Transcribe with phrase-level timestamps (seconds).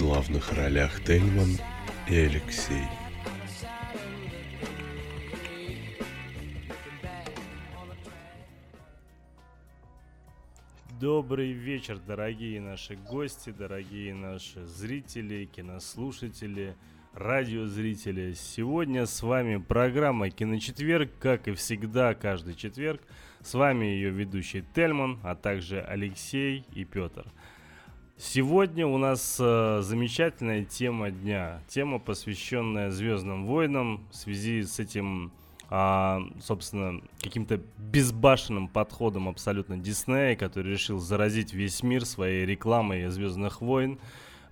[0.00, 1.58] Главных ролях Тельман
[2.08, 2.84] и Алексей.
[10.98, 16.76] Добрый вечер, дорогие наши гости, дорогие наши зрители, кинослушатели,
[17.12, 18.32] радиозрители.
[18.32, 23.02] Сегодня с вами программа «Киночетверг», как и всегда, каждый четверг.
[23.42, 27.26] С вами ее ведущий Тельман, а также Алексей и Петр.
[28.22, 31.62] Сегодня у нас э, замечательная тема дня.
[31.68, 35.32] Тема, посвященная Звездным войнам в связи с этим
[35.70, 43.62] а, собственно, каким-то безбашенным подходом абсолютно Диснея, который решил заразить весь мир своей рекламой Звездных
[43.62, 43.98] войн.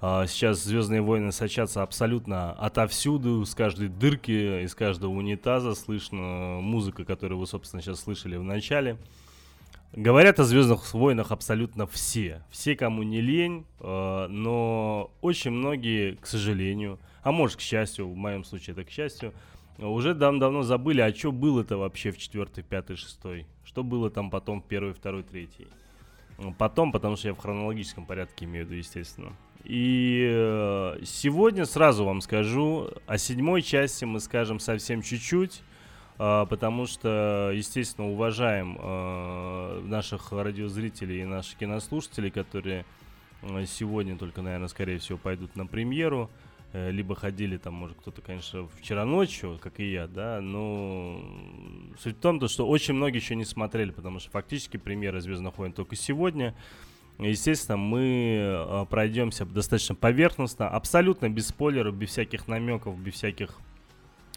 [0.00, 7.04] А, сейчас Звездные войны сочатся абсолютно отовсюду, с каждой дырки, из каждого унитаза слышно музыка,
[7.04, 8.96] которую вы, собственно, сейчас слышали в начале.
[9.92, 12.42] Говорят о Звездных войнах абсолютно все.
[12.50, 18.14] Все, кому не лень, э, но очень многие, к сожалению, а может, к счастью, в
[18.14, 19.32] моем случае это к счастью,
[19.78, 23.46] уже давно забыли, а что было-то вообще в четвертой, пятой, шестой?
[23.64, 25.68] Что было там потом в первой, второй, третьей?
[26.58, 29.32] Потом, потому что я в хронологическом порядке имею в виду, естественно.
[29.64, 35.62] И э, сегодня сразу вам скажу, о седьмой части мы скажем совсем чуть-чуть,
[36.18, 42.84] потому что, естественно, уважаем э, наших радиозрителей и наших кинослушателей, которые
[43.66, 46.28] сегодня только, наверное, скорее всего, пойдут на премьеру.
[46.72, 51.22] Э, либо ходили там, может, кто-то, конечно, вчера ночью, как и я, да, но
[51.98, 55.56] суть в том, то, что очень многие еще не смотрели, потому что фактически премьера «Звездных
[55.56, 56.54] войн» только сегодня.
[57.18, 63.58] Естественно, мы э, пройдемся достаточно поверхностно, абсолютно без спойлеров, без всяких намеков, без всяких,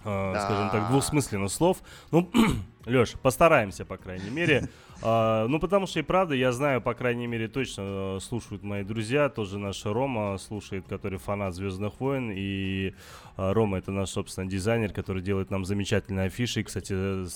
[0.03, 0.41] э, да.
[0.41, 1.77] скажем так, двусмысленных слов.
[2.11, 2.29] Ну,
[2.85, 4.67] Леш, постараемся, по крайней мере.
[5.03, 8.83] А, ну, потому что и правда, я знаю, по крайней мере, точно э, слушают мои
[8.83, 12.93] друзья, тоже наш Рома слушает, который фанат Звездных войн, и
[13.35, 16.61] а, Рома это наш, собственно, дизайнер, который делает нам замечательные афиши.
[16.63, 16.93] кстати,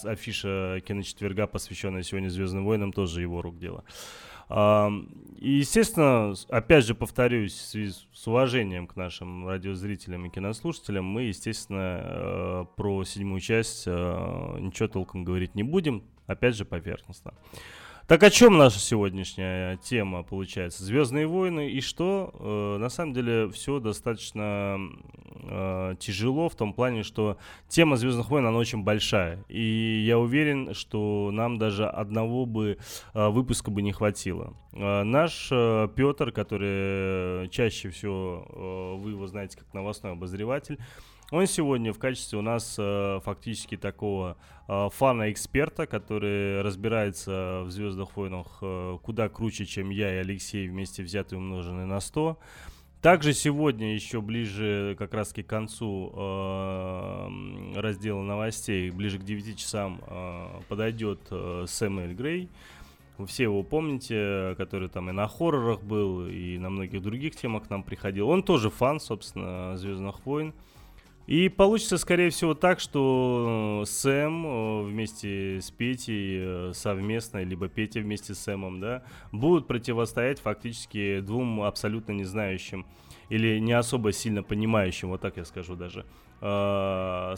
[0.07, 3.83] афиша киночетверга, посвященная сегодня Звездным войнам, тоже его рук дело.
[4.49, 7.75] И, естественно, опять же повторюсь,
[8.13, 14.87] с уважением к нашим радиозрителям и кинослушателям, мы, естественно, э, про седьмую часть э, ничего
[14.87, 17.33] толком говорить не будем, опять же поверхностно.
[18.07, 20.83] Так о чем наша сегодняшняя тема получается?
[20.83, 22.31] Звездные войны и что?
[22.37, 24.77] Э, на самом деле все достаточно
[25.41, 30.75] э, тяжело в том плане, что тема Звездных войн она очень большая, и я уверен,
[30.75, 32.77] что нам даже одного бы
[33.15, 34.53] э, выпуска бы не хватило.
[34.73, 40.77] Э, наш э, Петр, который чаще всего э, вы его знаете как новостной обозреватель,
[41.31, 44.37] он сегодня в качестве у нас э, фактически такого
[44.67, 51.03] э, фана-эксперта, который разбирается в «Звездных войнах» э, куда круче, чем я и Алексей вместе
[51.03, 52.37] взятые умноженные на 100.
[53.05, 57.29] Также сегодня еще ближе как раз к концу э,
[57.75, 62.49] раздела новостей, ближе к 9 часам э, подойдет э, Сэмюэль Грей.
[63.17, 67.67] Вы все его помните, который там и на хоррорах был, и на многих других темах
[67.67, 68.27] к нам приходил.
[68.27, 70.53] Он тоже фан, собственно, Звездных войн.
[71.27, 77.67] И получится, скорее всего, так, что э, Сэм э, вместе с Петей э, совместно, либо
[77.67, 82.85] Петя вместе с Сэмом, да, будут противостоять фактически двум абсолютно не знающим
[83.29, 86.05] или не особо сильно понимающим, вот так я скажу даже,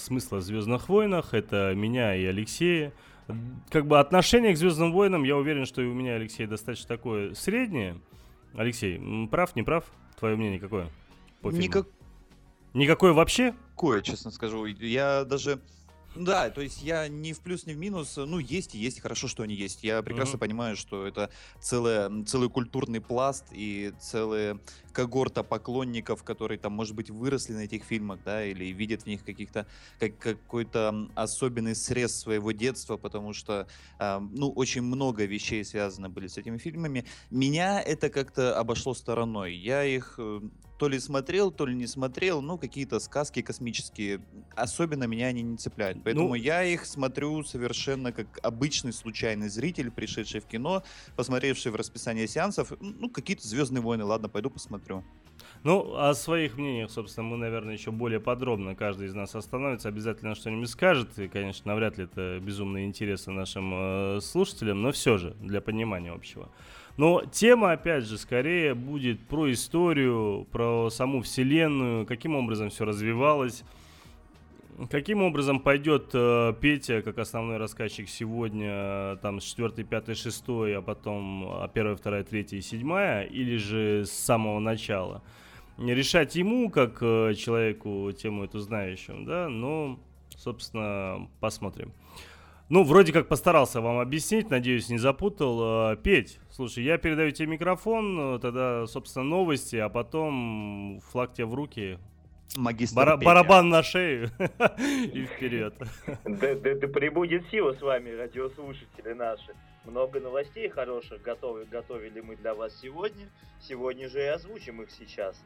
[0.01, 1.33] смысла в Звездных войнах.
[1.33, 2.91] Это меня и Алексея.
[3.69, 7.33] Как бы отношение к Звездным войнам, я уверен, что и у меня, Алексей, достаточно такое
[7.35, 8.01] среднее.
[8.53, 8.99] Алексей,
[9.31, 9.85] прав, не прав?
[10.19, 10.89] Твое мнение какое?
[11.43, 11.87] Никак...
[12.77, 13.55] Никакое вообще?
[13.71, 14.65] Никакое, честно скажу.
[14.65, 15.59] Я даже
[16.15, 18.17] да, то есть я не в плюс, не в минус.
[18.17, 19.83] Ну, есть и есть, хорошо, что они есть.
[19.83, 20.39] Я прекрасно mm-hmm.
[20.39, 21.29] понимаю, что это
[21.59, 24.59] целое, целый культурный пласт и целая
[24.93, 29.23] когорта поклонников, которые там, может быть, выросли на этих фильмах, да, или видят в них
[29.23, 29.67] каких-то,
[29.99, 33.67] как, какой-то особенный срез своего детства, потому что,
[33.99, 37.05] э, ну, очень много вещей связано были с этими фильмами.
[37.29, 39.53] Меня это как-то обошло стороной.
[39.55, 40.41] Я их э,
[40.77, 44.21] то ли смотрел, то ли не смотрел, ну, какие-то сказки космические.
[44.55, 45.99] Особенно меня они не цепляют.
[46.03, 46.35] Поэтому ну...
[46.35, 50.83] я их смотрю совершенно как обычный случайный зритель, пришедший в кино,
[51.15, 52.73] посмотревший в расписание сеансов.
[52.79, 55.03] Ну, какие-то Звездные войны, ладно, пойду посмотрю.
[55.63, 60.35] Ну, о своих мнениях, собственно, мы, наверное, еще более подробно каждый из нас остановится, обязательно
[60.35, 61.17] что-нибудь скажет.
[61.17, 66.11] И, конечно, навряд ли это безумно интересно нашим э, слушателям, но все же, для понимания
[66.11, 66.51] общего.
[66.97, 73.63] Но тема, опять же, скорее будет про историю, про саму Вселенную, каким образом все развивалось.
[74.91, 80.43] Каким образом пойдет э, Петя, как основной рассказчик сегодня, э, там с 4, 5, 6,
[80.47, 85.23] а потом 1, 2, 3 и 7, или же с самого начала?
[85.79, 89.99] Решать ему, как э, человеку, тему эту знающему, да, но,
[90.35, 91.91] собственно, посмотрим.
[92.69, 95.93] Ну, вроде как постарался вам объяснить, надеюсь, не запутал.
[95.93, 101.45] Э, Петь, слушай, я передаю тебе микрофон, э, тогда, собственно, новости, а потом флаг тебе
[101.45, 101.97] в руки,
[102.57, 103.25] Магистр Бара- Петя.
[103.25, 104.31] барабан на шею
[104.79, 105.75] и вперед.
[106.25, 109.53] Да, да, да прибудет сила с вами, радиослушатели наши.
[109.85, 113.29] Много новостей хороших готовы, готовили мы для вас сегодня.
[113.61, 115.41] Сегодня же и озвучим их сейчас.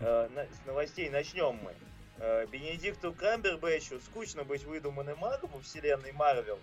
[0.00, 1.72] Э, с новостей начнем мы.
[2.18, 6.58] Э, Бенедикту Камбербэтчу скучно быть выдуманным магом во вселенной Марвел.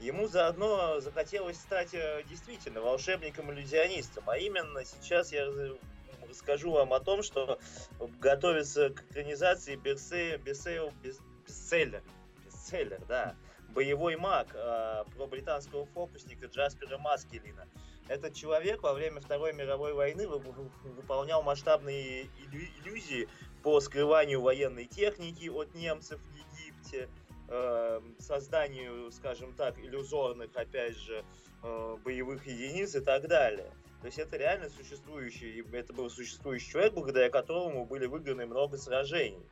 [0.00, 4.28] Ему заодно захотелось стать э, действительно волшебником-иллюзионистом.
[4.28, 5.46] А именно сейчас я
[6.28, 7.58] расскажу вам о том, что
[8.20, 12.02] готовится к экранизации бестсе- бестсе- бес- бестселлер.
[12.44, 13.36] Бестселлер, да.
[13.70, 17.66] Боевой маг э, про британского фокусника Джаспера Маскелина.
[18.08, 23.28] Этот человек во время Второй мировой войны вы- вы- выполнял масштабные иллю- иллюзии
[23.66, 27.08] по скрыванию военной техники от немцев в Египте,
[27.48, 31.24] э, созданию, скажем так, иллюзорных, опять же,
[31.64, 33.72] э, боевых единиц и так далее.
[34.02, 39.44] То есть это реально существующий, это был существующий человек, благодаря которому были выиграны много сражений.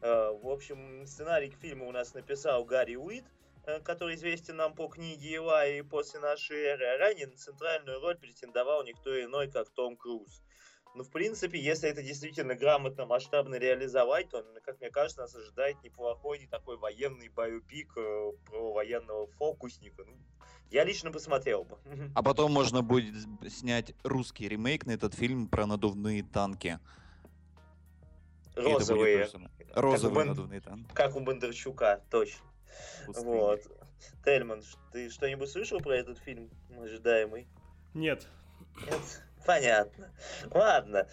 [0.00, 3.24] Э, В общем, сценарий к фильму у нас написал Гарри Уит,
[3.64, 7.98] э, который известен нам по книге Илай и после нашей эры, а ранее на центральную
[7.98, 10.40] роль претендовал никто иной, как Том Круз.
[10.96, 15.76] Ну, в принципе, если это действительно грамотно, масштабно реализовать, то, как мне кажется, нас ожидает
[15.82, 20.04] неплохой такой военный биопик э, про военного фокусника.
[20.06, 20.16] Ну,
[20.70, 21.76] я лично посмотрел бы.
[22.14, 23.14] А потом можно будет
[23.46, 26.78] снять русский ремейк на этот фильм про надувные танки.
[28.54, 29.28] Розовые,
[29.74, 30.90] Розовые Бен- надувные танки.
[30.94, 32.46] как у Бондарчука, точно.
[33.04, 33.26] Пустыни.
[33.26, 33.60] Вот.
[34.24, 34.62] Тельман,
[34.92, 36.48] ты что-нибудь слышал про этот фильм
[36.80, 37.46] ожидаемый?
[37.92, 38.26] Нет.
[38.86, 39.25] Нет?
[39.46, 40.10] Понятно.
[40.50, 41.06] Ладно.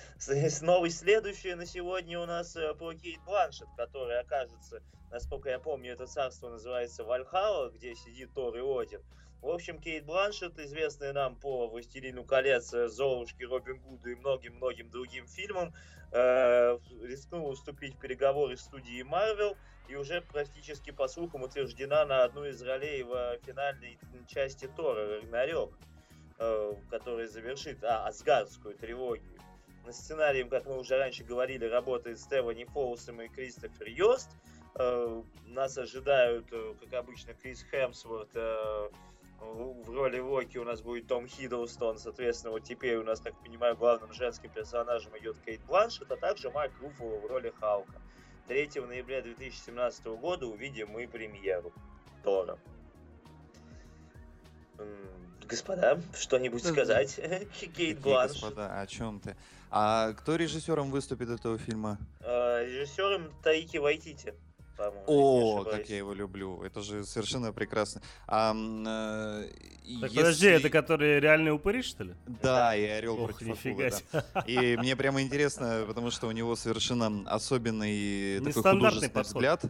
[0.61, 5.93] Новость следующая на сегодня у нас э, про Кейт Бланшет, которая окажется, насколько я помню,
[5.93, 9.01] это царство называется Вальхала, где сидит Тор и Один.
[9.41, 14.89] В общем, Кейт Бланшет, известная нам по «Властелину колец», э, «Золушке», «Робин Гуду» и многим-многим
[14.89, 15.73] другим фильмам,
[16.11, 19.55] э, рискнула вступить в переговоры с студией Marvel
[19.89, 25.77] и уже практически, по слухам, утверждена на одну из ролей в финальной части Тора «Рагнарёк»
[26.39, 29.39] э, который завершит а, Асгардскую трилогию.
[29.85, 34.29] Над сценарием, как мы уже раньше говорили, работает Стефани Фоусом и Кристофер Йост.
[34.75, 38.33] Э, Нас ожидают, э, как обычно, Крис Хемсворт.
[38.33, 41.97] В роли Локи у нас будет Том Хиддлстон.
[41.97, 46.49] Соответственно, вот теперь у нас, как понимаю, главным женским персонажем идет Кейт Бланшет, а также
[46.49, 48.01] Марк Руффало в роли Халка.
[48.47, 51.73] 3 ноября 2017 года увидим мы премьеру
[52.23, 52.57] Тора.
[55.47, 56.73] Господа, что-нибудь Да, да.
[56.73, 57.19] сказать?
[57.77, 58.31] Кейт Бланш.
[58.33, 59.35] господа, о чем ты?
[59.71, 61.97] А кто режиссером выступит этого фильма?
[62.21, 64.33] Э, Режиссером Таики Вайтити,
[64.77, 65.03] по-моему.
[65.07, 66.61] О, как я его люблю.
[66.63, 68.01] Это же совершенно прекрасно.
[68.27, 72.13] А, э, Так если- подожди, это которые реальные упыри, что ли?
[72.41, 74.41] Да, и Орел Ох, против нифига акулы, да.
[74.47, 79.35] И мне прямо интересно, потому что у него совершенно особенный такой художественный подход.
[79.35, 79.61] взгляд.
[79.63, 79.69] Да,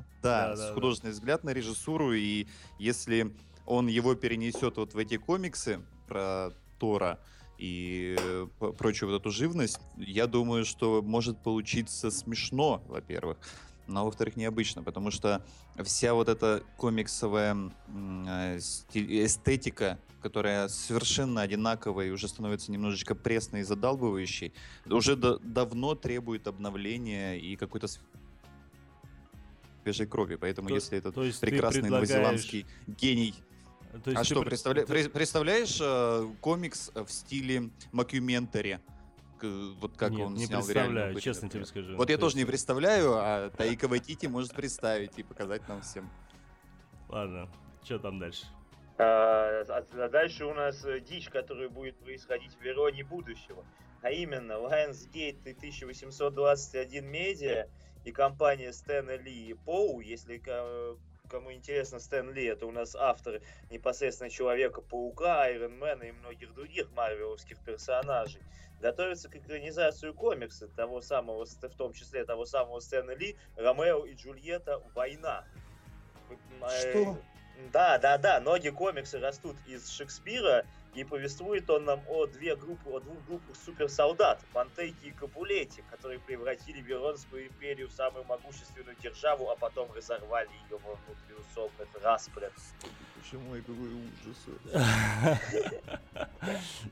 [0.50, 0.74] Да, с- да, да.
[0.74, 2.14] художественный взгляд на режиссуру.
[2.14, 3.32] И если
[3.66, 7.20] он его перенесет вот в эти комиксы про Тора
[7.58, 13.38] и э, прочую вот эту живность, я думаю, что может получиться смешно, во-первых.
[13.88, 15.46] Но, во-вторых, необычно, потому что
[15.84, 18.58] вся вот эта комиксовая э,
[18.94, 24.54] эстетика, которая совершенно одинаковая и уже становится немножечко пресной и задалбывающей,
[24.86, 27.88] уже да- давно требует обновления и какой-то
[29.84, 30.36] свежей крови.
[30.36, 33.36] Поэтому То- если этот то прекрасный новозеландский гений...
[34.04, 38.80] То есть А что, пред- представля- ты- пре- представляешь э, комикс в стиле Макюментари?
[39.38, 39.46] К-
[39.80, 41.68] Вот как Нет, он не снял «Реальные представляю, упыри», честно тебе например.
[41.68, 41.98] скажу.
[41.98, 46.10] Вот я То тоже не представляю, а Таика Вайтити может представить и показать нам всем.
[47.10, 47.50] Ладно,
[47.84, 48.46] что там дальше?
[48.98, 53.64] А, а- а дальше у нас э, дичь, которая будет происходить в Вероне будущего.
[54.02, 57.70] А именно, Lionsgate и 1821 Media
[58.06, 60.42] и компания Стэна Ли и Поу, если
[61.34, 67.58] кому интересно, Стэн Ли, это у нас автор непосредственно Человека-паука, Айронмена и многих других марвеловских
[67.66, 68.40] персонажей.
[68.80, 74.14] Готовится к экранизации комикса того самого, в том числе того самого Стэна Ли, Ромео и
[74.14, 75.44] Джульетта «Война».
[76.80, 77.18] Что?
[77.72, 82.90] Да, да, да, ноги комикса растут из Шекспира, и повествует он нам о, две группы,
[82.90, 89.50] о двух группах суперсолдат, Монтейки и Капулете, которые превратили Веронскую империю в самую могущественную державу,
[89.50, 92.54] а потом разорвали ее во внутриусобных распрях.
[93.22, 94.38] Почему я какой ужас?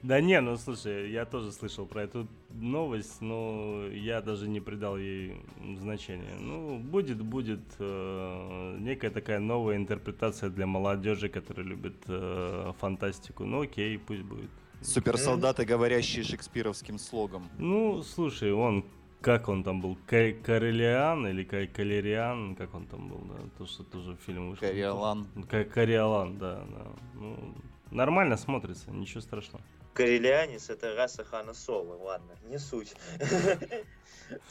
[0.01, 4.97] Да не, ну слушай, я тоже слышал про эту новость, но я даже не придал
[4.97, 5.41] ей
[5.77, 6.35] значения.
[6.39, 13.45] Ну, будет, будет э, некая такая новая интерпретация для молодежи, которая любит э, фантастику.
[13.45, 14.49] Ну окей, пусть будет.
[14.81, 17.49] Суперсолдаты, говорящие шекспировским слогом.
[17.57, 18.85] Ну, слушай, он
[19.21, 24.17] как он там был, Карелиан или Калериан, как он там был, да, то, что тоже
[24.25, 24.67] фильм вышел.
[24.67, 25.27] Кариолан.
[25.47, 26.87] Кариолан, да, да.
[27.13, 27.55] Ну,
[27.91, 29.63] нормально смотрится, ничего страшного.
[29.93, 32.95] Карелианец это раса Хана Соло, ладно, не суть.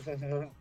[0.06, 0.52] Ну,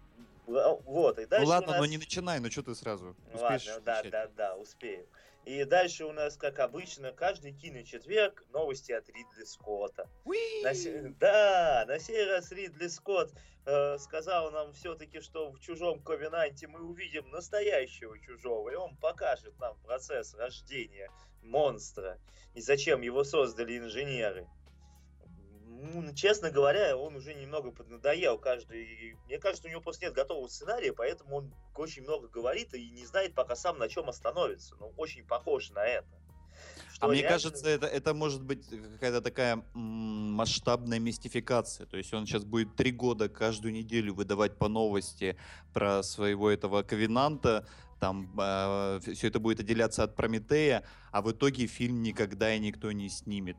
[0.86, 1.80] вот, и дальше Ну ладно, нас...
[1.80, 3.16] но не начинай, ну что ты сразу?
[3.32, 5.06] Успеешь Ладно, да, да, да, успею.
[5.50, 10.08] И дальше у нас, как обычно, каждый киночетверг новости от Ридли Скотта.
[10.64, 13.34] На се- Да, на сей раз Ридли Скотт
[13.66, 19.58] э, сказал нам все-таки, что в чужом Ковенанте мы увидим настоящего чужого, и он покажет
[19.58, 21.10] нам процесс рождения
[21.42, 22.20] монстра
[22.54, 24.48] и зачем его создали инженеры.
[25.82, 29.16] Ну, честно говоря, он уже немного поднадоел каждый.
[29.28, 33.06] Мне кажется, у него просто нет готового сценария, поэтому он очень много говорит и не
[33.06, 34.76] знает пока сам на чем остановится.
[34.80, 36.08] Ну, очень похож на это.
[36.92, 41.86] Что А мне реально- кажется, это, это может быть какая-то такая масштабная мистификация.
[41.86, 45.38] То есть он сейчас будет три года каждую неделю выдавать по новости
[45.74, 47.66] про своего этого ковенанта.
[48.02, 48.30] Там
[49.02, 53.58] все это будет отделяться от Прометея, а в итоге фильм никогда и никто не снимет.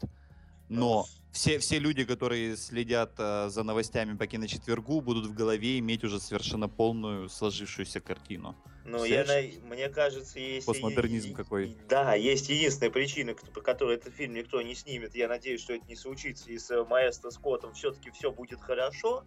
[0.69, 6.05] Но все, все люди, которые следят э, за новостями по киночетвергу, будут в голове иметь
[6.05, 8.57] уже совершенно полную сложившуюся картину.
[8.85, 9.25] Ну, я,
[9.63, 10.67] мне кажется, есть...
[10.67, 11.69] Постмодернизм и- какой.
[11.71, 15.15] и- Да, есть единственная причина, по которой этот фильм никто не снимет.
[15.15, 19.25] Я надеюсь, что это не случится, и с э, Маэстро Скоттом все-таки все будет хорошо.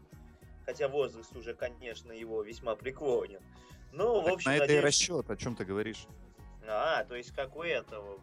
[0.66, 3.42] Хотя возраст уже, конечно, его весьма преклонен.
[3.92, 6.06] Ну, в общем, на это и надеюсь- расчет, о чем ты говоришь?
[6.68, 8.20] А, то есть как у этого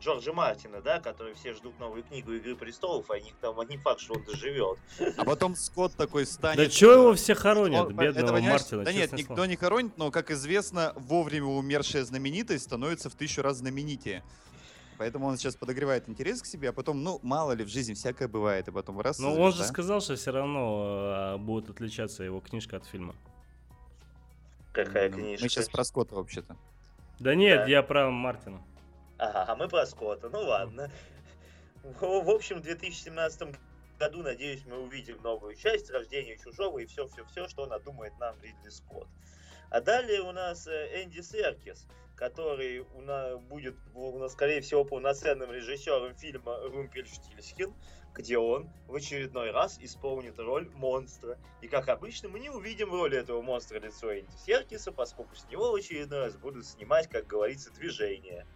[0.00, 4.00] Джорджа Мартина, да, который все ждут новую книгу Игры престолов, а них там не факт,
[4.00, 4.78] что он доживет.
[5.18, 6.56] А потом Скотт такой станет...
[6.56, 9.46] Да чё его все хоронят, Он- бедного это, Мартина, Да нет, никто слово.
[9.48, 14.22] не хоронит, но, как известно, вовремя умершая знаменитость становится в тысячу раз знаменитее.
[14.96, 18.28] Поэтому он сейчас подогревает интерес к себе, а потом, ну, мало ли, в жизни всякое
[18.28, 19.18] бывает, и потом раз...
[19.18, 23.14] Но Ну, он же сказал, что все равно э, будет отличаться его книжка от фильма.
[24.72, 25.44] Какая Ну, книжка.
[25.44, 26.56] Мы сейчас про Скотта вообще-то.
[27.18, 27.66] Да нет, Да.
[27.66, 28.62] я про Мартина.
[29.20, 30.90] Ага, а мы про Скотта, ну ладно.
[31.82, 33.54] В, общем, в 2017
[33.98, 39.08] году, надеюсь, мы увидим новую часть рождения чужого и все-все-все, что надумает нам Ридли Скотт.
[39.68, 41.86] А далее у нас э, Энди Серкис,
[42.16, 47.74] который у нас будет, у нас, скорее всего, полноценным режиссером фильма «Румпельштильсхен»,
[48.14, 51.36] где он в очередной раз исполнит роль монстра.
[51.60, 55.72] И, как обычно, мы не увидим роли этого монстра лицо Энди Серкиса, поскольку с него
[55.72, 58.46] в очередной раз будут снимать, как говорится, движение.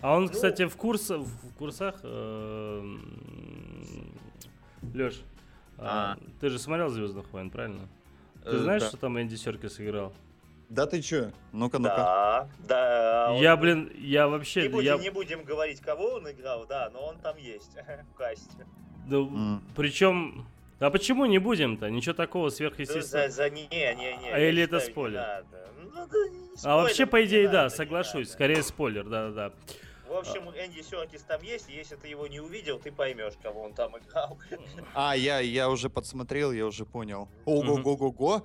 [0.00, 1.96] А он, Ну- кстати, в, курс, в курсах...
[4.94, 5.20] Леш,
[5.78, 6.16] А.
[6.40, 7.88] ты же смотрел «Звездных войн», правильно?
[8.44, 8.88] Ты Э, знаешь, да.
[8.88, 10.12] что там Энди Серкис играл?
[10.70, 11.30] Да ты чё?
[11.52, 11.96] Ну-ка, ну-ка.
[11.96, 13.32] Да, да.
[13.32, 14.62] он- Я, блин, я вообще...
[14.62, 17.76] Не будем, я, не будем говорить, кого он играл, да, но он там есть
[18.12, 18.66] в касте.
[19.08, 19.62] да, М.
[19.76, 20.46] Причем...
[20.78, 21.90] А почему не будем-то?
[21.90, 23.28] Ничего такого Да, за, сверхъестественного.
[23.28, 24.30] за не, не, не.
[24.32, 25.20] А или это считаю, не спойлер?
[25.20, 25.68] надо.
[25.82, 28.14] Ну, да, не А вообще, спойлер, по не идее, да, надо, не соглашусь.
[28.28, 28.32] надо.
[28.32, 29.52] Скорее спойлер, да-да-да.
[30.10, 33.62] В общем, Энди Серкис там есть, и если ты его не увидел, ты поймешь, кого
[33.62, 34.36] он там играл.
[34.92, 37.28] А, я, я уже подсмотрел, я уже понял.
[37.44, 38.44] Ого-го-го-го.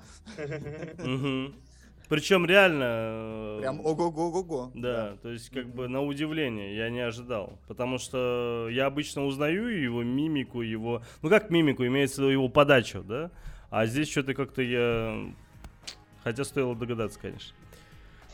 [2.08, 2.84] Причем реально...
[2.84, 4.72] э, Прям ого-го-го-го.
[4.76, 7.58] Да, то есть как бы на удивление я не ожидал.
[7.68, 11.02] Потому что я обычно узнаю его мимику, его...
[11.24, 13.32] Ну как мимику, имеется в виду его подачу, да?
[13.72, 15.34] А здесь что-то как-то я...
[16.24, 17.56] Хотя стоило догадаться, конечно.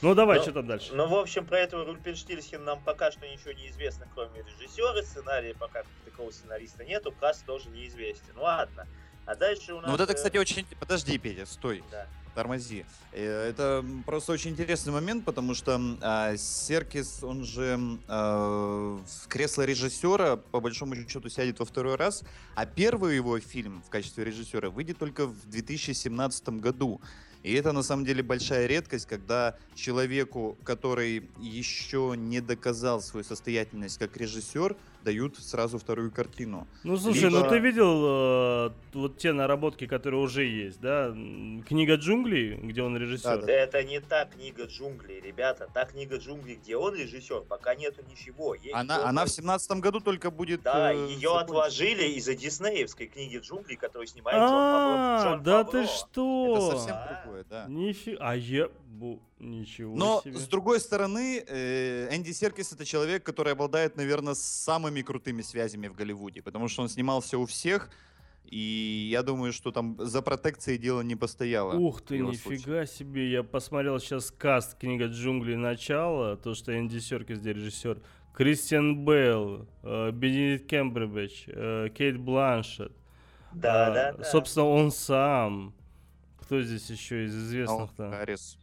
[0.02, 0.94] Ну давай, Ну, что там дальше?
[0.94, 5.02] Ну, в общем, про этого Рульпенштильсхен нам пока что ничего не известно, кроме режиссера.
[5.04, 8.34] Сценария пока такого сценариста нету, каст тоже неизвестен.
[8.36, 8.88] Ну, ладно.
[9.26, 9.86] А дальше у нас...
[9.86, 10.66] Ну вот это, э, кстати, очень...
[10.80, 11.84] Подожди, Петя, стой.
[11.92, 12.08] да.
[12.34, 12.86] Тормози.
[13.12, 19.64] Э, Это просто очень интересный момент, потому что а, Серкис, он же а, в кресло
[19.64, 22.24] режиссера, по большому счету, сядет во второй раз,
[22.56, 27.02] а первый его фильм в качестве режиссера выйдет только в 2017 году.
[27.44, 33.98] И это на самом деле большая редкость, когда человеку, который еще не доказал свою состоятельность
[33.98, 36.68] как режиссер, дают сразу вторую картину.
[36.84, 41.10] Ну слушай, Либо- ну ты видел э, вот те наработки, которые уже есть, да?
[41.68, 43.42] Книга джунглей, где он режиссер.
[43.42, 43.52] Да-да.
[43.52, 45.68] Это не та книга джунглей, ребята.
[45.74, 48.56] Та книга джунглей, где он режиссер, пока нету ничего.
[48.56, 50.62] Есть Она, только- она в семнадцатом году только будет...
[50.64, 51.42] Да, э, ее закончена.
[51.42, 56.54] отложили из-за диснеевской книги джунглей, которую снимает Джон А, Фавро- Джон да ты что?
[56.58, 57.22] Это совсем Да.
[57.24, 57.66] другое, да.
[57.68, 58.70] Нифига, а я...
[59.02, 60.38] бу- Ничего Но, себе.
[60.38, 65.96] с другой стороны, э, Энди Серкис это человек, который обладает, наверное, самыми крутыми связями в
[65.96, 67.90] Голливуде, потому что он снимался у всех,
[68.46, 71.74] и я думаю, что там за протекцией дело не постояло.
[71.78, 73.32] Ух ты, нифига себе.
[73.32, 78.02] Я посмотрел сейчас каст книга джунглей начало, то, что Энди Серкис, где режиссер.
[78.34, 82.94] Кристиан Бейл, э, Бенедикт Кембербэтч, э, Кейт Бланшет.
[83.54, 84.24] Да, а, да, да.
[84.24, 85.74] Собственно, он сам.
[86.40, 88.10] Кто здесь еще из известных-то?
[88.10, 88.58] Харрис.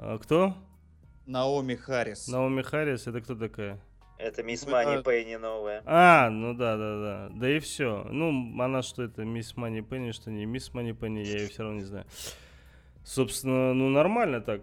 [0.00, 0.54] А, кто?
[1.26, 2.28] Наоми Харрис.
[2.28, 3.80] Наоми Харрис, это кто такая?
[4.16, 5.82] Это мисс Мани Пенни новая.
[5.86, 7.28] А, ну да, да, да.
[7.30, 8.04] Да и все.
[8.10, 11.62] Ну, она что это, мисс Мани Пенни, что не мисс Мани Пенни, я ее все
[11.62, 12.04] равно не знаю.
[13.04, 14.62] Собственно, ну нормально так.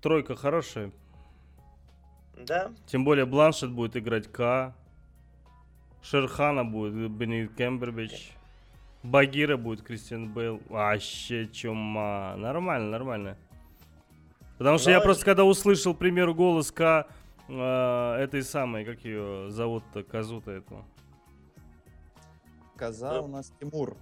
[0.00, 0.92] Тройка хорошая.
[2.36, 4.74] Да, Тем более Бланшет будет играть К.
[6.02, 8.32] Шерхана будет Бенедикт Кембербич.
[9.02, 10.60] Багира будет Кристиан Бейл.
[10.68, 12.34] Вообще чума.
[12.36, 13.38] Нормально, нормально.
[14.62, 17.08] Потому что я просто когда услышал, к примеру, голос К
[17.48, 20.84] э, этой самой, как ее зовут-то, Казута эту.
[22.76, 23.96] Коза у нас Тимур.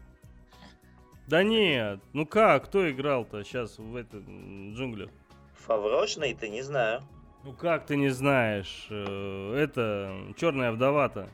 [1.27, 5.09] Да нет, ну как, кто играл-то сейчас в этом м, джунглях?
[5.55, 7.01] Фаврошный, ты не знаю.
[7.43, 8.87] Ну как ты не знаешь?
[8.91, 11.31] э, Это черная вдова-то.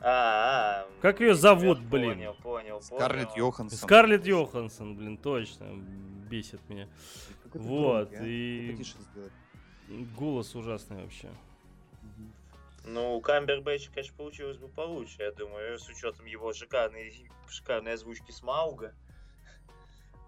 [0.00, 2.14] А, а, Как ее зовут, понял, блин?
[2.16, 3.46] Понял, понял, Скарлетт понял.
[3.46, 3.78] Йоханссон.
[3.78, 5.66] Скарлетт Йоханссон, блин, точно,
[6.28, 6.88] бесит меня.
[7.58, 8.26] Вот, громкий, а?
[8.26, 10.04] и- Потише сделай.
[10.16, 11.28] Голос ужасный вообще.
[12.86, 18.30] Ну, у Камбербэтча, конечно, получилось бы получше, я думаю, с учетом его шикарной, шикарной озвучки
[18.30, 18.94] Смауга.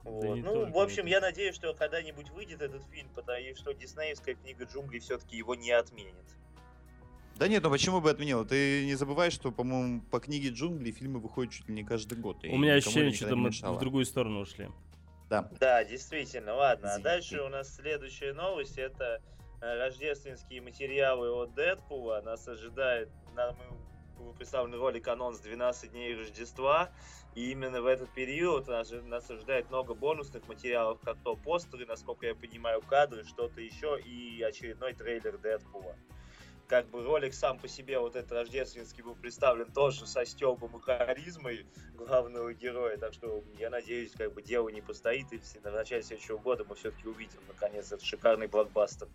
[0.05, 0.37] Вот.
[0.37, 4.37] не Ну, только, в общем, я надеюсь, что когда-нибудь выйдет этот фильм, потому что диснеевская
[4.37, 6.15] книга джунглей все-таки его не отменит.
[7.37, 8.47] Да нет, ну почему бы отменил?
[8.47, 12.43] Ты не забывай, что, по-моему, по книге джунглей фильмы выходят чуть ли не каждый год.
[12.45, 14.71] У меня ощущение, что мы в другую сторону ушли.
[15.29, 15.49] Да.
[15.59, 16.95] Да, действительно, ладно.
[16.95, 18.79] А дальше у нас следующая новость.
[18.79, 19.21] Это
[19.61, 22.23] э, рождественские материалы от Дэдпула.
[22.25, 23.57] Нас ожидает, нам
[24.37, 26.91] представлен ролик анонс 12 дней Рождества.
[27.35, 32.27] И именно в этот период нас, нас ожидает много бонусных материалов, как то постеры, насколько
[32.27, 35.97] я понимаю, кадры, что-то еще и очередной трейлер Дэдпула.
[36.69, 40.81] Как бы ролик сам по себе, вот этот рождественский, был представлен тоже со стёбом и
[40.81, 46.03] харизмой главного героя, так что я надеюсь, как бы дело не постоит, и в начале
[46.03, 49.09] следующего года мы все-таки увидим, наконец, этот шикарный блокбастер.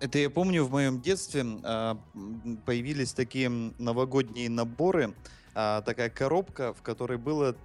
[0.00, 5.14] Это я помню, в моем детстве м, появились такие новогодние наборы,
[5.54, 7.56] а, такая коробка, в которой было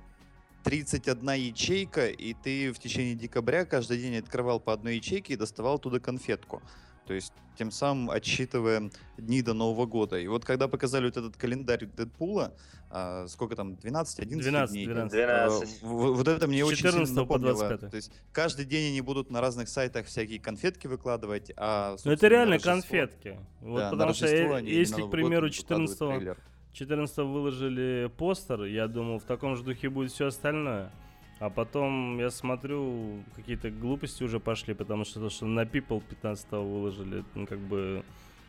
[0.64, 5.80] 31 ячейка, и ты в течение декабря каждый день открывал по одной ячейке и доставал
[5.80, 6.62] туда конфетку.
[7.10, 10.20] То есть тем самым отсчитывая дни до Нового года.
[10.20, 12.54] И вот когда показали вот этот календарь Дэдпула,
[12.92, 14.86] а, сколько там, 12-11 12, дней?
[14.86, 15.12] 12.
[15.12, 15.80] 12.
[15.82, 17.56] А, в- Вот это мне очень сильно 14 по напомнило.
[17.68, 17.90] 25.
[17.90, 21.96] То есть каждый день они будут на разных сайтах всякие конфетки выкладывать, а...
[22.06, 23.40] Ну это реально Рождество- конфетки.
[23.62, 26.38] Вот да, потому что э, они если, к примеру, выкладывают 14 трейлер.
[26.74, 30.92] 14 выложили постер, я думал, в таком же духе будет все остальное.
[31.40, 36.52] А потом я смотрю, какие-то глупости уже пошли, потому что то, что на People 15
[36.52, 38.04] выложили, ну, как бы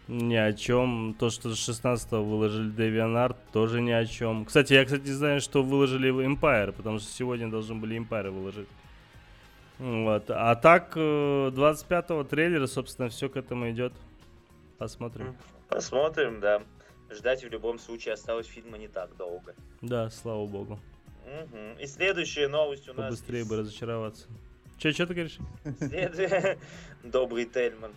[0.09, 1.14] ни о чем.
[1.18, 4.44] То, что 16 выложили DeviantArt, тоже ни о чем.
[4.44, 8.68] Кстати, я, кстати, знаю, что выложили в Empire, потому что сегодня должны были Empire выложить.
[9.79, 10.29] Вот.
[10.29, 13.92] А так, э, 25-го трейлера, собственно, все к этому идет.
[14.79, 15.37] Посмотрим.
[15.68, 16.62] Посмотрим, да.
[17.09, 19.55] Ждать в любом случае осталось фильма не так долго.
[19.81, 20.79] Да, слава богу.
[21.31, 21.79] Мгм.
[21.79, 23.07] И следующая новость у нас...
[23.07, 24.27] Побыстрее из- бы разочароваться.
[24.79, 25.38] Че, что ты говоришь?
[25.79, 26.59] След-
[27.05, 27.93] Добрый Тельман,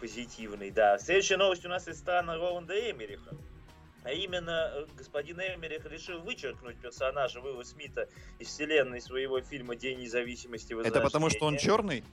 [0.00, 0.98] позитивный, да.
[0.98, 3.36] Следующая новость у нас из страны Роланда Эмериха.
[4.04, 9.98] А именно, э, господин Эмерих решил вычеркнуть персонажа Уилла Смита из вселенной своего фильма «День
[10.00, 11.58] независимости Это потому, что он Возрождение».
[11.58, 12.04] черный?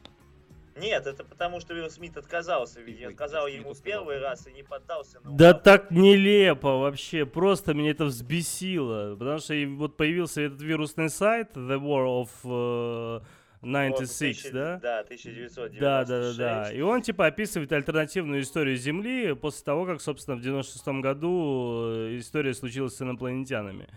[0.76, 4.46] Нет, это потому, что Уилл Смит отказался, ведь Ой, отказал Смиту ему в первый раз
[4.46, 9.96] и не поддался на Да так нелепо вообще, просто меня это взбесило, потому что вот
[9.96, 13.22] появился этот вирусный сайт The War of э,
[13.62, 14.80] Он 96, тысяча- да?
[14.82, 15.80] Да, 1996.
[15.80, 16.34] Да, да, да,
[16.66, 16.72] да.
[16.74, 22.18] И он типа описывает альтернативную историю Земли после того, как, собственно, в 96 году э,
[22.18, 23.88] история случилась с инопланетянами.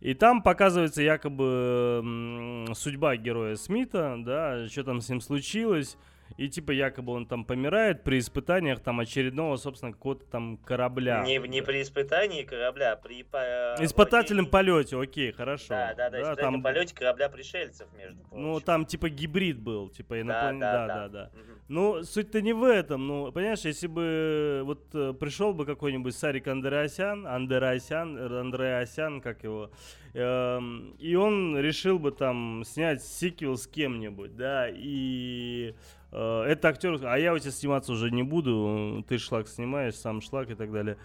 [0.00, 5.96] И там показывается якобы судьба героя Смита, да, что там с ним случилось.
[6.36, 11.24] И типа якобы он там помирает при испытаниях там очередного, собственно, какого-то там корабля.
[11.24, 15.66] Не, не при испытании корабля, а при по- Испытательном владении- полете, окей, хорошо.
[15.70, 18.42] Да, да, да, испытательном там, полете корабля пришельцев, между прочим.
[18.42, 20.60] ну, там типа гибрид был, типа да, инопланетный.
[20.60, 21.30] да, Да, да, да, да.
[21.34, 21.58] Мгм.
[21.68, 23.06] Ну, суть-то не в этом.
[23.06, 29.44] Ну, понимаешь, если бы вот э, пришел бы какой-нибудь Сарик Андреасян, Андреасян, э, Андреасян, как
[29.44, 29.70] его,
[30.14, 35.74] и он решил бы там снять сиквел с кем-нибудь, да, и
[36.12, 40.20] э, этот актер, а я у тебя сниматься уже не буду, ты шлак снимаешь, сам
[40.20, 40.96] шлак и так далее.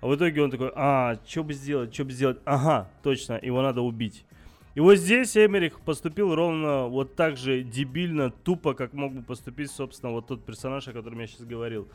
[0.00, 2.38] А в итоге он такой, а, что бы сделать, что бы сделать?
[2.44, 4.24] Ага, точно, его надо убить.
[4.74, 9.70] И вот здесь Эмерих поступил ровно вот так же дебильно, тупо, как мог бы поступить,
[9.70, 11.88] собственно, вот тот персонаж, о котором я сейчас говорил.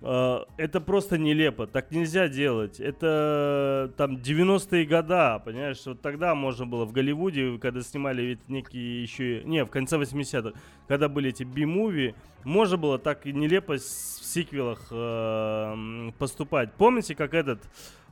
[0.00, 2.80] Э, Это просто нелепо, так нельзя делать.
[2.80, 9.02] Это там 90-е года, понимаешь, вот тогда можно было в Голливуде, когда снимали ведь некие
[9.02, 13.80] еще, не, в конце 80-х, когда были эти би-муви, можно было так и нелепо в
[13.80, 16.72] сиквелах э, поступать.
[16.74, 17.60] Помните, как этот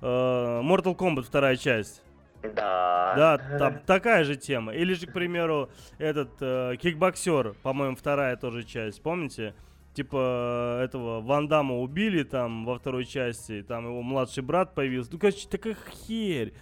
[0.02, 2.02] э, Mortal Kombat вторая часть?
[2.42, 3.14] Да.
[3.16, 4.72] Да, там такая же тема.
[4.72, 9.54] Или же, к примеру, этот э, кикбоксер, по-моему, вторая тоже часть, помните?
[9.96, 15.08] Типа этого Ван Дамма убили там во второй части, там его младший брат появился.
[15.10, 16.52] Ну, короче, такая херь.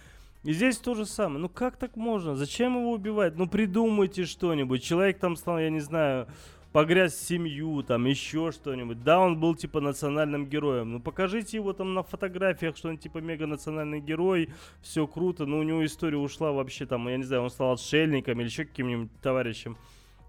[0.43, 1.39] И здесь то же самое.
[1.39, 2.37] Ну как так можно?
[2.37, 3.35] Зачем его убивать?
[3.35, 4.81] Ну придумайте что-нибудь.
[4.81, 6.27] Человек там стал, я не знаю,
[6.71, 9.03] погряз в семью, там еще что-нибудь.
[9.03, 10.93] Да, он был типа национальным героем.
[10.93, 14.49] Ну покажите его там на фотографиях, что он типа мега национальный герой.
[14.81, 18.39] Все круто, но у него история ушла вообще там, я не знаю, он стал отшельником
[18.39, 19.75] или еще каким-нибудь товарищем.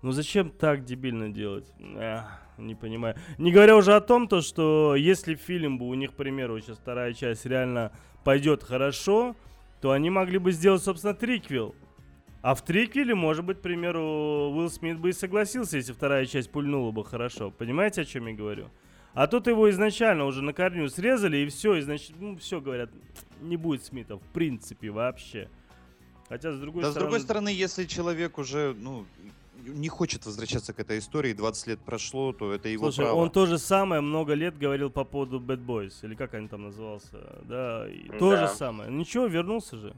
[0.03, 1.73] Ну зачем так дебильно делать?
[1.79, 2.25] Эх,
[2.59, 3.17] не понимаю.
[3.39, 6.79] Не говоря уже о том, то, что если фильм бы у них, к примеру, сейчас
[6.79, 7.93] вторая часть реально
[8.25, 9.37] пойдет хорошо,
[9.81, 11.75] то они могли бы сделать, собственно, триквел.
[12.43, 16.51] А в триквеле, может быть, к примеру, Уилл Смит бы и согласился, если вторая часть
[16.51, 17.51] пульнула бы хорошо.
[17.51, 18.71] Понимаете, о чем я говорю?
[19.15, 22.91] А тут его изначально уже на корню срезали, и все, и значит, ну, все говорят,
[23.41, 25.49] не будет Смита, в принципе, вообще.
[26.29, 27.11] Хотя, с другой Да, с стороны...
[27.11, 29.07] другой стороны, если человек уже, ну,
[29.65, 33.19] не хочет возвращаться к этой истории, 20 лет прошло, то это его Слушай, право.
[33.21, 36.63] он то же самое много лет говорил по поводу Bad Boys, или как они там
[36.65, 38.47] назывался, да, и то Да.
[38.49, 38.91] же самое.
[38.91, 39.95] Ничего, вернулся же.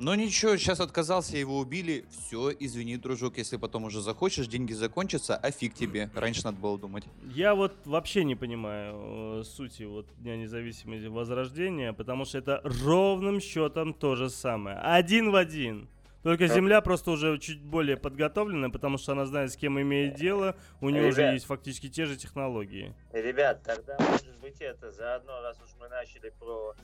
[0.00, 2.04] Но ничего, сейчас отказался, его убили.
[2.10, 6.08] Все, извини, дружок, если потом уже захочешь, деньги закончатся, а фиг тебе.
[6.14, 7.02] Раньше надо было думать.
[7.34, 13.40] Я вот вообще не понимаю э, сути вот Дня независимости Возрождения, потому что это ровным
[13.40, 14.76] счетом то же самое.
[14.78, 15.88] Один в один.
[16.22, 16.54] Только Да.
[16.54, 20.90] Земля просто уже чуть более подготовлена, потому что она знает, с кем имеет дело, у
[20.90, 22.94] нее уже есть фактически те же технологии.
[23.12, 26.74] Ребят, тогда, может быть, это заодно, раз уж мы начали про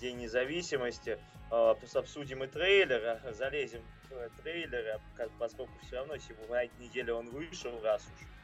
[0.00, 1.18] День независимости,
[1.50, 6.70] э, пос- обсудим и трейлер, а, залезем в э, трейлер, а, поскольку все равно сегодня
[6.78, 8.35] неделе он вышел, раз уж э,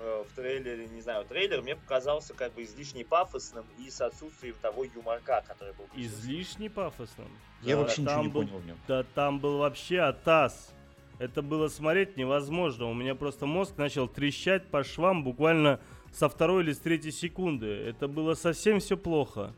[0.00, 4.84] в трейлере, не знаю, трейлер мне показался как бы излишне пафосным и с отсутствием того
[4.84, 5.86] юморка, который был.
[5.94, 7.28] Излишне пафосным.
[7.62, 8.78] Я Да, вообще ничего не был- понял в нем.
[8.88, 10.72] Да там был вообще атас.
[11.18, 12.86] Это было смотреть невозможно.
[12.86, 15.78] У меня просто мозг начал трещать по швам буквально
[16.12, 17.66] со второй или с третьей секунды.
[17.66, 19.52] Это было совсем все плохо.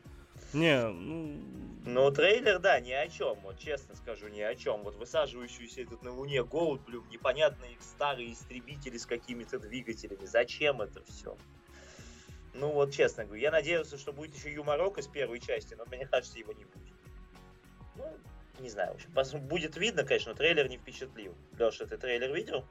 [0.53, 1.41] Не, ну...
[1.85, 4.83] Ну, трейлер, да, ни о чем, вот честно скажу, ни о чем.
[4.83, 10.25] Вот высаживающийся этот на Луне Голдблюм, непонятные старые истребители с какими-то двигателями.
[10.25, 11.37] Зачем это все?
[12.55, 16.07] Ну, вот честно говорю, я надеялся, что будет еще юморок из первой части, но мне
[16.07, 16.95] кажется, его не будет.
[17.97, 18.05] Ну,
[18.61, 21.35] не знаю, в общем, будет видно, конечно, но трейлер не впечатлил.
[21.59, 22.65] Леша, ты трейлер видел?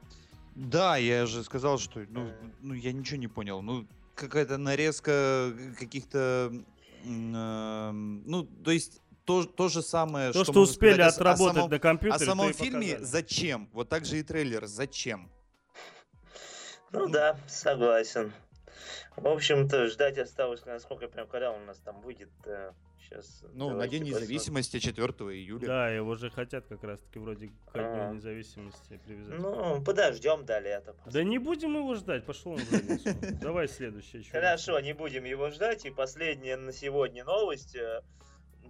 [0.54, 2.54] Да, я же сказал, что ну, Мгм.
[2.62, 3.60] ну я ничего не понял.
[3.62, 6.52] Ну, какая-то нарезка каких-то.
[7.04, 11.14] Эм, Ну, то есть то, то же самое, То, что, можно успели сказать о с-
[11.18, 13.04] о отработать самом- на компьютере, О самом фильме показали.
[13.04, 13.68] зачем?
[13.72, 14.66] Вот так же и трейлер.
[14.66, 15.30] Зачем?
[16.90, 18.32] Ну да, согласен.
[19.16, 22.30] В общем-то, ждать осталось, насколько прям, когда он у нас там выйдет.
[23.12, 23.44] Сейчас.
[23.52, 25.04] Ну, на День независимости 4
[25.36, 25.66] июля.
[25.66, 28.12] Да, его же хотят как раз-таки вроде к Дню А.
[28.12, 29.38] независимости привязать.
[29.38, 30.94] Ну, подождем до лета.
[31.06, 32.60] Да не будем его ждать, пошел он.
[33.40, 34.24] Давай следующее.
[34.30, 35.84] Хорошо, не будем его ждать.
[35.84, 37.76] И последняя на сегодня новость.
[37.76, 38.02] э,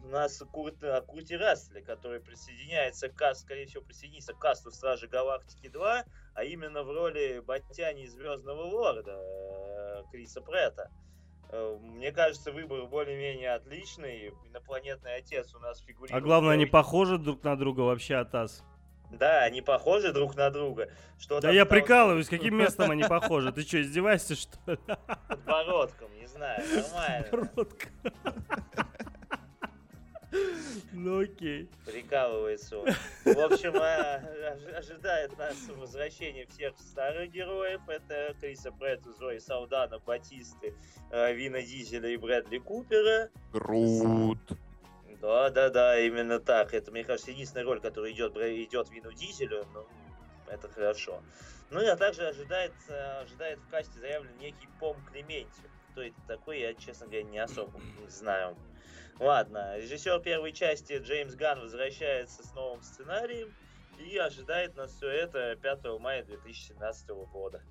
[0.05, 5.07] У нас Курт, э, Курти Рассель, который присоединяется к скорее всего, присоединится к касту Стражи
[5.07, 10.91] Галактики 2, а именно в роли Батяни из Звездного Лорда э, Криса Претта.
[11.53, 14.33] Э, Мне кажется, выбор более-менее отличный.
[14.49, 16.13] Инопланетный отец у нас фигурирует.
[16.13, 18.65] А главное, они похожи друг на друга вообще атас.
[19.11, 20.89] Да, они похожи друг на друга.
[21.19, 23.53] Что Да я прикалываюсь, каким местом они похожи?
[23.53, 24.79] Ты что, издеваешься, что ли?
[25.29, 27.27] подбородком, не знаю, нормально.
[27.31, 27.89] Подбородка.
[30.93, 31.69] Ну окей.
[31.85, 32.89] Прикалывается он.
[33.25, 34.23] В общем, а,
[34.55, 37.81] ожи- ожидает нас возвращение всех старых героев.
[37.89, 40.75] Это Криса Претта, Зои Салдана, Батисты,
[41.11, 43.31] э, Вина Дизеля и Брэдли Купера.
[43.53, 44.39] Грут.
[45.21, 46.75] Да, да, да, именно так.
[46.75, 49.67] Это, мне кажется, единственная роль, которая идет, идет Вину Дизелю.
[49.73, 49.87] Ну,
[50.49, 51.23] это хорошо.
[51.71, 55.71] Ну и а также ожидается, ожидает в касте заявлен некий Пом Клементьев.
[55.91, 58.57] Кто это такой, я, честно говоря, не особо знаю.
[59.23, 63.55] Ладно, режиссер первой части Джеймс Ганн возвращается с новым сценарием
[64.05, 67.63] и ожидает нас все это 5 мая 2017 года.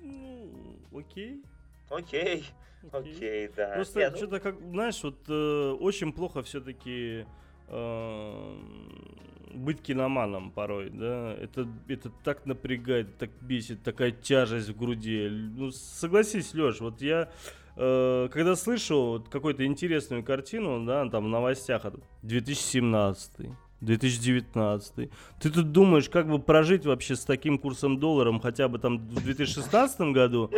[0.00, 1.42] Ну, окей.
[1.90, 2.46] Окей,
[2.92, 3.74] окей, да.
[3.74, 7.26] Просто Не, ну, что-то как, знаешь, вот э, очень плохо все-таки
[7.68, 15.28] быть киноманом порой, да, это, это так напрягает, так бесит, такая тяжесть в груди.
[15.28, 17.28] Ну, согласись, Леш, вот я,
[17.76, 25.10] э, когда слышу какую-то интересную картину, да, там в новостях, это 2017 2019.
[25.40, 29.22] Ты тут думаешь, как бы прожить вообще с таким курсом долларом хотя бы там в
[29.22, 30.50] 2016 году,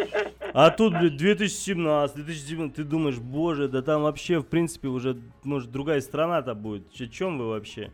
[0.54, 5.70] а тут, блядь, 2017, 2019, ты думаешь, боже, да там вообще, в принципе, уже, может,
[5.70, 6.88] другая страна-то будет.
[6.98, 7.90] О чем вы вообще?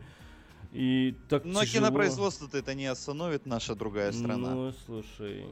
[0.73, 1.87] И так Но тяжело.
[1.87, 4.55] кинопроизводство-то это не остановит наша другая страна.
[4.55, 5.45] Ну, слушай,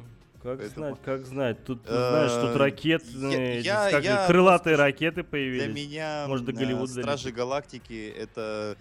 [0.43, 1.65] как Поэтому, знать, как знать.
[1.65, 5.75] Тут, э, знаешь, тут ракетные, я- как я крылатые просто ракеты Для появились.
[5.75, 7.37] меня Может, до м, Голливуда э, Стражи долетит.
[7.37, 8.77] Галактики это,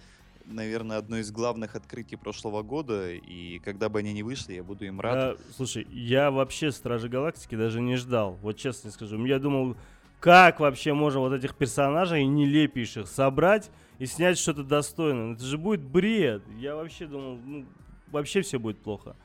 [0.46, 3.12] наверное, одно из главных открытий прошлого года.
[3.12, 5.14] И когда бы они не вышли, я буду им рад.
[5.38, 8.38] Я- слушай, я вообще Стражи Галактики даже не ждал.
[8.42, 9.24] Вот честно скажу.
[9.24, 9.76] Я думал,
[10.20, 15.34] как вообще можно вот этих персонажей нелепейших собрать и снять что-то достойное.
[15.34, 16.42] Это же будет бред.
[16.58, 17.66] Я вообще думал, ну,
[18.10, 19.16] вообще все будет плохо.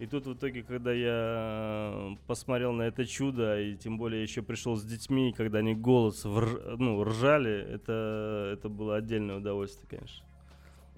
[0.00, 4.40] И тут в итоге, когда я э, посмотрел на это чудо, и тем более еще
[4.40, 10.24] пришел с детьми, когда они голос вр- ну, ржали, это, это было отдельное удовольствие, конечно.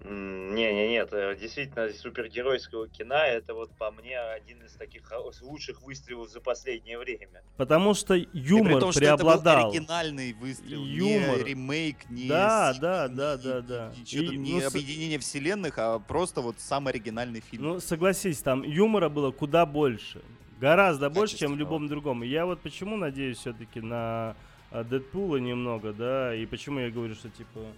[0.04, 5.02] М, Не-не-не, это действительно из супергеройского кино, это вот по мне один из таких
[5.40, 7.42] лучших выстрелов за последнее время.
[7.56, 9.70] Потому что И при юмор том, что это был преобладал.
[9.70, 11.38] оригинальный выстрел, Юмор.
[11.38, 13.92] не ремейк, не Да, сиквел, да, не- да, не- да, не- да.
[13.98, 17.62] не чё-то- И, не ну, с- объединение вселенных, а просто вот сам оригинальный фильм.
[17.64, 20.20] Ну, согласись, там юмора было куда больше.
[20.60, 22.22] Гораздо больше, чем в любом другом.
[22.22, 24.36] Я вот почему надеюсь все-таки на
[24.70, 27.72] а, Дэдпула немного, да, и почему я говорю, что типа э,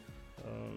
[0.45, 0.71] э,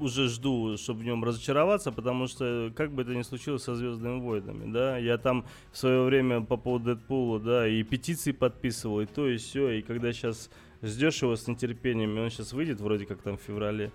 [0.00, 4.20] уже жду, чтобы в нем разочароваться, потому что как бы это ни случилось со Звездными
[4.20, 9.06] войнами, да, я там в свое время по поводу Дэдпула, да, и петиции подписывал, и
[9.06, 10.50] то, и все, и когда сейчас
[10.82, 13.90] ждешь его с нетерпением, и он сейчас выйдет вроде как там в феврале,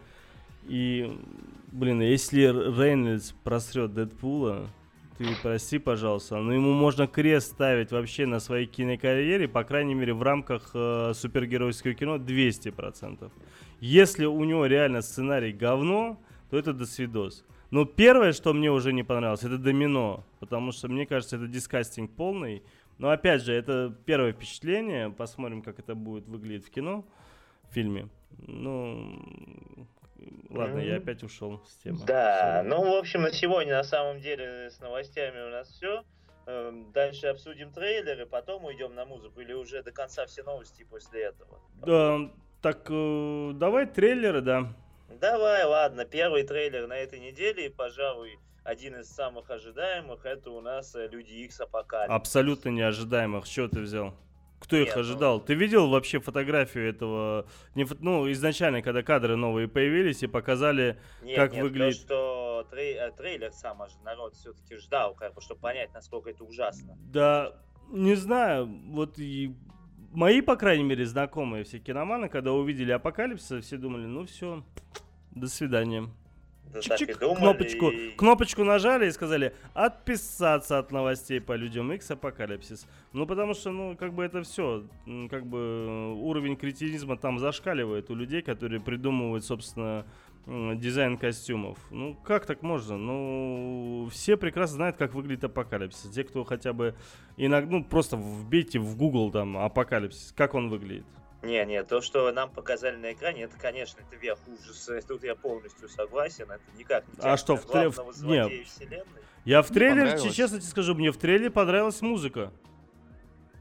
[0.68, 1.16] и,
[1.72, 4.68] блин, если Рейнольдс просрет Дэдпула,
[5.18, 10.14] ты прости, пожалуйста, но ему можно крест ставить вообще на своей кинокарьере, по крайней мере,
[10.14, 13.32] в рамках э, супергеройского кино 200%.
[13.80, 17.46] Если у него реально сценарий говно, то это до свидос.
[17.72, 22.12] Но первое, что мне уже не понравилось, это домино, потому что, мне кажется, это дискастинг
[22.12, 22.64] полный.
[22.98, 27.06] Но опять же, это первое впечатление, посмотрим, как это будет выглядеть в кино,
[27.70, 28.10] в фильме.
[28.48, 29.20] Ну,
[30.50, 32.00] ладно, я опять ушел с темы.
[32.06, 32.68] Да, Sorry.
[32.68, 36.04] ну, в общем, на сегодня на самом деле с новостями у нас все.
[36.94, 41.60] Дальше обсудим трейлеры, потом уйдем на музыку или уже до конца все новости после этого.
[41.86, 42.30] Да,
[42.62, 44.74] так, э, давай трейлеры, да.
[45.10, 50.62] Давай, ладно, первый трейлер на этой неделе, и, пожалуй, один из самых ожидаемых, это у
[50.62, 52.16] нас Люди Икс Апокалипсис.
[52.16, 53.46] Абсолютно неожидаемых.
[53.46, 54.14] Что ты взял?
[54.60, 55.40] Кто их Нет, ну- ожидал?
[55.40, 57.46] Ты видел вообще фотографию этого?
[57.76, 61.00] Не Ну, изначально, когда кадры новые появились и показали...
[61.22, 62.08] Нет, как нет, выглядит?
[62.08, 66.44] То, что трей- э, трейлер сам народ все-таки ждал, как бы, чтобы понять, насколько это
[66.44, 66.98] ужасно.
[67.12, 67.54] Да,
[67.92, 69.56] не знаю, вот и
[70.12, 74.64] мои, по крайней мере, знакомые все киноманы, когда увидели апокалипсис, все думали, ну все,
[75.32, 76.10] до свидания.
[76.74, 81.54] Да так и Чик-чик, думали, кнопочку, и- кнопочку нажали и сказали отписаться от новостей по
[81.56, 82.88] людям X апокалипсис.
[83.14, 84.86] Ну, потому что, ну, как бы это все,
[85.30, 90.06] как бы э, уровень кретинизма там зашкаливает у людей, которые придумывают, собственно,
[90.48, 91.80] дизайн костюмов.
[91.92, 92.98] Ну, как так можно?
[92.98, 96.12] Ну, все прекрасно знают, как выглядит апокалипсис.
[96.12, 96.94] Те, кто хотя бы
[97.38, 101.06] иногда, ну, просто вбейте в Google там апокалипсис, как он выглядит.
[101.46, 105.00] Не, не, то, что нам показали на экране, это, конечно, это верх ужаса.
[105.08, 106.46] Тут я полностью согласен.
[106.50, 108.64] Это никак не А что, в тре- главного в- злодея не.
[108.64, 109.22] вселенной.
[109.46, 112.52] Я в трейлере, честно тебе скажу, мне в трейлере понравилась музыка.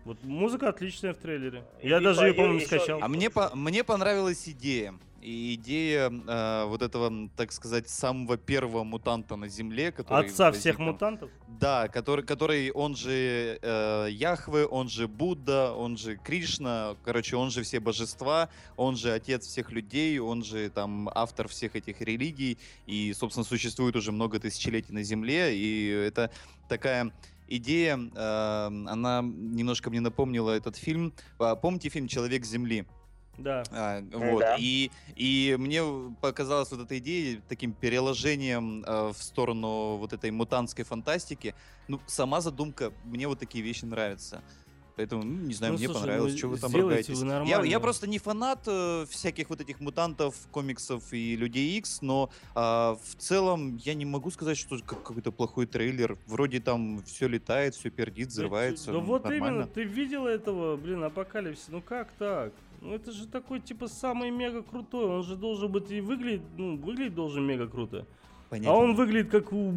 [0.05, 1.65] Вот музыка отличная в трейлере.
[1.83, 2.99] Я И даже по- ее, по-моему, скачал.
[3.03, 4.95] А мне, по- мне понравилась идея.
[5.25, 10.61] И идея э, вот этого, так сказать, самого первого мутанта на Земле, который Отца возник
[10.61, 11.31] всех там- мутантов?
[11.49, 17.51] Да, который, который он же э, Яхве, он же Будда, он же Кришна, короче, он
[17.51, 22.59] же все божества, он же отец всех людей, он же там автор всех этих религий,
[22.87, 26.31] и, собственно, существует уже много тысячелетий на Земле, и это
[26.69, 27.13] такая
[27.49, 31.15] идея, э, она немножко мне напомнила этот фильм.
[31.39, 32.85] А, Помните фильм «Человек Земли»?
[33.39, 33.63] Да.
[33.71, 34.41] А, вот.
[34.41, 34.57] да.
[34.59, 35.83] И, и мне
[36.21, 41.55] показалась вот эта идея таким переложением э, в сторону вот этой мутантской фантастики.
[41.89, 44.43] Ну, сама задумка, мне вот такие вещи нравятся.
[44.97, 47.19] Поэтому, ну, не знаю, Ну, мне слушай, понравилось, ну, что вы там ругаетесь.
[47.19, 47.65] вы Я, нормально.
[47.65, 52.97] я просто не фанат э, всяких вот этих мутантов, комиксов и Людей Икс, но а,
[53.03, 56.17] в целом я не могу сказать, что как- какой-то плохой трейлер.
[56.27, 58.87] Вроде там все летает, все пердит, взрывается.
[58.87, 59.47] Да ну, вот нормально.
[59.47, 61.67] именно, ты видел этого, блин, апокалипсис?
[61.71, 62.53] Ну как так?
[62.85, 65.07] Ну это же такой, типа, самый мега крутой.
[65.07, 68.07] Он же должен быть и выглядеть, ну, выглядеть должен мега круто.
[68.51, 69.73] Понятия А он выглядит как у...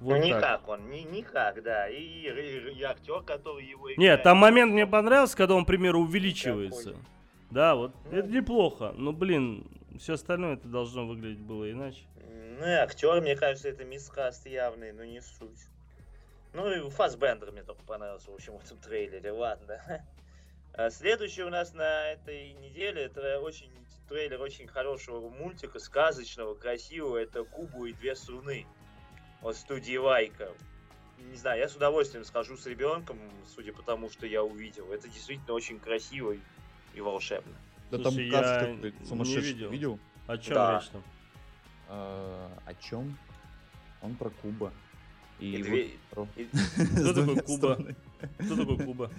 [0.00, 0.24] Вот ну так.
[0.26, 1.88] никак он, ни, никак, да.
[1.88, 3.98] И, и- и актер, который его играет.
[3.98, 6.90] Нет, там момент мне понравился, когда он, к примеру, увеличивается.
[6.90, 7.04] Какой?
[7.50, 8.16] Да, вот Ну.
[8.18, 8.92] это неплохо.
[8.98, 9.64] Но, блин,
[9.98, 12.02] все остальное это должно выглядеть было иначе.
[12.58, 15.68] Ну и актер, мне кажется, это мискаст явный, но не суть.
[16.54, 19.80] Ну и Фасбендер мне только понравился, в общем, в этом трейлере, ладно.
[20.74, 23.70] А Следующий у нас на этой неделе, это очень
[24.08, 28.66] трейлер очень хорошего мультика, сказочного, красивого, это Кубу и две струны
[29.42, 30.50] от студии Лайка.
[31.18, 33.18] Не знаю, я с удовольствием схожу с ребенком,
[33.54, 34.90] судя по тому, что я увидел.
[34.92, 36.40] Это действительно очень красиво и,
[36.94, 37.52] и волшебно.
[37.90, 39.52] Да Слушай, там я не сумасшедший.
[39.52, 39.70] видел.
[39.70, 39.98] видел?
[40.26, 40.78] О чем Да.
[40.80, 41.04] речь там?
[41.88, 43.16] А, о чем?
[44.00, 44.72] Он про Куба.
[45.42, 45.96] И две- и-
[46.94, 47.78] Кто с такой двумя Куба?
[48.38, 49.10] Кто такой Куба?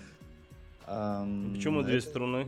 [0.85, 2.47] Почему две струны?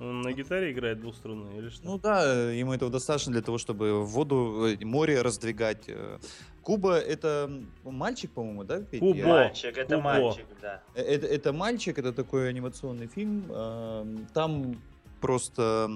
[0.00, 1.84] Он на гитаре играет двухструнный или что?
[1.84, 5.84] Ну да, ему этого достаточно для того, чтобы воду, э, море раздвигать.
[5.88, 6.18] э.
[6.62, 7.50] Куба это
[7.82, 8.80] мальчик, по-моему, да?
[8.80, 9.00] Петь?
[9.00, 9.26] Кубо.
[9.26, 10.02] Мальчик, это Кубо.
[10.04, 10.82] мальчик, да.
[10.94, 13.44] Э, Это, это мальчик, это такой анимационный фильм.
[13.50, 14.76] ам, Там
[15.20, 15.88] просто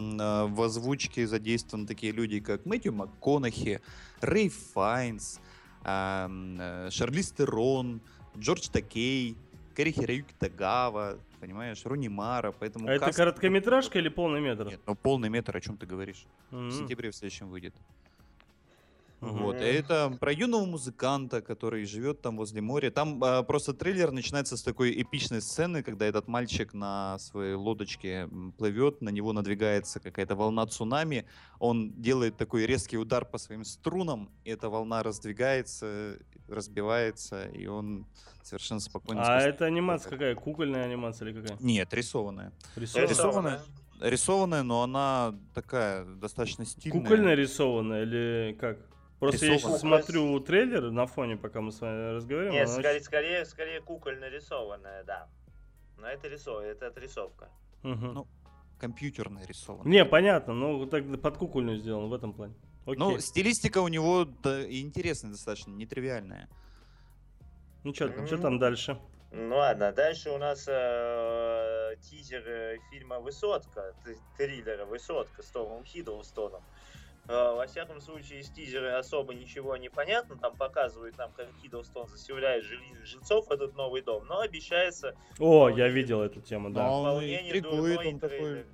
[0.51, 3.81] в озвучке задействованы такие люди, как Мэтью МакКонахи,
[4.21, 5.39] Рэй Файнс,
[5.85, 8.01] Шарлиз Терон,
[8.39, 9.37] Джордж Такей,
[9.75, 12.89] Кэри Хироюки Тагава, понимаешь, Руни Мара, поэтому...
[12.89, 14.67] а это каст- короткометражка или полный метр?
[14.67, 16.25] Нет, ну полный метр, о чем ты говоришь?
[16.51, 16.69] М.
[16.69, 17.75] В сентябре в следующем выйдет.
[19.23, 19.43] Мгм.
[19.45, 19.57] Вот.
[19.57, 22.91] и Это про юного музыканта, который живет там возле моря.
[22.91, 28.29] Там а, просто трейлер начинается с такой эпичной сцены, когда этот мальчик на своей лодочке
[28.59, 31.25] плывет, на него надвигается какая-то волна цунами.
[31.61, 36.19] Он делает такой резкий удар по своим струнам, и эта волна раздвигается,
[36.49, 38.07] разбивается, и он
[38.43, 39.23] совершенно спокойно...
[39.23, 40.35] А это анимация какая?
[40.35, 41.57] Кукольная анимация или какая?
[41.61, 42.53] Нет, рисованная.
[42.75, 43.09] Рисованная?
[43.09, 43.61] Рисованная.
[44.01, 47.01] Рисованная, но она такая достаточно стильная.
[47.01, 48.79] Кукольная рисованная или как?
[49.23, 52.55] Просто я сейчас смотрю трейлер на фоне, пока мы с вами разговариваем.
[52.55, 55.29] Нет, скорее, очень- скорее, скорее кукольно рисованная, да.
[55.97, 57.49] Но это рисовка, это отрисовка.
[57.85, 58.15] Мгм.
[58.15, 58.27] Ну,
[58.81, 59.93] компьютерная рисованная.
[59.93, 62.55] Не, понятно, ну так под кукольную сделано в этом плане.
[62.85, 62.99] Окей.
[62.99, 66.49] Ну, стилистика у него да, интересная достаточно, нетривиальная.
[67.85, 68.99] Ну что ну, там дальше?
[69.31, 73.95] Ну ладно, дальше у нас э, тизер э, фильма «Высотка»,
[74.37, 76.63] триллера «Высотка» с Томом Хиддлстоном.
[77.29, 80.37] Э, во всяком случае, из тизера особо ничего не понятно.
[80.37, 82.65] Там показывают нам, как Хиддлстон заселяет
[83.05, 84.25] жильцов в этот новый дом.
[84.27, 86.87] Но обещается О, я видел эту тему, да.
[86.87, 88.65] Но он вполне интригует, он такой...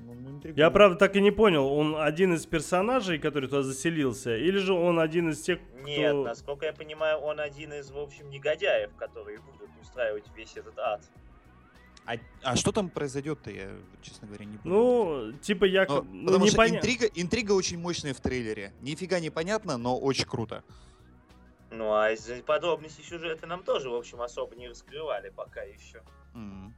[0.00, 0.42] ну, он.
[0.54, 4.74] Я, правда, так и не понял, он один из персонажей, который туда заселился, или же
[4.74, 5.88] он один из тех, кто...
[5.88, 10.78] Нет, насколько я понимаю, он один из, в общем, негодяев, которые будут устраивать весь этот
[10.78, 11.00] ад.
[12.06, 14.76] А, а что там произойдет-то, я, честно говоря, не понял.
[14.76, 15.86] Ну, типа, я...
[15.86, 18.72] Но- ну, потому не что поня- интрига, интрига очень мощная в трейлере.
[18.80, 20.62] Нифига не понятно, но очень круто.
[21.70, 26.02] Ну, а из подробностей сюжета нам тоже, в общем, особо не раскрывали пока еще.
[26.34, 26.72] М.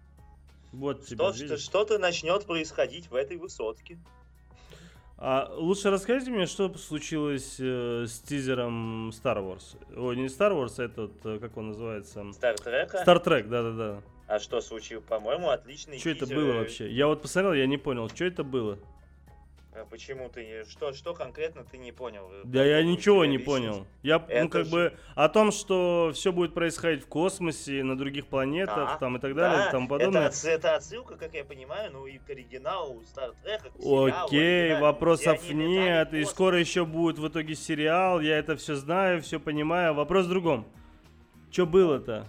[0.73, 3.99] Вот тебе, Что, что-то начнет происходить в этой высотке.
[5.21, 9.77] А лучше расскажите мне, что случилось э, с тизером Star Wars.
[9.97, 12.25] Ой, не Star Wars, а этот, э, как он называется?
[12.33, 13.03] Стартрека.
[13.05, 14.03] Star Trek, да-да-да.
[14.29, 15.05] А что случилось?
[15.09, 16.91] По-моему, отличный Что это было вообще?
[16.91, 18.79] Я вот посмотрел, я не понял, что это было.
[19.73, 20.65] А Почему ты.
[20.69, 22.29] Что, что конкретно ты не понял?
[22.45, 23.87] Да я ничего не понял.
[24.03, 27.97] Я, ну, Это как же- бы, о том, что все будет происходить в космосе, на
[27.97, 30.27] других планетах, Да, там и так далее, да, и тому Это, подобное.
[30.29, 35.49] отс- это отсылка, как я понимаю, ну и к оригиналу Стартрека, к сериалу Окей, вопросов
[35.51, 36.13] нет.
[36.13, 38.21] И скоро еще будет в итоге сериал.
[38.21, 39.95] Я это все знаю, все понимаю.
[39.95, 40.67] Вопрос в другом.
[41.53, 42.27] Что было-то?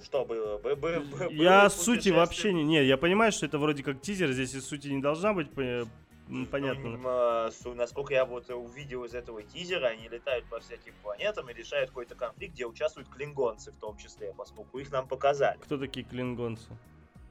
[0.00, 0.58] Ну, Ну, что было?
[0.58, 2.64] Бы, бы, бы- Я было сути вообще не...
[2.64, 5.48] Не, я понимаю, что это вроде как тизер, здесь и сути не должна быть,
[6.28, 7.50] Ну, понятно.
[7.50, 11.90] су- насколько я вот увидел из этого тизера, они летают по всяким планетам и решают
[11.90, 15.58] какой-то конфликт, где участвуют клингонцы в том числе, поскольку их нам показали.
[15.60, 16.68] Кто такие клингонцы?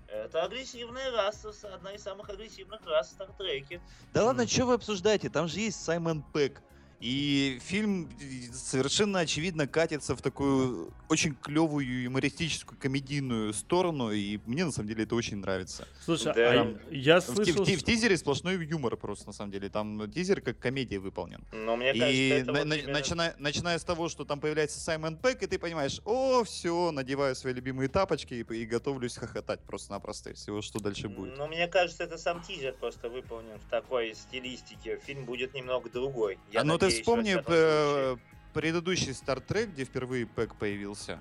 [0.08, 3.80] Это агрессивная раса, одна из самых агрессивных рас в Стартреке.
[4.14, 5.30] Да ладно, что вы обсуждаете?
[5.30, 6.62] Там же есть Саймон Пэк.
[7.00, 8.10] И фильм
[8.52, 15.06] совершенно очевидно катится в такую очень клевую юмористическую комедийную сторону, и мне на самом деле
[15.06, 15.88] это очень нравится.
[16.04, 16.52] Слушай, Да.
[16.52, 17.64] а Там я В, слышал...
[17.64, 19.70] в в что- тизере сплошной юмор просто на самом деле.
[19.70, 21.42] Там тизер как комедия выполнен.
[21.54, 24.42] Но мне и кажется, это на- вот на- именно- начиная, начиная с того, что там
[24.42, 29.16] появляется Саймон Пэк, и ты понимаешь, о, все, надеваю свои любимые тапочки и, и готовлюсь
[29.16, 30.34] хохотать просто-напросто.
[30.34, 31.38] Всего, что дальше будет.
[31.38, 35.00] Но мне кажется, это сам тизер просто выполнен в такой стилистике.
[35.06, 36.38] Фильм будет немного другой.
[36.52, 38.18] Я А, ну ты вспомни э,
[38.54, 41.20] предыдущий Star Trek, где впервые Пэк появился.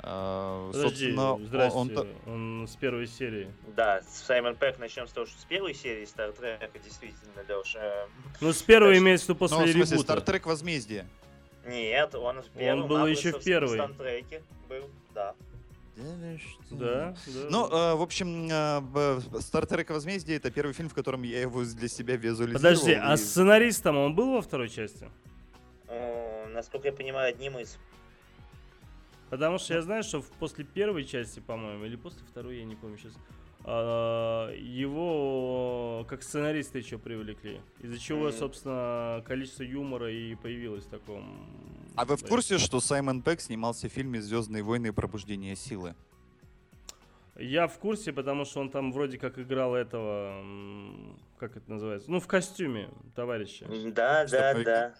[0.00, 3.52] А, Подожди, собственно, он- здрасте, он он с первой серии.
[3.74, 8.06] Да, с Саймон Пэк начнем с того, что с первой серии Стартрека действительно, Леша.
[8.40, 10.12] Ну, с первой Так, имеется в виду Ну, после в смысле, ребута.
[10.14, 11.06] Star Trek Возмездие.
[11.66, 13.76] Нет, он в первом был еще в первой.
[13.76, 15.34] Стартреке был, да.
[16.70, 17.46] Да, да.
[17.50, 21.88] Ну, э, в общем, э, Trek Возмездие это первый фильм, в котором я его для
[21.88, 22.62] себя визуализировал.
[22.76, 25.08] Подожди, а и- сценаристом он был во второй части?
[25.88, 27.78] О, насколько я понимаю, одним из.
[29.30, 32.96] Потому что я знаю, что после первой части, по-моему, или после второй, я не помню
[32.98, 33.12] сейчас,
[33.68, 37.60] его как сценариста еще привлекли.
[37.80, 41.46] Из-за чего, собственно, количество юмора и появилось в таком...
[41.94, 44.92] А вы в курсе, что Саймон Пэк снимался в фильме «Звездные войны.
[44.92, 45.94] Пробуждение силы»?
[47.36, 50.42] Я в курсе, потому что он там вроде как играл этого...
[51.38, 52.10] Как это называется?
[52.10, 53.66] Ну, в костюме товарища.
[53.94, 54.94] Да, да, да.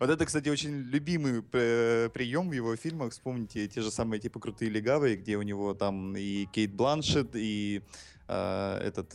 [0.00, 3.12] Вот это, кстати, очень любимый э, прием в его фильмах.
[3.12, 7.82] Вспомните те же самые типа «Крутые легавые», где у него там и Кейт Бланшет, и
[8.26, 9.10] э, этот,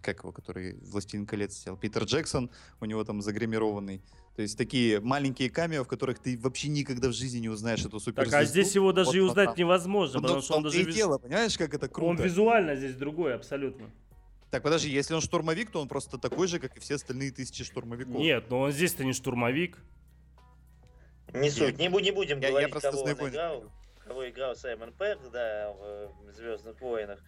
[0.00, 2.50] как его, который «Властелин колец» сел, Питер Джексон,
[2.80, 4.00] у него там загримированный.
[4.36, 7.98] То есть такие маленькие камео, в которых ты вообще никогда в жизни не узнаешь эту
[7.98, 8.38] Так, суперзвезду.
[8.38, 9.58] а здесь его даже Вот и узнать там.
[9.58, 10.82] невозможно, Ну, потому в что он том-то даже...
[10.82, 12.08] и виз- дело, понимаешь, как это круто.
[12.08, 13.90] Он визуально здесь другой абсолютно.
[14.50, 17.64] Так, подожди, если он штурмовик, то он просто такой же, как и все остальные тысячи
[17.64, 18.14] штурмовиков.
[18.14, 19.76] Нет, но он здесь-то не штурмовик.
[21.32, 23.72] Не суть, не, не будем я- я говорить, просто кого он играл.
[24.06, 27.20] Кого играл Саймон Пэк, да, в Звездных войнах.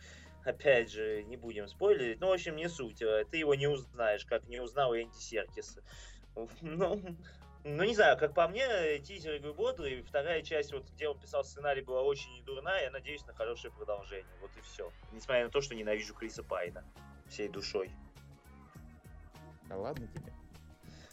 [0.44, 2.20] Опять же, не будем спойлерить.
[2.20, 3.02] Ну, в общем, не суть.
[3.02, 5.78] э, Ты его не узнаешь, как не узнал Энди Серкис.
[6.34, 6.48] Ну,
[7.64, 10.00] ну, не знаю, как по мне, тизер игры бодрый.
[10.02, 12.84] Вторая часть, вот где он писал сценарий, была очень недурная.
[12.84, 14.32] Я надеюсь на хорошее продолжение.
[14.40, 14.90] Вот и все.
[15.12, 16.84] Несмотря на то, что ненавижу Криса Пайна
[17.28, 17.90] всей душой.
[19.68, 20.32] Да ладно тебе.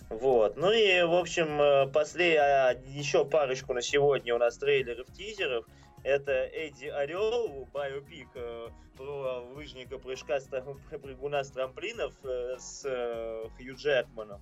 [0.10, 0.56] Вот.
[0.56, 5.66] Ну и, в общем, э, после а, еще парочку на сегодня у нас трейлеров, тизеров.
[6.03, 10.47] Это Эдди Орел, биопик э, про лыжника прыжка с
[11.01, 14.41] прыгуна с трамплинов э, с э, Хью Джекманом.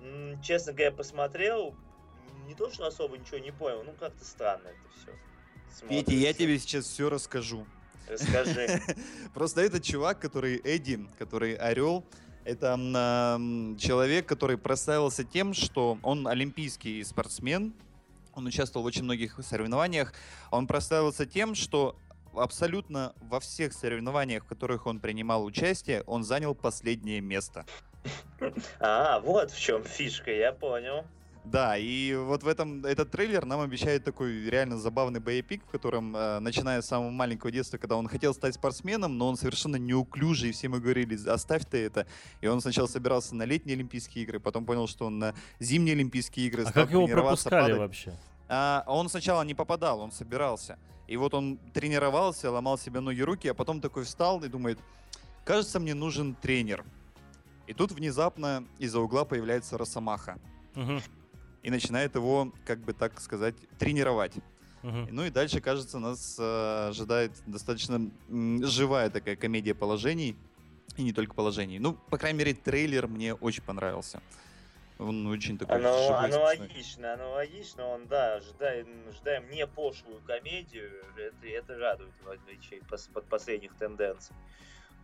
[0.00, 1.74] М, Честно говоря, посмотрел,
[2.46, 5.88] не то, что особо ничего не понял, ну как-то странно это все.
[5.88, 7.66] Петя, я тебе сейчас все расскажу.
[8.08, 8.80] Расскажи.
[9.34, 12.04] Просто этот чувак, который Эдди, который Орел,
[12.44, 17.72] это м, человек, который прославился тем, что он олимпийский спортсмен,
[18.34, 20.12] он участвовал в очень многих соревнованиях,
[20.50, 21.96] он прославился тем, что
[22.34, 27.64] абсолютно во всех соревнованиях, в которых он принимал участие, он занял последнее место.
[28.80, 31.04] А, вот в чем фишка, я понял.
[31.44, 36.14] Да, и вот в этом этот трейлер нам обещает такой реально забавный боепик, в котором,
[36.14, 40.50] э, начиная с самого маленького детства, когда он хотел стать спортсменом, но он совершенно неуклюжий,
[40.50, 42.06] и все ему говорили, оставь ты это.
[42.40, 46.46] И он сначала собирался на летние Олимпийские игры, потом понял, что он на зимние Олимпийские
[46.46, 47.78] игры А стал как его пропускали падать.
[47.78, 48.12] вообще?
[48.48, 50.78] А, он сначала не попадал, он собирался.
[51.08, 54.78] И вот он тренировался, ломал себе ноги, руки, а потом такой встал и думает,
[55.44, 56.84] кажется, мне нужен тренер.
[57.66, 60.38] И тут внезапно из-за угла появляется Росомаха
[60.74, 61.02] Мгм,
[61.62, 64.34] и начинает его, как бы так сказать, тренировать.
[64.82, 65.08] мгм.
[65.10, 70.36] Ну и дальше, кажется, нас э, ожидает достаточно м, живая такая комедия положений.
[70.96, 71.78] И не только положений.
[71.78, 74.20] Ну, по крайней мере, трейлер мне очень понравился.
[74.98, 76.26] Он очень такой Оно, живой, смешной.
[76.28, 82.82] аналогично, аналогично, он, да, ожидаем, ожидаем не пошлую комедию, это, это радует в отличие
[83.14, 84.34] от последних тенденций.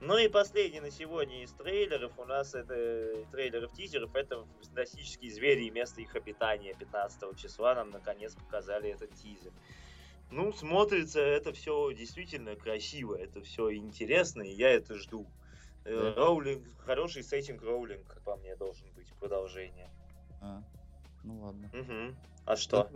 [0.01, 5.65] Ну и последний на сегодня из трейлеров у нас это трейлеров тизеров, это фантастические звери
[5.65, 9.53] и место их обитания 15 числа нам наконец показали этот тизер.
[10.31, 15.27] Ну, смотрится это все действительно красиво, это все интересно, и я это жду.
[15.85, 16.15] Э, Да.
[16.15, 19.91] Роулинг, хороший сеттинг Роулинг, как по мне, должен быть продолжение.
[20.41, 20.63] А,
[21.25, 21.71] ну ладно.
[21.73, 22.17] Мгм.
[22.45, 22.89] А что?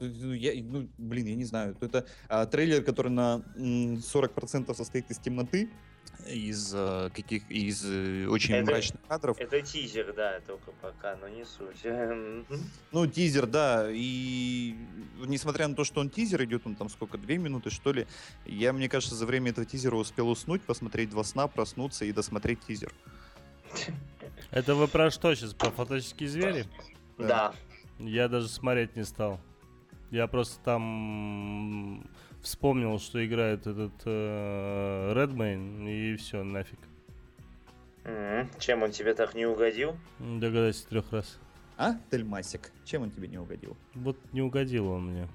[0.00, 1.76] Ну, я, ну, блин, я не знаю.
[1.80, 5.70] Это а, трейлер, который на м, 40% состоит из темноты,
[6.28, 9.38] из а, каких из э, очень Это- мрачных кадров.
[9.38, 11.82] Это тизер, да, только пока, но не суть.
[12.92, 13.88] Ну, тизер, да.
[13.90, 14.74] И
[15.26, 18.06] несмотря на то, что он тизер идет, он там сколько, две минуты, что ли,
[18.44, 22.60] я, мне кажется, за время этого тизера успел уснуть, посмотреть два сна, проснуться и досмотреть
[22.66, 22.92] тизер.
[24.50, 25.54] Это вы про что сейчас?
[25.54, 26.66] Про фантастические звери?
[27.18, 27.54] Да.
[27.98, 29.40] Я даже смотреть не стал.
[30.10, 32.08] Я просто там
[32.42, 36.78] вспомнил, что играет этот э, Redmayne, и все, нафиг.
[38.04, 38.48] Мгм.
[38.58, 39.96] Чем он тебе так не угодил?
[40.18, 41.38] Догадайся трех раз.
[41.76, 43.76] А, Тельмасик, чем он тебе не угодил?
[43.94, 45.28] Вот не угодил он мне.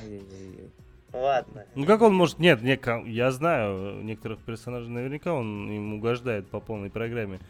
[0.00, 0.70] Ай-яй-яй.
[1.12, 1.66] Ладно.
[1.74, 2.38] Ну как он может...
[2.38, 2.78] Нет, не,
[3.10, 7.40] я знаю, некоторых персонажей наверняка он им угождает по полной программе.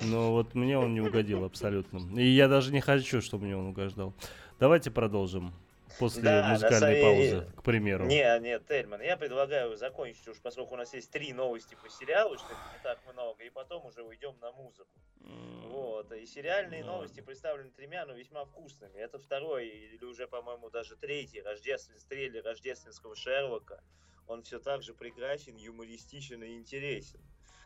[0.00, 1.98] Но вот мне он не угодил абсолютно.
[2.18, 4.14] И я даже не хочу, чтобы мне он угождал.
[4.58, 5.52] Давайте продолжим.
[5.98, 8.06] После Да, музыкальной самом паузы, к примеру.
[8.06, 12.36] Не, нет, Тельман, я предлагаю закончить уж, поскольку у нас есть три новости по сериалу,
[12.38, 14.90] что не так много, и потом уже уйдем на музыку.
[15.20, 18.98] Вот, и сериальные Ну новости представлены тремя, но весьма вкусными.
[18.98, 23.82] Это второй, или уже, по-моему, даже третий рождественский трейлер рождественского Шерлока.
[24.26, 27.20] Он все так же прекрасен, юмористичен и интересен.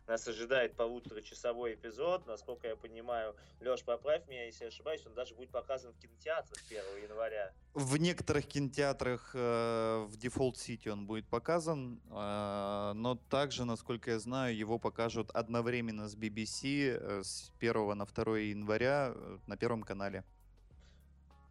[0.06, 2.26] Нас ожидает полуторачасовой эпизод.
[2.26, 6.62] Насколько я понимаю, Леш, поправь меня, если я ошибаюсь, он даже будет показан в кинотеатрах
[6.70, 7.52] 1 января.
[7.74, 14.20] В некоторых кинотеатрах э, в Default City он будет показан, э, но также, насколько я
[14.20, 19.82] знаю, его покажут одновременно с BBC э, с 1 на 2 января э, на Первом
[19.82, 20.24] канале.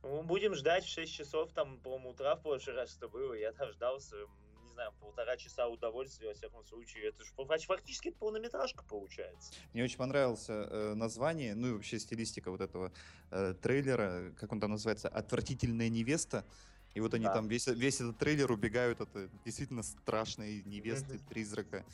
[0.03, 3.33] Ну, будем ждать в 6 часов, там, по-моему, утра в прошлый раз это было.
[3.33, 4.44] Я дождался, м, не
[4.75, 7.09] знаю, полтора часа удовольствия, во всяком случае.
[7.09, 7.31] Это же
[7.65, 9.53] фактически это полнометражка получается.
[9.73, 12.91] Мне очень понравилось э, название, ну и вообще стилистика вот этого
[13.31, 16.45] э, трейлера, как он там называется, «Отвратительная невеста».
[16.93, 17.33] И вот они Да.
[17.33, 21.85] там весь, весь этот трейлер убегают от э, действительно страшной невесты, призрака.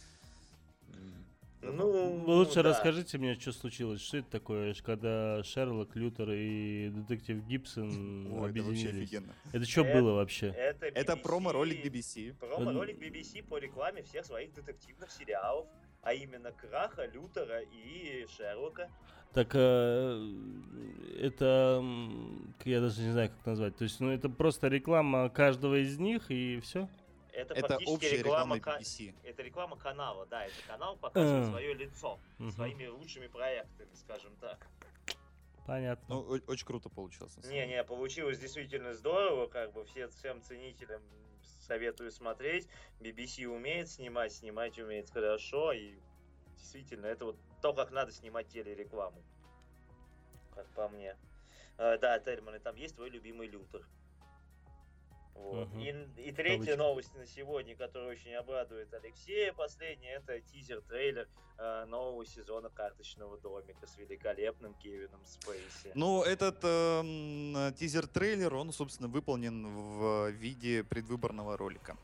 [1.64, 2.70] Ну, Лучше да.
[2.70, 4.02] расскажите мне, что случилось.
[4.02, 9.10] Что это такое, когда Шерлок, Лютер и детектив Гибсон Ой, это вообще объединились?
[9.10, 9.34] офигенно.
[9.54, 10.48] Это что Это- было вообще?
[10.48, 12.34] Это, Это BBC промо-ролик BBC.
[12.40, 15.68] Промо-ролик BBC по рекламе всех своих детективных сериалов,
[16.02, 18.90] а именно Краха, Лютера и Шерлока.
[19.34, 20.30] Так э,
[21.22, 21.82] это
[22.66, 23.78] я даже не знаю, как назвать.
[23.78, 26.90] То есть, ну это просто реклама каждого из них и все.
[27.34, 29.16] Это, Это фактически общая реклама, реклама ка- BBC.
[29.24, 31.50] это реклама канала, да, это канал показывает А.
[31.50, 32.20] свое лицо
[32.54, 34.68] своими лучшими проектами, скажем так.
[35.66, 36.16] Понятно.
[36.16, 37.38] Ну, очень круто получилось.
[37.46, 41.02] Не-не, получилось действительно здорово, как бы все, всем ценителям
[41.68, 42.68] советую смотреть.
[43.00, 45.94] BBC умеет снимать, снимать умеет хорошо, и
[46.58, 49.24] действительно, это вот то, как надо снимать телерекламу.
[50.54, 51.16] Как по мне.
[51.78, 53.88] Э, да, Тельман, и там есть твой любимый Лютер.
[55.42, 55.68] Вот.
[55.70, 55.80] Мгм.
[55.80, 56.78] И, и третья Кавычки.
[56.78, 61.28] новость на сегодня, которая очень обрадует Алексея, последняя, это тизер-трейлер
[61.58, 65.92] э, нового сезона карточного домика с великолепным Кевином Спейси.
[65.96, 71.98] Ну, этот эм, э, тизер-трейлер, он, собственно, выполнен в виде предвыборного ролика.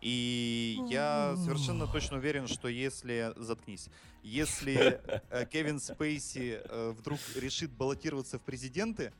[0.00, 3.32] И я совершенно точно уверен, что если...
[3.36, 3.88] Заткнись.
[4.22, 9.12] Если э, Кевин Спейси э, вдруг решит баллотироваться в президенты,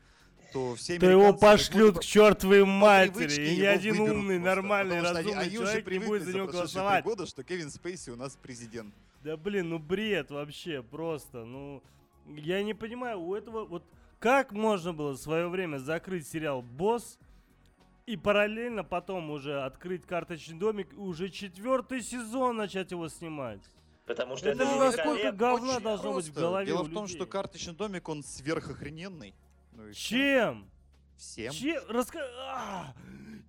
[0.53, 4.55] то все То его пошлют будут к чертовой матери, и ни один выберут умный, просто,
[4.57, 7.05] нормальный, они- разумный они уже человек не будет за него голосовать.
[7.05, 8.95] года, что Кевин Спейси у нас президент.
[9.23, 11.45] Да блин, ну бред вообще просто.
[11.45, 11.83] Ну,
[12.37, 13.83] я не понимаю, у этого вот
[14.19, 17.19] как можно было в свое время закрыть сериал Босс
[18.07, 23.61] и параллельно потом уже открыть карточный домик и уже четвертый сезон начать его снимать.
[24.07, 26.41] Потому что Это это, же насколько говна должно быть в просто.
[26.41, 27.17] голове Дело у в том, людей.
[27.17, 29.35] что карточный домик, он сверхохрененный.
[29.77, 29.93] Ну и.
[29.93, 30.71] Чем?
[31.17, 31.53] Всем.
[31.53, 31.83] Чем?
[31.89, 32.21] Раска...
[32.39, 32.95] А!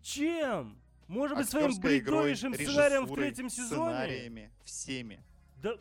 [0.02, 0.78] Чем?
[1.08, 3.96] Может быть, своим бредовейшим сценарием в третьем сезоне?
[3.96, 5.24] Сценариями, всеми.
[5.62, 5.78] Да...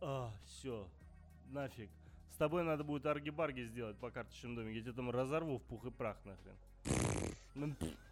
[0.00, 0.88] А, все.
[1.50, 1.88] Нафиг.
[2.32, 4.78] С тобой надо будет арги-барги сделать по карточному домике.
[4.78, 6.56] Я тебя там разорву в пух и прах нахрен.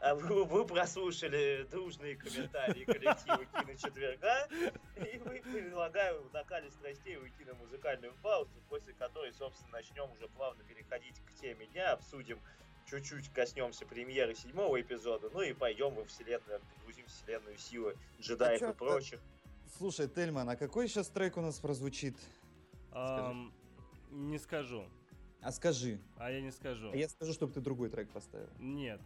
[0.00, 4.48] А вы, вы прослушали дружные комментарии коллектива Киночетверга,
[4.96, 10.28] и вы предлагаю в накале страстей уйти на музыкальную паузу, после которой, собственно, начнем уже
[10.28, 12.40] плавно переходить к теме дня, обсудим
[12.86, 18.70] чуть-чуть коснемся премьеры седьмого эпизода, ну и пойдем во вселенную, погрузим вселенную силы джедаев чё,
[18.70, 19.20] и прочих.
[19.78, 22.16] Слушай, Тельман, а какой сейчас трек у нас прозвучит?
[22.92, 23.52] Ам,
[24.10, 24.84] Не скажу.
[25.42, 25.98] А скажи.
[26.18, 26.90] А я не скажу.
[26.92, 28.48] А я скажу, чтобы ты другой трек поставил.
[28.58, 29.00] Нет.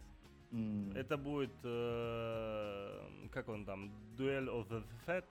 [0.51, 0.91] М.
[0.95, 1.51] Это будет...
[1.63, 3.91] э, Как он там?
[4.17, 5.25] Duel of the Fat?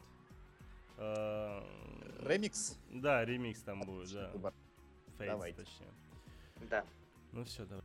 [0.98, 1.62] Э,
[2.26, 2.78] Ремикс?
[2.90, 4.30] Да, ремикс там будет, да.
[4.32, 4.54] Выбор.
[5.18, 5.58] Фейтс, Давайте.
[5.62, 5.90] точнее.
[6.70, 6.84] Да.
[7.32, 7.84] Ну все, давай.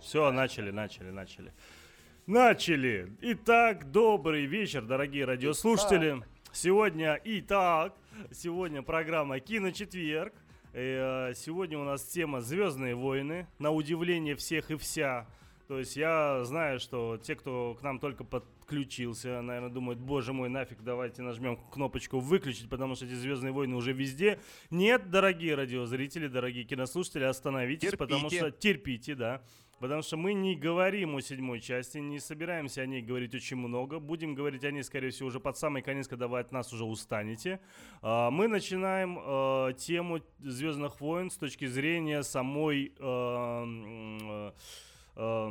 [0.00, 1.52] Все, начали, начали, начали.
[2.26, 3.12] Начали!
[3.20, 6.22] Итак, добрый вечер, дорогие радиослушатели.
[6.52, 7.94] Сегодня, итак,
[8.32, 10.32] сегодня программа «Киночетверг».
[10.72, 13.46] Э, сегодня у нас тема «Звездные войны».
[13.58, 15.26] На удивление всех и вся.
[15.68, 20.48] То есть я знаю, что те, кто к нам только подключился, наверное, думают, боже мой,
[20.48, 24.38] нафиг, давайте нажмем кнопочку выключить, потому что эти Звездные войны уже везде.
[24.70, 27.96] Нет, дорогие радиозрители, дорогие кинослушатели, остановитесь, терпите.
[27.96, 29.42] потому что терпите, да.
[29.78, 33.98] Потому что мы не говорим о седьмой части, не собираемся о ней говорить очень много.
[33.98, 36.84] Будем говорить о ней, скорее всего, уже под самый конец, когда вы от нас уже
[36.84, 37.60] устанете.
[38.00, 42.94] А, мы начинаем э, тему Звездных войн с точки зрения самой...
[42.98, 44.52] Э,
[45.16, 45.50] э,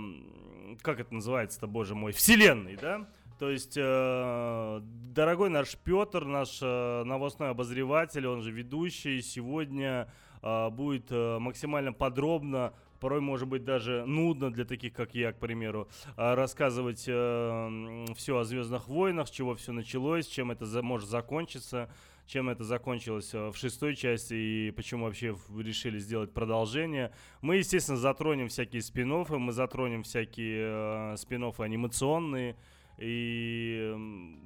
[0.81, 3.07] как это называется-то, боже мой, вселенной, да?
[3.37, 4.79] То есть, э,
[5.13, 10.09] дорогой наш Петр, наш э, новостной обозреватель, он же ведущий, сегодня
[10.41, 15.39] э, будет э, максимально подробно порой может быть даже нудно для таких, как я, к
[15.39, 20.81] примеру, а, рассказывать э, все о Звездных войнах, с чего все началось, чем это за,
[20.81, 21.89] может закончиться,
[22.25, 27.11] чем это закончилось э, в шестой части и почему вообще решили сделать продолжение.
[27.41, 32.55] Мы, естественно, затронем всякие спин мы затронем всякие э, спин анимационные,
[32.97, 33.93] и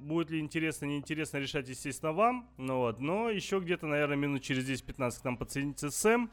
[0.00, 2.48] будет ли интересно, неинтересно решать, естественно, вам.
[2.56, 3.00] Ну вот.
[3.00, 6.30] Но еще где-то, наверное, минут через 10-15 к нам подсоединится Сэм.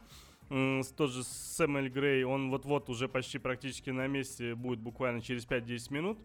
[0.49, 5.93] Тот же Сэмюэль Грей, он вот-вот уже почти практически на месте будет буквально через 5-10
[5.93, 6.19] минут.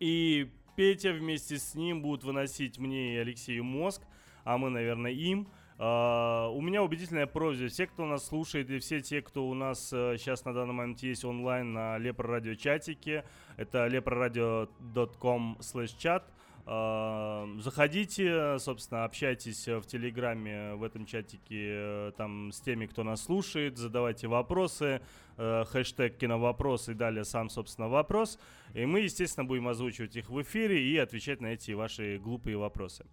[0.00, 4.02] И Петя вместе с ним будут выносить мне и Алексею мозг,
[4.44, 5.48] а мы, наверное, им.
[5.78, 7.68] Uh, у меня убедительная просьба.
[7.68, 11.00] Все, кто нас слушает, и все те, кто у нас uh, сейчас на данный момент
[11.04, 13.24] есть онлайн на Лепро Радио чатике,
[13.56, 16.24] это leproradio.com slash chat.
[16.70, 23.78] Uh, заходите, собственно, общайтесь в Телеграме, в этом чатике, там с теми, кто нас слушает,
[23.78, 25.00] задавайте вопросы,
[25.38, 28.38] хэштег киновопрос и далее сам, собственно, вопрос.
[28.74, 33.06] И мы, естественно, будем озвучивать их в эфире и отвечать на эти ваши глупые вопросы.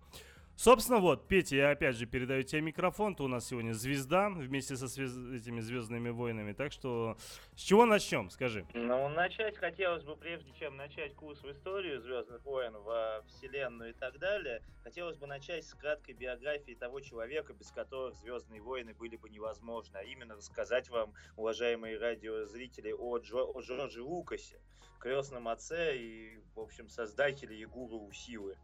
[0.58, 3.14] Собственно, вот, Петя, я опять же передаю тебе микрофон.
[3.14, 5.12] Ты у нас сегодня звезда вместе со свез...
[5.12, 6.54] этими звездными войнами.
[6.54, 7.18] Так что
[7.56, 8.66] с чего начнем, скажи?
[8.74, 13.94] Ну, начать хотелось бы, прежде чем начать курс в историю Звездных войн, во Вселенную и
[13.94, 19.18] так далее, хотелось бы начать с краткой биографии того человека, без которых Звездные войны были
[19.18, 19.98] бы невозможны.
[19.98, 23.44] А именно рассказать вам, уважаемые радиозрители, о, Джо...
[23.44, 24.62] о Джорджи Лукасе,
[25.00, 28.56] крестном отце и, в общем, создателе и гуру силы.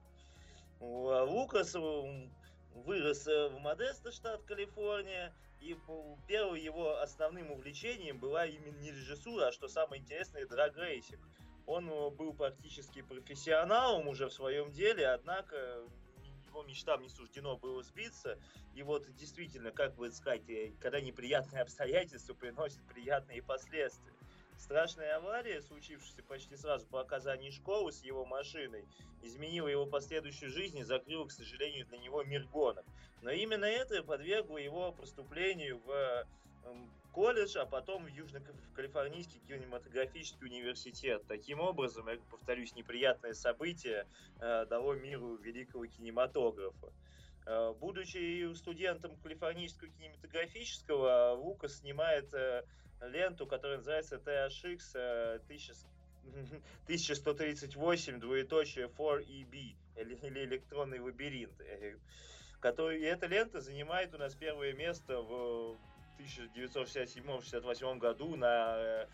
[0.82, 1.76] Лукас
[2.74, 5.78] вырос э, в Модесто, штат Калифорния, и
[6.28, 11.22] первым его основным увлечением была именно не режиссура, а что самое интересное, драгрейсинг.
[11.68, 15.86] Он э, был практически профессионалом уже в своем деле, однако
[16.48, 18.40] его мечтам не суждено было сбиться.
[18.74, 24.12] И вот действительно, как бы сказать, э, когда неприятные обстоятельства приносят приятные последствия.
[24.62, 28.86] Страшная авария, случившаяся почти сразу по оказании школы с его машиной,
[29.24, 32.86] изменила его последующую жизнь и закрыла, к сожалению, для него мир гонок.
[33.24, 36.28] Но именно это подвергло его проступлению в
[36.64, 41.24] эм, колледж, а потом в Южно-Калифорнийский кинематографический университет.
[41.28, 44.06] Таким образом, я повторюсь, неприятное событие
[44.40, 46.94] э, дало миру великого кинематографа.
[47.46, 52.64] Э, будучи студентом Калифорнийского кинематографического, Лукас снимает э,
[53.02, 55.42] ленту, которая называется THX
[56.86, 61.60] 1138, двоеточие 4EB, или, или электронный лабиринт.
[61.62, 61.96] Э,
[62.60, 65.78] который, и эта лента занимает у нас первое место в
[66.20, 69.08] 1967-68 году на э,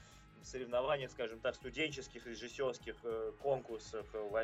[0.44, 4.36] соревнованиях, скажем так, студенческих режиссерских э, конкурсах в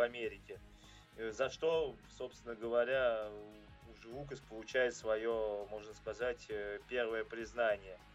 [0.00, 0.60] Америке.
[1.16, 3.28] За что, собственно говоря,
[3.90, 6.50] уже Лукас получает свое, можно сказать,
[6.88, 7.98] первое признание–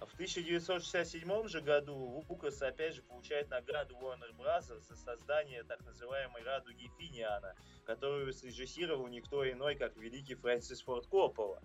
[0.00, 1.94] в 1967 же году
[2.28, 4.78] Лукас опять же получает награду Warner Bros.
[4.80, 7.54] за создание так называемой радуги Финиана,
[7.86, 11.62] которую срежиссировал никто иной, как великий Фрэнсис Форд Коппола.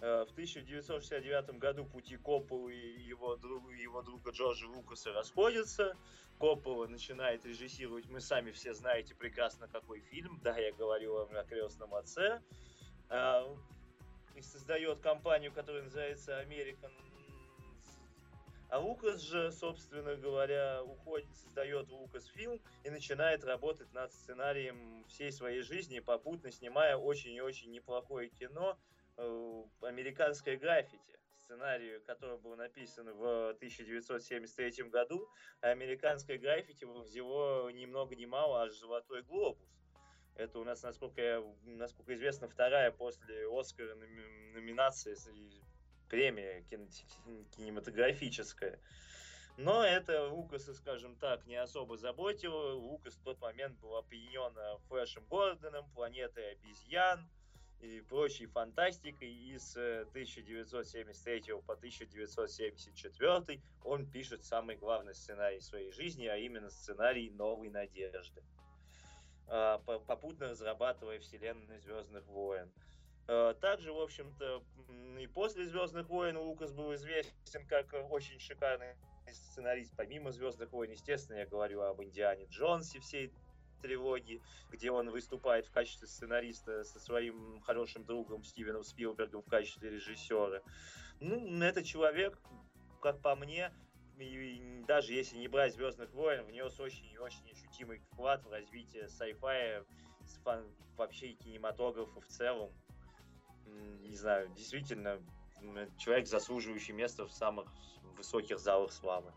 [0.00, 5.96] Э, в 1969 году пути Коппола и его, друга, его друга Джорджа Лукаса расходятся.
[6.38, 11.44] Коппола начинает режиссировать, мы сами все знаете прекрасно какой фильм, да, я говорю вам о
[11.44, 12.40] крестном отце.
[13.10, 13.42] Э,
[14.36, 16.92] и создает компанию, которая называется American
[18.70, 25.32] а Лукас же, собственно говоря, уходит, создает Лукас фильм и начинает работать над сценарием всей
[25.32, 28.76] своей жизни, попутно снимая очень и очень неплохое кино
[29.82, 35.28] «Американское граффити», сценарий, который был написан в 1973 году.
[35.60, 39.68] А «Американское граффити» взяло ни много ни мало, аж «Золотой глобус».
[40.34, 45.16] Это у нас, насколько, я, насколько известно, вторая после Оскара номинация
[46.08, 46.62] премия
[47.56, 48.78] кинематографическая.
[49.56, 52.74] Но это Лукаса, скажем так, не особо заботило.
[52.74, 57.28] Лукас в тот момент был опьянен Флэшем Гордоном, Планетой обезьян
[57.80, 59.30] и прочей фантастикой.
[59.30, 67.30] И с 1973 по 1974 он пишет самый главный сценарий своей жизни, а именно сценарий
[67.30, 68.42] «Новой надежды»,
[69.46, 72.70] а, попутно разрабатывая вселенную «Звездных войн».
[73.30, 74.62] Э, также, в общем-то,
[75.18, 78.94] и после «Звездных войн» Лукас был известен как очень шикарный
[79.30, 79.92] сценарист.
[79.96, 83.30] Помимо «Звездных войн», естественно, я говорю об Индиане Джонсе всей
[83.80, 89.90] трилогии, где он выступает в качестве сценариста со своим хорошим другом Стивеном Спилбергом в качестве
[89.90, 90.60] режиссера.
[91.20, 92.38] Ну, это человек,
[93.00, 93.72] как по мне,
[94.18, 99.06] и даже если не брать Звездных войн, внес очень и очень ощутимый вклад в развитие
[99.06, 99.84] sci-fi,
[100.96, 102.72] вообще кинематографа в целом
[104.08, 105.20] не знаю, действительно
[105.98, 107.66] человек, заслуживающий места в самых
[108.16, 109.32] высоких залах славы.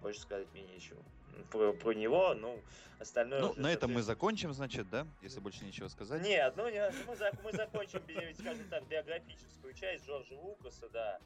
[0.00, 1.02] Больше сказать мне нечего.
[1.50, 2.60] Про, про него, ну,
[2.98, 3.40] остальное...
[3.40, 5.06] Ну, на этом мы закончим, значит, да?
[5.22, 6.22] Если больше нечего сказать.
[6.22, 8.02] Нет, ну, не, мы, мы закончим,
[8.38, 11.18] скажем так, биографическую часть Джорджа Лукаса, да.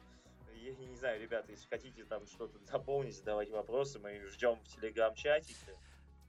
[0.55, 5.77] Я не знаю, ребята, если хотите там что-то дополнить, задавать вопросы, мы ждем в телеграм-чатике.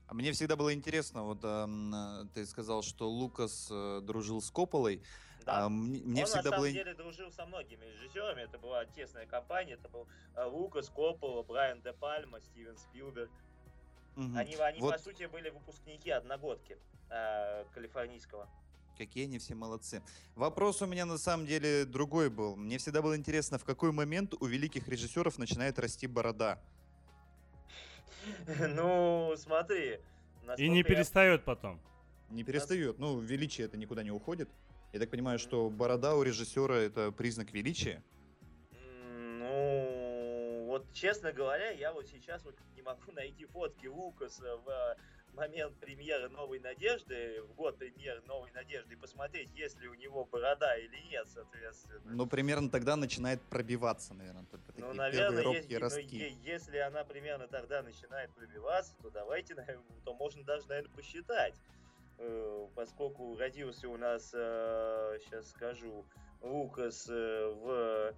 [0.07, 5.01] А мне всегда было интересно, вот э, ты сказал, что Лукас э, дружил с Копполой.
[5.47, 5.65] Да.
[5.65, 6.71] А, мне, мне Он всегда на самом было...
[6.71, 8.41] деле дружил со многими режиссерами.
[8.41, 9.73] Это была тесная компания.
[9.73, 13.29] Это был э, Лукас, Коппола, Брайан Де Пальма, Стивен Спилберг.
[14.17, 14.35] Угу.
[14.35, 14.93] Они, они вот.
[14.95, 16.77] по сути, были выпускники одногодки
[17.09, 18.49] э, калифорнийского.
[18.97, 20.01] Какие они все молодцы.
[20.35, 22.55] Вопрос у меня на самом деле другой был.
[22.55, 26.59] Мне всегда было интересно, в какой момент у великих режиссеров начинает расти борода.
[28.59, 29.99] Ну, смотри.
[30.57, 31.79] И не перестает потом.
[32.29, 32.99] Не перестает.
[32.99, 34.49] Ну, величие это никуда не уходит.
[34.93, 38.03] Я так понимаю, что борода у режиссера это признак величия.
[40.77, 44.97] Ну, вот честно говоря, я вот сейчас вот не могу найти фотки Лукаса в
[45.33, 50.25] момент премьеры «Новой надежды», в год премьеры «Новой надежды», и посмотреть, есть ли у него
[50.25, 52.01] борода или нет, соответственно.
[52.05, 56.35] Ну, примерно тогда начинает пробиваться, наверное, только такие ну, наверное, первые если, ростки.
[56.35, 59.55] Ну, если она примерно тогда начинает пробиваться, то давайте,
[60.03, 61.53] то можно даже, наверное, посчитать.
[62.17, 66.03] Э, поскольку родился у нас, сейчас э, скажу,
[66.41, 68.15] Лукас э, в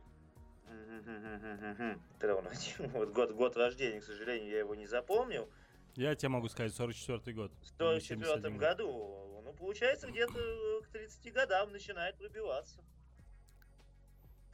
[2.79, 5.49] он вот год, год рождения, к сожалению, я его не запомнил.
[5.95, 7.51] Я тебе могу сказать, 44 год.
[7.61, 9.41] В 44 году.
[9.43, 12.83] Ну, получается, где-то к 30 годам начинает пробиваться.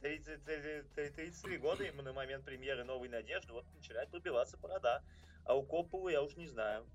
[0.00, 5.02] 30, 30, 33 года ему на момент премьеры «Новой надежды» вот начинает пробиваться борода.
[5.44, 6.86] А у Коппола я уж не знаю.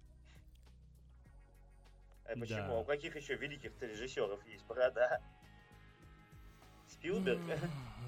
[2.26, 2.68] А почему?
[2.68, 2.78] Да.
[2.78, 5.22] А у каких еще великих режиссеров есть борода?
[7.02, 7.40] Спилберг?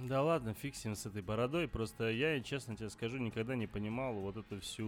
[0.01, 1.67] Да ладно, фиг с с этой бородой.
[1.67, 4.87] Просто я, честно тебе скажу, никогда не понимал вот эту всю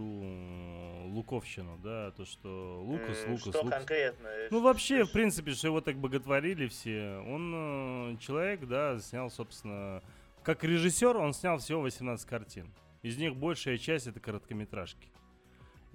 [1.06, 3.78] луковщину, да, то, что Лукас, Лукас, Что Лукас.
[3.78, 4.28] конкретно?
[4.50, 7.18] Ну, вообще, в принципе, что его так боготворили все.
[7.26, 10.02] Он э, человек, да, снял, собственно,
[10.44, 12.70] как режиссер, он снял всего 18 картин.
[13.02, 15.08] Из них большая часть это короткометражки.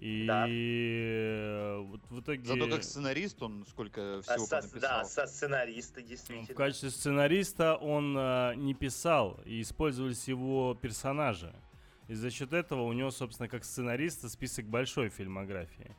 [0.01, 1.77] И да.
[1.79, 2.43] вот в итоге...
[2.43, 4.81] Зато как сценарист он сколько всего со, написал.
[4.81, 6.55] Да, со сценариста действительно.
[6.55, 11.53] В качестве сценариста он э, не писал, и использовались его персонажи.
[12.07, 15.95] И за счет этого у него, собственно, как сценариста список большой фильмографии.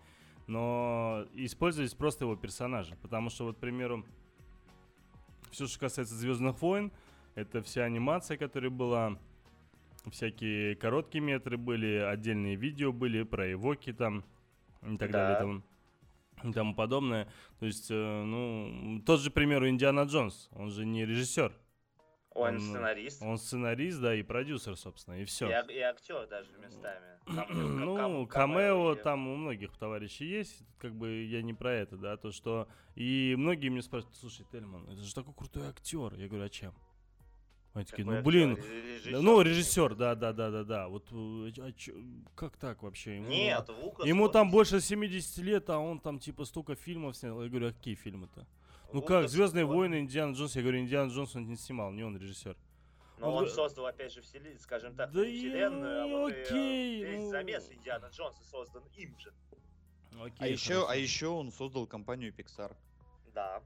[0.48, 2.96] Но использовались просто его персонажи.
[3.02, 4.04] Потому что, вот, к примеру,
[5.52, 6.90] все, что касается Звездных войн,
[7.36, 9.16] это вся анимация, которая была
[10.10, 14.24] всякие короткие метры были, отдельные видео были про эвоки там
[14.82, 15.34] и так да.
[15.34, 17.28] далее там, и тому подобное.
[17.58, 21.52] То есть, э, ну, тот же пример Индиана Джонс, он же не режиссер.
[22.34, 23.22] Он, он сценарист.
[23.22, 25.48] Он сценарист, да, и продюсер, собственно, и все.
[25.48, 27.18] И, и актер даже местами.
[27.52, 32.32] ну, камео там у многих товарищей есть, как бы я не про это, да, то
[32.32, 32.68] что...
[32.94, 36.14] И многие мне спрашивают, слушай, Тельман, это же такой крутой актер.
[36.14, 36.74] Я говорю, а чем?
[37.74, 40.88] Они такие, ну блин, режиссер, ну режиссер, да, да, да, да, да.
[40.88, 41.94] Вот э, а чё,
[42.34, 43.16] как так вообще?
[43.16, 44.06] Ему, Нет, Лукас.
[44.06, 47.42] Ему там больше 70 лет, а он там типа столько фильмов снял.
[47.42, 48.46] Я говорю, а какие фильмы-то?
[48.92, 50.54] Ну как, Звездные войны, Индиана Джонс.
[50.54, 52.56] Я говорю, Индиана Джонс он не снимал, не он режиссер.
[53.18, 57.04] Но он, он создал, опять же, вселенную, скажем так, да вселенную, а вот окей, и,
[57.04, 57.10] ну...
[57.10, 59.32] весь замес Индиана Джонса создан им же.
[60.20, 62.76] Окей, а, еще, а еще он создал компанию Pixar.
[63.32, 63.62] Да.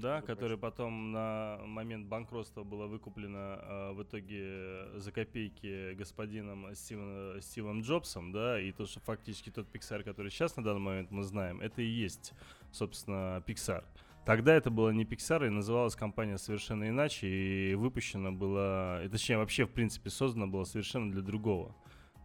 [0.00, 7.40] Да, которая потом на момент банкротства была выкуплена э, в итоге за копейки господином Стивен,
[7.40, 11.22] Стивом Джобсом, да, и то, что фактически тот Pixar, который сейчас на данный момент мы
[11.22, 12.32] знаем, это и есть,
[12.72, 13.84] собственно, Pixar.
[14.24, 19.38] Тогда это было не Pixar, и называлась компания совершенно иначе, и выпущена была, и, точнее,
[19.38, 21.74] вообще, в принципе, создана была совершенно для другого.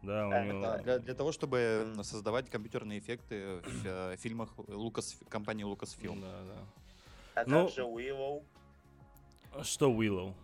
[0.01, 0.61] Да, у него...
[0.61, 6.22] да, для, для того, чтобы создавать компьютерные эффекты в э, фильмах Лукас, компании Lucasfilm.
[6.22, 6.80] Да, да.
[7.41, 8.43] А ну, также Уиллоу.
[9.63, 10.35] Что Уиллоу?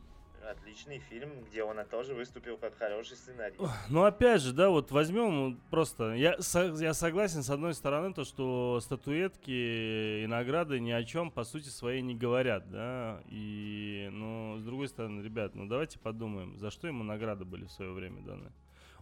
[0.49, 3.61] Отличный фильм, где он тоже выступил как хороший сценарист.
[3.89, 6.13] Ну, опять же, да, вот возьмем просто...
[6.13, 6.37] Я,
[6.79, 11.67] я согласен, с одной стороны, то, что статуэтки и награды ни о чем, по сути,
[11.67, 16.87] своей не говорят, да, и, ну, с другой стороны, ребят, ну, давайте подумаем, за что
[16.87, 18.49] ему награды были в свое время даны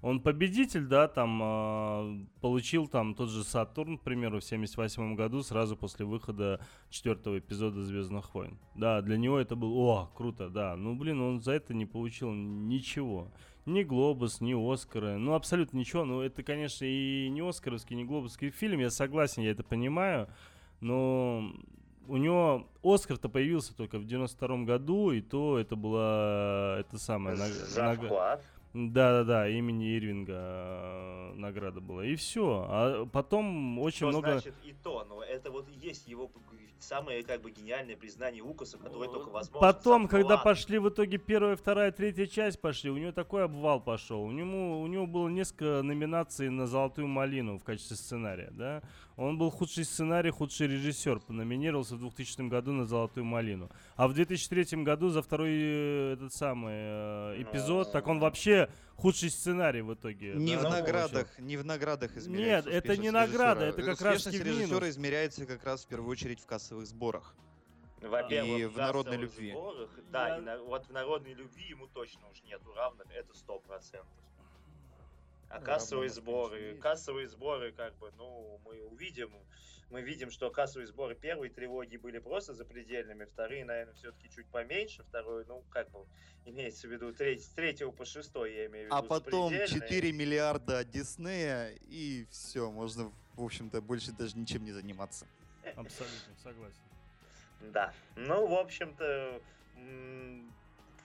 [0.05, 5.41] он победитель, да, там э, получил там тот же Сатурн, к примеру, в 78 году,
[5.41, 6.59] сразу после выхода
[6.91, 8.59] четвертого эпизода Звездных войн.
[8.75, 10.75] Да, для него это был, о, круто, да.
[10.75, 13.31] Ну, блин, он за это не получил ничего.
[13.65, 16.05] Ни Глобус, ни Оскара, ну, абсолютно ничего.
[16.05, 20.27] Ну, это, конечно, и не Оскаровский, не Глобусский фильм, я согласен, я это понимаю,
[20.81, 21.51] но
[22.07, 27.35] у него Оскар-то появился только в 92 году, и то это была это самое...
[27.35, 28.43] наг- За нага- вклад.
[28.75, 32.05] Да-да-да, имени Ирвинга э, награда была.
[32.05, 32.67] И все.
[32.69, 34.31] А потом очень Что много...
[34.33, 36.29] значит и то, но это вот и есть его
[36.79, 39.65] самое как бы гениальное признание Лукаса, которое только возможно.
[39.65, 44.21] Потом, когда пошли в итоге первая, вторая, третья часть пошли, у него такой обвал пошел.
[44.21, 48.81] У него, у него было несколько номинаций на «Золотую малину» в качестве сценария, да.
[49.17, 51.21] Он был худший сценарий, худший режиссер.
[51.29, 53.69] Номинировался в 2000 году на «Золотую малину».
[53.95, 57.93] А в 2003 году за второй э, этот самый э, эпизод, Ну.
[57.93, 60.33] так он вообще худший сценарий в итоге.
[60.33, 60.79] Не да, в получил.
[60.81, 65.45] наградах, не в наградах Нет, измеряется это успешность не награда, это как раз режиссера измеряется
[65.45, 67.33] как раз в первую очередь в кассовых сборах.
[68.01, 69.51] Во-первых, И в народной любви.
[69.51, 73.33] сборах, да, Я- и на- вот в народной любви ему точно уж нету равных, это
[73.33, 74.09] сто процентов.
[75.55, 79.31] А кассовые сборы, кассовые сборы, как бы, ну, мы увидим,
[79.89, 85.03] мы видим, что кассовые сборы первой трилогии были просто запредельными, вторые, наверное, все-таки чуть поменьше,
[85.03, 86.05] второй, ну, как бы,
[86.45, 89.87] имеется в виду, треть, с третьего по шестой, я имею в виду, А потом запредельные.
[89.87, 95.25] 4 миллиарда от Диснея, и все, можно, в общем-то, больше даже ничем не заниматься.
[95.75, 96.81] Абсолютно, согласен.
[97.61, 97.93] Да.
[98.15, 99.41] Ну, в общем-то,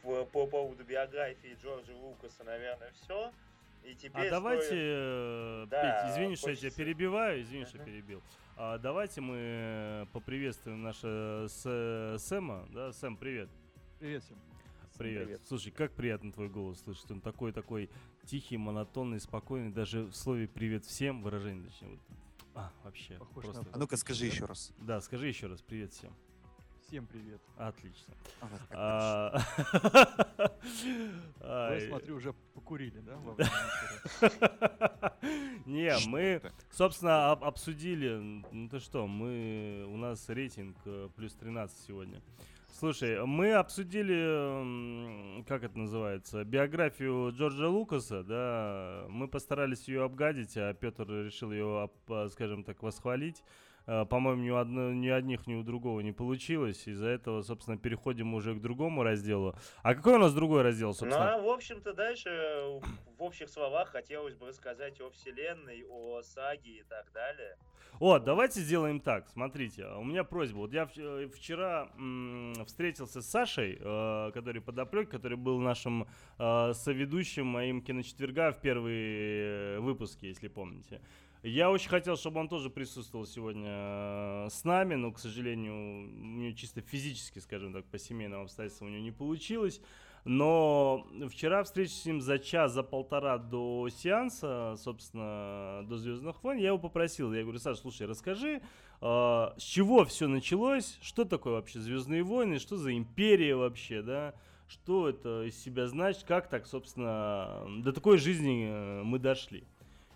[0.03, 3.33] по поводу биографии Джорджа Лукаса, наверное, все.
[3.83, 6.85] И теперь А давайте, стоит- э, Да, Петь, извини, что я тебя хочется.
[6.85, 8.23] перебиваю, извини, что перебил.
[8.57, 12.69] А, давайте мы э, поприветствуем нашего С- Сэма.
[12.73, 13.49] Да, Сэм, привет.
[13.99, 14.39] Привет всем.
[14.99, 15.41] Привет.
[15.47, 17.11] Слушай, как приятно твой голос слышать.
[17.11, 17.89] Он такой такой
[18.27, 19.71] тихий, монотонный, спокойный.
[19.73, 22.01] Даже в слове привет всем выражение, точнее, вот.
[22.55, 23.15] А, вообще.
[23.15, 23.63] Похож просто.
[23.63, 24.75] на А ну-ка скажи еще раз.
[24.79, 26.15] Да, скажи еще раз привет всем.
[26.91, 27.41] Всем привет.
[27.57, 28.15] Отлично.
[28.71, 29.41] А.
[31.39, 33.17] А, Вы, смотрю, уже покурили, да?
[35.67, 38.43] Не, мы, собственно, об- обсудили.
[38.51, 42.21] Ну ты что, мы у нас рейтинг э, плюс 13 сегодня.
[42.73, 49.07] Слушай, мы обсудили, как это называется, биографию Джорджа Лукаса, да.
[49.09, 53.45] Мы постарались ее обгадить, а Петр решил ее, а, скажем так, восхвалить.
[53.87, 56.87] Э, По-моему, ни у, одно- ни одних, ни у другого не получилось.
[56.87, 59.55] Из-за этого, собственно, переходим уже к другому разделу.
[59.83, 61.35] А какой у нас другой раздел, Ну, собственно?
[61.35, 62.81] а, в общем-то, дальше э,
[63.19, 67.57] в общих словах хотелось бы рассказать о вселенной, о саге и так далее.
[67.99, 69.29] О, давайте сделаем так.
[69.29, 70.59] Смотрите, у меня просьба.
[70.59, 76.07] Вот я э, вчера м, встретился с Сашей, э, который подоплек, который был нашим
[76.39, 81.01] э, соведущим моим киночетверга в первые выпуски, если помните.
[81.43, 86.37] Я очень хотел, чтобы он тоже присутствовал сегодня э, с нами, но, к сожалению, у
[86.37, 89.81] него чисто физически, скажем так, по семейным обстоятельствам у него не получилось.
[90.27, 96.59] Но вчера встреча с ним за час, за полтора до сеанса, собственно, до Звездных войн,
[96.59, 97.33] я его попросил.
[97.33, 98.61] Я говорю, Саш, слушай, расскажи, э,
[99.01, 104.35] с чего все началось, что такое вообще Звездные войны, что за империя вообще, да,
[104.69, 109.65] что это из себя значит, как так, собственно, до такой жизни э, мы дошли.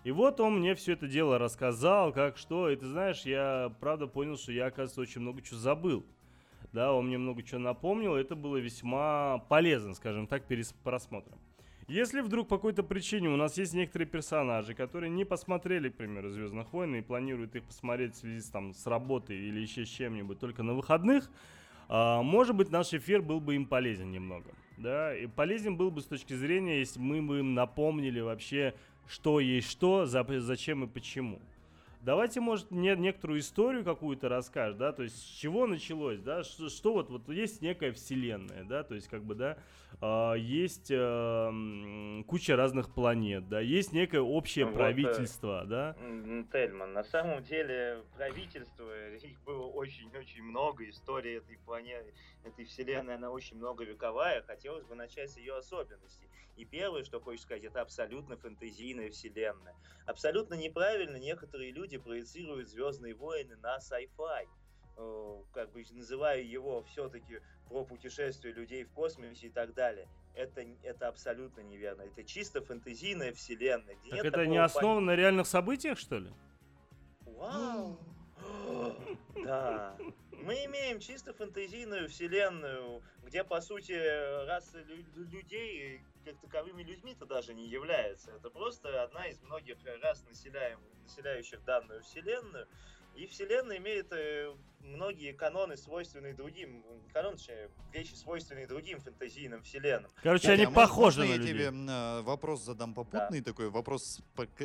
[0.05, 2.69] И вот он мне все это дело рассказал, как что.
[2.69, 6.05] И ты знаешь, я правда понял, что я, оказывается, очень много чего забыл.
[6.71, 11.39] Да, он мне много чего напомнил, это было весьма полезно, скажем так, перед просмотром.
[11.87, 16.29] Если вдруг по какой-то причине у нас есть некоторые персонажи, которые не посмотрели, к примеру,
[16.29, 19.89] Звездных войн и планируют их посмотреть в связи с, там, с работой или еще с
[19.89, 21.31] чем-нибудь только на выходных,
[21.87, 24.51] а, может быть, наш эфир был бы им полезен немного.
[24.77, 28.73] Да, и полезен был бы с точки зрения, если мы бы им напомнили вообще,
[29.07, 31.39] что есть что, за- зачем и почему.
[32.05, 36.69] Давайте, может, мне некоторую историю какую-то расскажешь, да, то есть с чего началось, да, что,
[36.69, 39.57] что вот, вот есть некая вселенная, да, то есть как бы, да,
[40.01, 45.95] а, есть э, куча разных планет, да, есть некое общее Вот, э, правительство, да.
[45.99, 53.15] М, Тельман, на самом деле правительство, их было очень-очень много, история этой планеты, этой вселенной,
[53.15, 56.29] она очень многовековая, хотелось бы начать с ее особенностей.
[56.55, 59.75] И первое, что хочется сказать, это абсолютно фэнтезийная вселенная.
[60.05, 64.47] Абсолютно неправильно некоторые люди проецируют Звездные войны на sci-fi.
[64.97, 70.07] Э, Как бы называя его все-таки про путешествие людей в космосе и так далее.
[70.35, 72.03] Это, это абсолютно неверно.
[72.03, 73.97] Это чисто фэнтезийная вселенная.
[74.09, 76.31] Так это не основано на реальных событиях, что ли?
[77.25, 77.99] Вау!
[79.43, 79.95] Да.
[80.45, 83.93] Мы имеем чисто фэнтезийную вселенную, где, по сути,
[84.45, 88.31] раса лю- людей как таковыми людьми-то даже не является.
[88.31, 92.67] Это просто одна из многих рас, населяем, населяющих данную вселенную.
[93.15, 96.83] И вселенная имеет э, многие каноны, свойственные другим,
[97.13, 100.11] канон, точнее, вещи, свойственные другим фэнтезийным вселенным.
[100.21, 101.53] Короче, Катя, они а похожи можно на я людей.
[101.53, 104.21] тебе э, вопрос задам попутный такой, вопрос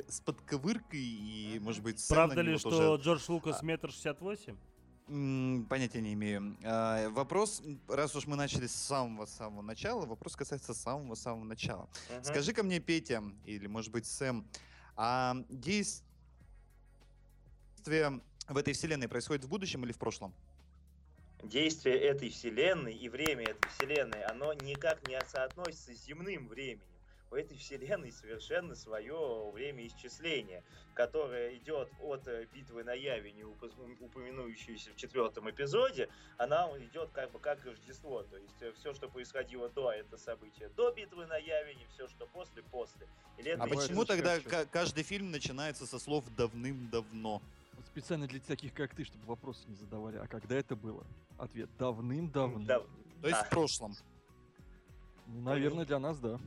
[0.08, 3.64] с, подковыркой и, может быть, Правда ли, что тоже- Джордж Лукас А.
[3.64, 4.56] метр шестьдесят восемь?
[5.68, 6.56] Понятия не имею.
[6.62, 11.88] А, Вопрос, раз уж мы начали с самого-самого начала, вопрос касается самого-самого начала.
[12.10, 12.22] Мгм.
[12.22, 14.46] Скажи-ка мне, Петя, или, может быть, Сэм,
[14.96, 16.12] а действие
[18.48, 20.32] в этой вселенной происходит в будущем или в прошлом?
[21.42, 26.82] действие этой вселенной и время этой вселенной, оно никак не соотносится с земным временем.
[27.30, 30.64] У этой вселенной совершенно свое время исчисления,
[30.94, 33.70] которое идет от э, битвы на Явине, упо-
[34.00, 36.08] упомянующейся в четвертом эпизоде,
[36.38, 38.24] она идет как бы как Рождество.
[38.24, 42.64] То есть все, что происходило до, это событие до битвы на Явине, все, что после,
[42.64, 43.06] после.
[43.38, 47.40] Или это А почему тогда каждый фильм начинается со слов «давным-давно»?
[47.74, 50.16] Вот специально для таких, как ты, чтобы вопросы не задавали.
[50.16, 51.06] А когда это было?
[51.38, 52.66] Ответ давным-давно.
[52.66, 52.80] Да.
[53.22, 53.44] То есть А.
[53.44, 53.94] в прошлом.
[55.28, 56.40] Ну, наверное, для нас да.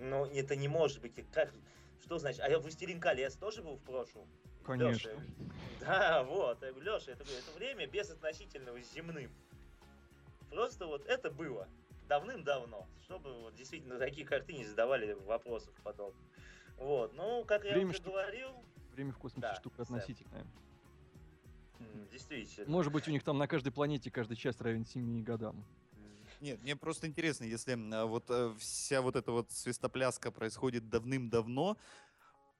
[0.00, 1.12] Ну, это не может быть.
[1.30, 1.52] Как?
[2.02, 2.40] Что значит?
[2.40, 4.26] А «Властелин колец» тоже был в прошлом?
[4.64, 5.10] Конечно.
[5.10, 5.22] Лёша,
[5.80, 9.30] Да, вот, Леша, это, это время без относительного с земным.
[10.50, 11.68] Просто вот это было
[12.08, 16.22] давным-давно, чтобы вот действительно такие, как ты, не задавали вопросов подобных.
[16.76, 18.10] Вот, ну, как я Время уже штука.
[18.10, 18.50] говорил,
[18.92, 20.46] Время в космосе Да, штука относительная.
[22.10, 22.68] действительно.
[22.68, 25.64] Может быть, у них там на каждой планете каждый час равен 7 годам.
[26.40, 31.76] Нет, мне просто интересно, если а, вот э, вся вот эта вот свистопляска происходит давным-давно,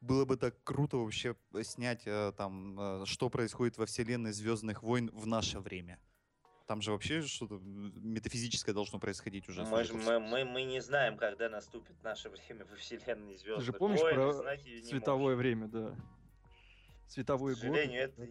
[0.02, 5.10] было бы так круто вообще э, снять э, там, что происходит во вселенной Звездных войн
[5.14, 5.98] в наше время.
[6.66, 9.62] Там же вообще что-то метафизическое должно происходить уже.
[9.64, 13.34] Мы, судя ж- по мы, мы, мы не знаем, когда наступит наше время во вселенной
[13.34, 15.96] Ты звездных же помнишь войн, про световое время, да.
[17.08, 17.62] Световой К год.
[17.66, 18.22] сожалению, и это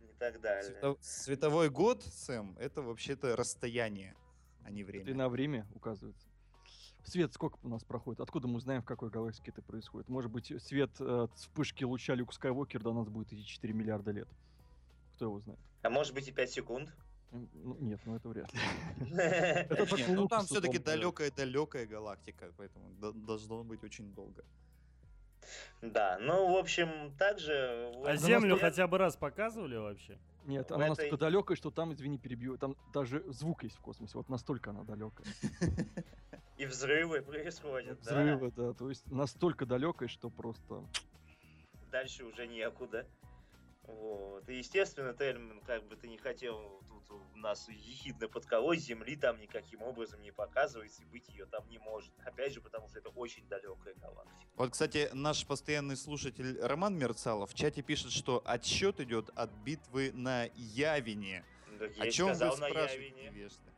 [0.00, 0.72] не так далее.
[0.72, 4.16] Свето- Световой год, Сэм, это вообще-то расстояние,
[4.64, 5.14] а не Это и время.
[5.14, 6.26] на время указывается.
[7.04, 8.20] Свет сколько у нас проходит?
[8.20, 10.08] Откуда мы узнаем, в какой галактике это происходит?
[10.08, 14.10] Может быть, свет э, от вспышки луча Люка Скайуокера до нас будет идти 4 миллиарда
[14.10, 14.28] лет.
[15.14, 15.58] Кто его знает?
[15.82, 16.94] А может быть и 5 секунд?
[17.32, 18.60] Ну, нет, ну это вряд ли.
[20.08, 24.44] Ну там все-таки далекая-далекая галактика, поэтому до- должно быть очень долго.
[25.80, 27.92] Да, ну, в общем, также...
[28.04, 30.18] А Землю хотя бы раз показывали вообще?
[30.44, 34.16] Нет, она этой- настолько далекая, что там, извини, перебью, там даже звук есть в космосе.
[34.16, 35.26] Вот настолько она далекая.
[36.56, 38.10] И взрывы происходят, да.
[38.10, 38.72] Взрывы, да.
[38.74, 40.84] То есть настолько далекая, что просто.
[41.90, 43.06] Дальше уже некуда.
[43.84, 44.48] Вот.
[44.48, 49.38] И, естественно, Тельман, как бы ты не хотел тут у нас ехидно подколоть, Земли там
[49.40, 52.12] никаким образом не показывается, и быть ее там не может.
[52.24, 54.48] Опять же, потому что это очень далекая галактика.
[54.56, 60.12] Вот, кстати, наш постоянный слушатель Роман Мерцалов в чате пишет, что отсчет идет от битвы
[60.12, 61.44] на Явине.
[61.96, 63.30] Я О чем вы сказал на спрашиваете, Явине.
[63.30, 63.70] невежды?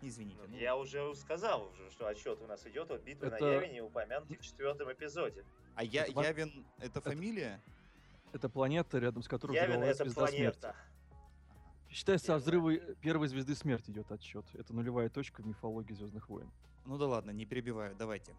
[0.00, 0.40] Извините.
[0.42, 3.46] Ну, ну, Я уже сказал, уже, что отсчет у нас идет от битвы на Это-
[3.46, 5.44] Явине, упомянутый в четвертом эпизоде.
[5.76, 7.62] А я, это Явин— это фамилия?
[8.32, 10.74] Это планета, рядом с которой Явин это звезда смерти.
[11.92, 12.36] Первая.
[12.36, 14.46] от взрыва первой звезды смерти идет отсчет.
[14.54, 16.50] Это нулевая точка в мифологии Звездных войн.
[16.86, 18.34] Ну да ладно, не перебиваю, давайте.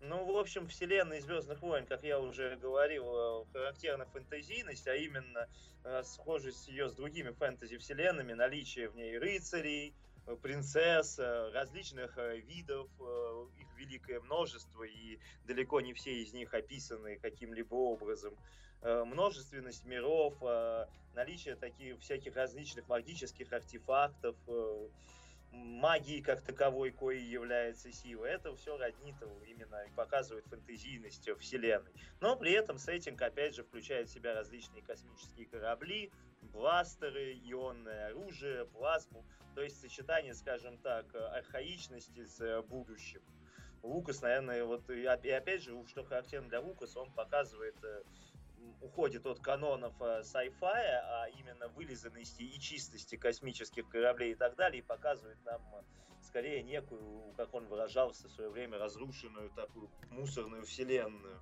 [0.00, 5.48] Ну, в общем, вселенная Звездных войн, как я уже говорил, э, характерна фэнтезийность, а именно
[5.82, 10.03] э, схожесть ее с другими фэнтези-вселенными, наличие в ней рыцарей, э,
[10.42, 16.54] принцесс, э, различных э, видов, э, их великое множество, и далеко не все из них
[16.54, 18.34] описаны каким-либо образом.
[18.82, 24.88] Э, Множественность миров, э, наличие таких всяких различных магических артефактов, э,
[25.54, 28.24] магии как таковой, коей является сила.
[28.24, 31.92] Это все роднит его именно и показывает фэнтезийность вселенной.
[32.20, 36.10] Но при этом сеттинг, опять же, включает в себя различные космические корабли,
[36.42, 39.24] бластеры, ионное оружие, плазму.
[39.54, 43.22] То есть сочетание, скажем так, архаичности с э, будущим.
[43.82, 48.02] Лукас, наверное, вот и, оп- и опять же, что характерно для Лукаса, он показывает э,
[48.80, 54.80] уходит от канонов э, sci-fi, а именно вылизанности и чистости космических кораблей и так далее,
[54.80, 55.82] и показывает нам э,
[56.22, 61.40] скорее некую, как он выражался в свое время, разрушенную такую мусорную вселенную.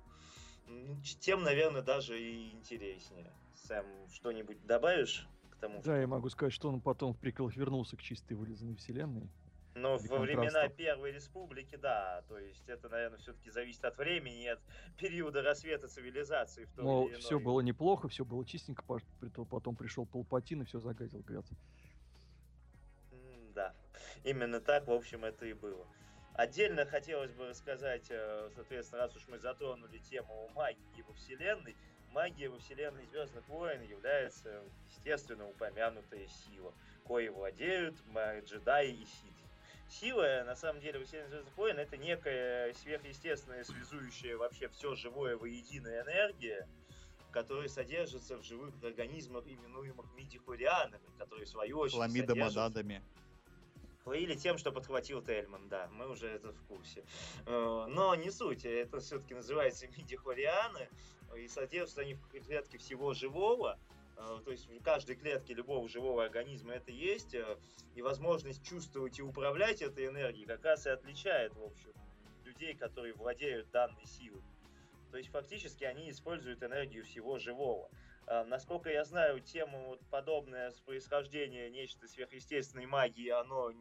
[0.67, 3.33] Ну, Тем, наверное, даже и интереснее.
[3.53, 5.81] Сэм, что-нибудь добавишь к тому?
[5.83, 9.29] Да, я могу сказать, что он потом в приколах вернулся к чистой вылизанной вселенной.
[9.75, 10.67] Но во времена.
[10.69, 14.59] Первой Республики, да, то есть это, наверное, все-таки зависит от времени от
[14.97, 18.83] периода рассвета цивилизации в том Мол, или все было неплохо, все было чистенько,
[19.49, 21.45] потом пришел Палпатин и все загадил, говорят.
[23.55, 23.73] Да,
[24.23, 25.87] именно так, в общем, это и было.
[26.33, 31.75] Отдельно хотелось бы рассказать, э, соответственно, раз уж мы затронули тему магии во Вселенной,
[32.11, 36.73] магия во Вселенной Звездных войн является, естественно, упомянутая сила,
[37.05, 37.95] коей владеют
[38.45, 39.42] джедаи и ситхи.
[39.89, 45.87] Сила, на самом деле, Вселенной Звездных войн это некая сверхъестественная, связующая вообще все живое воедино
[46.01, 46.67] энергия,
[47.31, 53.03] которые содержатся в живых организмах, именуемых мидихлорианами, которые в свою очередь Хламидомодадами.
[54.13, 57.05] Или тем, что подхватил Тельман, да, мы уже это в курсе.
[57.45, 60.89] Э, Но не суть, это все-таки называется мидихлорианы,
[61.37, 66.23] и содержатся они в клетке всего живого, Э, то есть в каждой клетке любого живого
[66.23, 67.57] организма это есть, э,
[67.95, 71.93] и возможность чувствовать и управлять этой энергией как раз и отличает, в общем,
[72.43, 74.43] людей, которые владеют данной силой.
[75.11, 77.89] То есть фактически они используют энергию всего живого.
[78.25, 83.71] А, насколько я знаю, тему вот подобное с происхождения нечто сверхъестественной магии, оно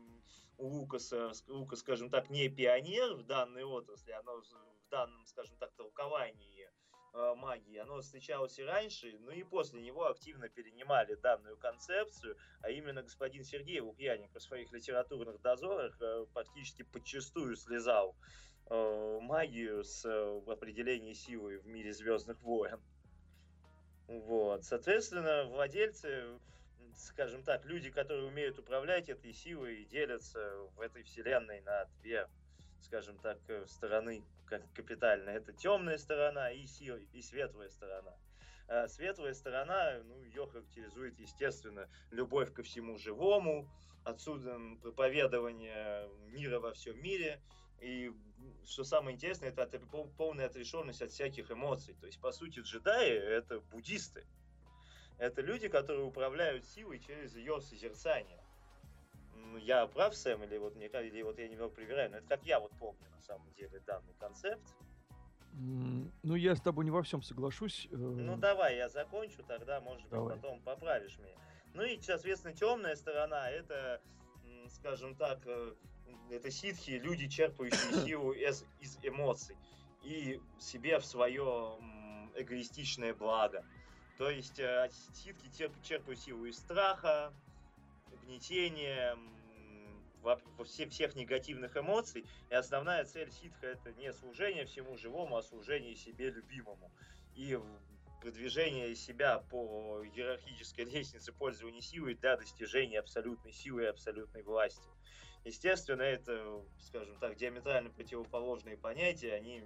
[0.58, 5.72] у Лукаса, Лукас, скажем так, не пионер в данной отрасли, оно в данном, скажем так,
[5.74, 6.51] толковании Э,
[7.12, 13.02] магии, оно встречалось и раньше, но и после него активно перенимали данную концепцию, а именно
[13.02, 18.16] господин Сергей Лукьяненко в своих литературных дозорах э, практически подчастую слезал
[18.70, 20.04] э, магию с
[20.46, 22.80] определения силы в мире Звездных войн.
[24.08, 24.64] Вот.
[24.64, 26.38] Соответственно, владельцы,
[26.96, 32.28] скажем так, люди, которые умеют управлять этой силой, делятся в этой вселенной на две,
[32.82, 35.36] скажем так, стороны как капитальная.
[35.36, 38.14] Это темная сторона и, сила, и светлая сторона.
[38.68, 43.68] А светлая сторона, ну, ее характеризует, естественно, любовь ко всему живому,
[44.04, 47.40] отсюда проповедование мира во всем мире.
[47.80, 48.12] И
[48.64, 49.80] что самое интересное, это
[50.16, 51.94] полная отрешенность от всяких эмоций.
[52.00, 54.24] То есть, по сути, джедаи— это буддисты.
[55.18, 58.41] Это люди, которые управляют силой через ее созерцание.
[59.60, 62.60] Я прав, Сэм, или вот, мне, или вот я немного привираю, но это как я
[62.60, 64.74] вот помню на самом деле данный концепт.
[65.54, 67.86] Ну, я с тобой не во всем соглашусь.
[67.90, 67.96] Э.
[67.96, 70.34] Ну, давай, я закончу, тогда, может давай.
[70.34, 71.34] быть, потом поправишь меня.
[71.74, 74.00] Ну и, соответственно, темная сторона, это,
[74.68, 75.74] скажем так, э,
[76.30, 79.56] это ситхи, люди, черпающие силу из, из эмоций
[80.02, 81.78] и себе в свое
[82.34, 83.64] эгоистичное благо.
[84.18, 85.50] То есть э, ситхи
[85.82, 87.32] черпают силу из страха,
[88.22, 89.16] гнетения,
[90.22, 92.24] во, во все, всех негативных эмоций.
[92.50, 96.90] И основная цель ситха это не служение всему живому, а служение себе любимому.
[97.34, 97.58] И
[98.20, 104.88] продвижение себя по иерархической лестнице пользования силой для достижения абсолютной силы и абсолютной власти.
[105.44, 109.64] Естественно, это, скажем так, диаметрально противоположные понятия, они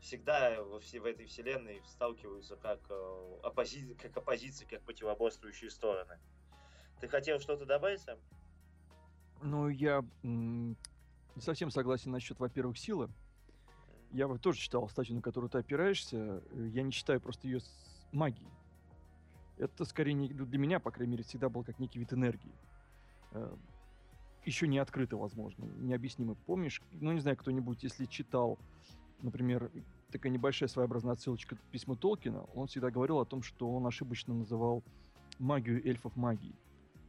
[0.00, 6.18] всегда во все, в этой вселенной сталкиваются как, э, оппози, как оппозиции, как противоборствующие стороны.
[7.04, 8.16] Ты хотел что-то добавить, Сэм?
[9.42, 10.74] Ну, я не
[11.38, 13.10] совсем согласен насчет, во-первых, силы.
[14.10, 16.42] Я тоже читал статью, на которую ты опираешься.
[16.54, 18.48] Я не считаю просто ее с магией.
[19.58, 22.54] Это скорее не, для меня, по крайней мере, всегда был как некий вид энергии.
[23.32, 23.54] Э,
[24.46, 26.36] Еще не открыто, возможно, необъяснимо.
[26.46, 28.58] Помнишь, ну не знаю, кто-нибудь, если читал,
[29.20, 29.70] например,
[30.10, 34.32] такая небольшая своеобразная отсылочка к письму Толкина, он всегда говорил о том, что он ошибочно
[34.32, 34.82] называл
[35.38, 36.56] магию эльфов магией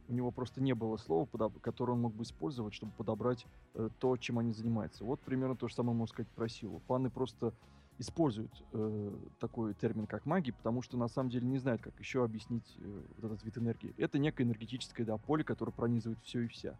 [0.08, 1.26] у него просто не было слова,
[1.60, 5.04] которое он мог бы использовать, чтобы подобрать э, то, чем они занимаются.
[5.04, 6.80] Вот примерно то же самое можно сказать про силу.
[6.86, 7.52] Фаны просто
[7.98, 9.10] используют э,
[9.40, 13.02] такой термин, как магия, потому что на самом деле не знают, как еще объяснить э,
[13.18, 13.94] вот этот вид энергии.
[13.96, 16.78] Это некое энергетическое да, поле, которое пронизывает все и вся.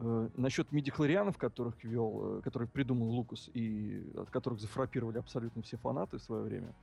[0.00, 5.76] Э, насчет мидихлорианов, которых вел, э, которых придумал Лукас и от которых зафрапировали абсолютно все
[5.76, 6.74] фанаты в свое время,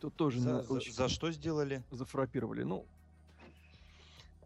[0.00, 0.92] тут тоже за, за, очень...
[0.92, 1.82] за что сделали?
[1.90, 2.62] Зафрапировали.
[2.62, 2.86] Ну,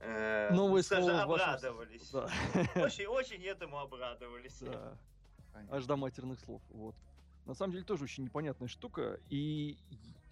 [0.01, 2.11] Э, слова обрадовались.
[2.11, 2.29] Да.
[2.77, 4.61] Очень, очень этому обрадовались.
[4.61, 4.97] Да.
[5.71, 6.63] Аж до матерных слов.
[6.71, 6.95] Вот.
[7.47, 9.19] На самом деле тоже очень непонятная штука.
[9.31, 9.77] И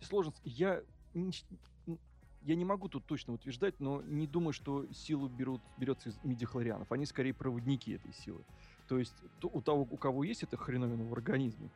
[0.01, 0.33] сложно...
[0.45, 0.83] Я,
[1.15, 6.93] я не могу тут точно утверждать, но не думаю, что силу берут, берется из мидихлорианов.
[6.93, 8.45] Они скорее проводники этой силы.
[8.87, 11.71] То есть то, у того, у кого есть эта хреновина в организме,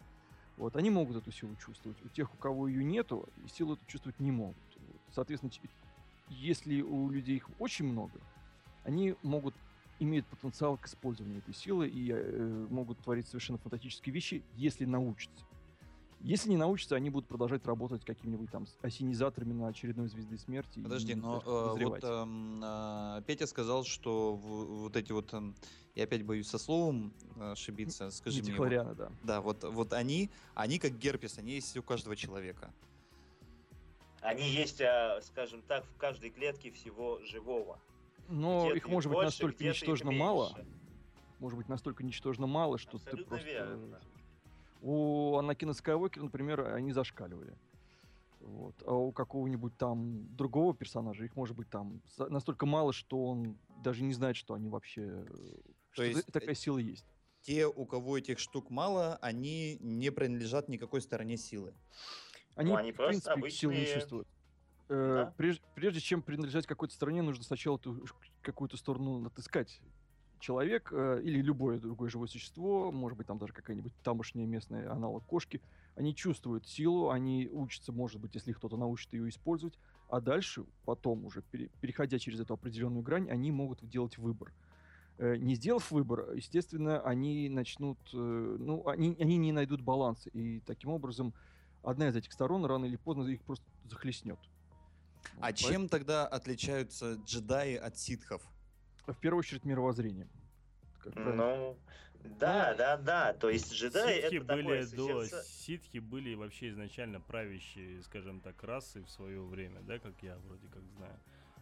[0.57, 1.97] вот, они могут эту силу чувствовать.
[2.05, 4.57] У тех, у кого ее нету, силу эту чувствовать не могут.
[5.11, 5.51] Соответственно,
[6.31, 8.21] если у людей их очень много,
[8.85, 9.55] они могут
[9.99, 15.45] имеют потенциал к использованию этой силы и э, могут творить совершенно фантастические вещи, если научатся.
[16.23, 20.81] Если не научатся, они будут продолжать работать какими-нибудь там осенизаторами на очередной звезды смерти.
[20.81, 25.53] Подожди, но э, вот э, Петя сказал, что в, вот эти вот, э,
[25.95, 28.55] я опять боюсь со словом э, ошибиться, скажи мне.
[28.55, 29.13] Вот, да.
[29.23, 32.71] Да, вот, вот они, они как герпес, они есть у каждого человека.
[34.21, 37.81] Они есть, а, скажем так, в каждой клетке всего живого.
[38.29, 40.53] Но их может быть настолько ничтожно мало.
[41.39, 43.49] Может быть настолько ничтожно мало, что Абсолютно ты просто...
[43.49, 44.01] Верно.
[44.83, 47.57] У Анакина Скайуокера, например, они зашкаливали.
[48.41, 48.75] Вот.
[48.87, 54.03] А у какого-нибудь там другого персонажа их может быть там настолько мало, что он даже
[54.03, 55.03] не знает, что они вообще...
[55.03, 57.07] Э, То что есть такая сила есть.
[57.43, 61.75] Те, у кого этих штук мало, они не принадлежат никакой стороне силы.
[62.61, 64.29] Они, Ну, они в принципе, сил не обычные- чувствуют.
[64.91, 65.35] Э, Да.
[65.39, 69.81] Прежде, прежде чем принадлежать какой-то стране, нужно сначала эту ш- какую-то сторону отыскать.
[70.41, 75.25] Человек э, или любое другое живое существо, может быть, там даже какая-нибудь тамошняя местная аналог
[75.25, 75.63] кошки,
[75.97, 79.79] они чувствуют силу, они учатся, может быть, если кто-то научит ее использовать,
[80.11, 84.53] а дальше, потом уже, пере- переходя через эту определенную грань, они могут делать выбор.
[85.17, 88.17] Э, Не сделав выбор, естественно, они начнут, э,
[88.59, 91.33] ну, они, они не найдут баланса, и таким образом
[91.83, 94.39] одна из этих сторон рано или поздно их просто захлестнет.
[95.41, 98.43] А Вот, чем тогда отличаются джедаи от ситхов?
[99.07, 100.31] В первую очередь мировоззрением.
[101.03, 101.15] Как?
[101.17, 101.77] Ну,
[102.39, 103.33] да, да, да.
[103.35, 108.41] То есть джедаи ситхи это такое были до созерца- ситхи были вообще изначально правящие, скажем
[108.41, 111.19] так, расы в свое время, да, как я вроде как знаю,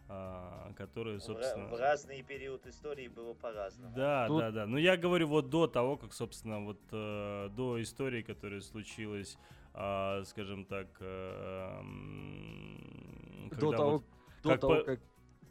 [0.09, 1.67] а, которые, собственно.
[1.69, 3.95] В разный период истории было по-разному.
[3.95, 4.65] Да, Тут- да, да.
[4.65, 9.37] Ну я говорю вот до того, как, собственно, вот э, до истории, которая случилась,
[10.25, 11.81] скажем так, э,
[13.59, 14.03] до того, вот-
[14.43, 14.99] до, как того по- как,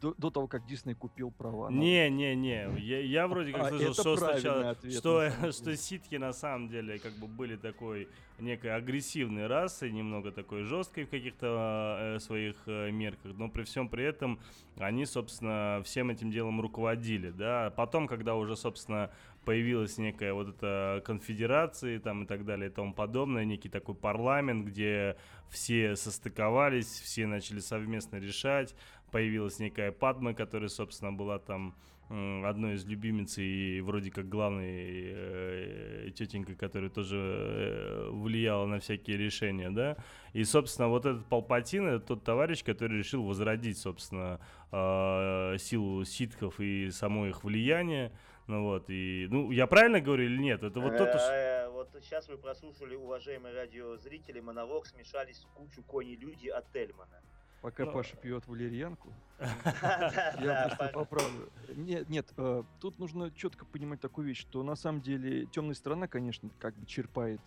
[0.01, 1.69] до, до того, как Дисней купил права.
[1.69, 2.67] на- Не, не, не.
[2.79, 5.77] Я, я вроде как А, слышал, что сначала, ответ, что, на самом что деле.
[5.77, 8.07] ситхи на самом деле как бы были такой
[8.39, 13.89] некой агрессивной расой, немного такой жесткой в каких-то э, своих э, мерках, но при всем
[13.89, 14.39] при этом
[14.77, 17.69] они, собственно, всем этим делом руководили, да.
[17.75, 19.11] Потом, когда уже, собственно,
[19.43, 24.65] появилась некая вот эта конфедерация там и так далее и тому подобное, некий такой парламент,
[24.65, 25.17] где
[25.49, 28.75] все состыковались, все начали совместно решать,
[29.11, 31.75] появилась некая Падма, которая, собственно, была там
[32.09, 39.15] одной из любимиц и вроде как главной э, тетенькой, которая тоже э, влияла на всякие
[39.15, 39.95] решения, да.
[40.33, 44.39] И, собственно, вот этот Палпатин, это тот товарищ, который решил возродить, собственно,
[44.71, 48.11] э, силу ситхов и само их влияние.
[48.47, 50.63] Ну вот, и, ну, я правильно говорю или нет?
[50.63, 51.09] Это вот тот,
[51.73, 57.21] Вот сейчас вы прослушали, уважаемые радиозрители, монолог «Смешались в кучу кони-люди» от Тельмана.
[57.61, 61.49] Пока Ну, Паша пьет валерьянку, я просто по- поправлю.
[61.75, 66.07] Нет, нет, э, тут нужно четко понимать такую вещь, что на самом деле темная сторона,
[66.07, 67.41] конечно, как бы черпает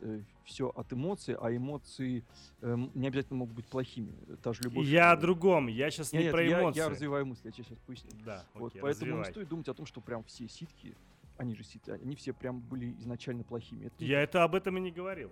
[0.45, 2.25] все от эмоций, а эмоции
[2.61, 4.13] э, м, не обязательно могут быть плохими.
[4.43, 4.87] Та же любовь.
[4.87, 6.79] Я о э, другом, я сейчас не про эмоции.
[6.79, 8.11] я развиваю мысли, я сейчас поясню.
[8.25, 10.95] Да, Вот, поэтому не стоит думать о том, что прям все ситки,
[11.39, 13.91] они же ситки, они все прям были изначально плохими.
[13.99, 15.31] Я это об этом и не говорил.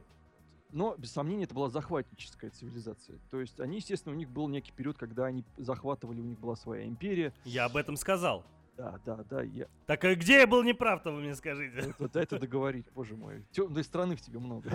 [0.73, 3.19] Но, без сомнения, это была захватническая цивилизация.
[3.31, 6.57] То есть они, естественно, у них был некий период, когда они захватывали, у них была
[6.57, 7.33] своя империя.
[7.45, 8.45] Я об этом сказал.
[8.77, 9.67] Да, да, да, я...
[9.87, 11.95] Так а где я был неправ-то, вы мне скажите?
[11.99, 13.45] Вот, это договорить, боже мой.
[13.51, 14.71] Темной страны в тебе много.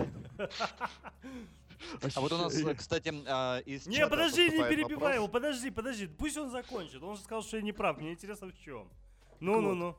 [2.16, 6.08] А вот у нас, кстати, а, из Не, подожди, не перебивай его, подожди, подожди.
[6.08, 7.02] Пусть он закончит.
[7.02, 7.98] Он же сказал, что я не прав.
[7.98, 8.88] Мне интересно в чем.
[9.40, 9.96] Ну, ну, ну.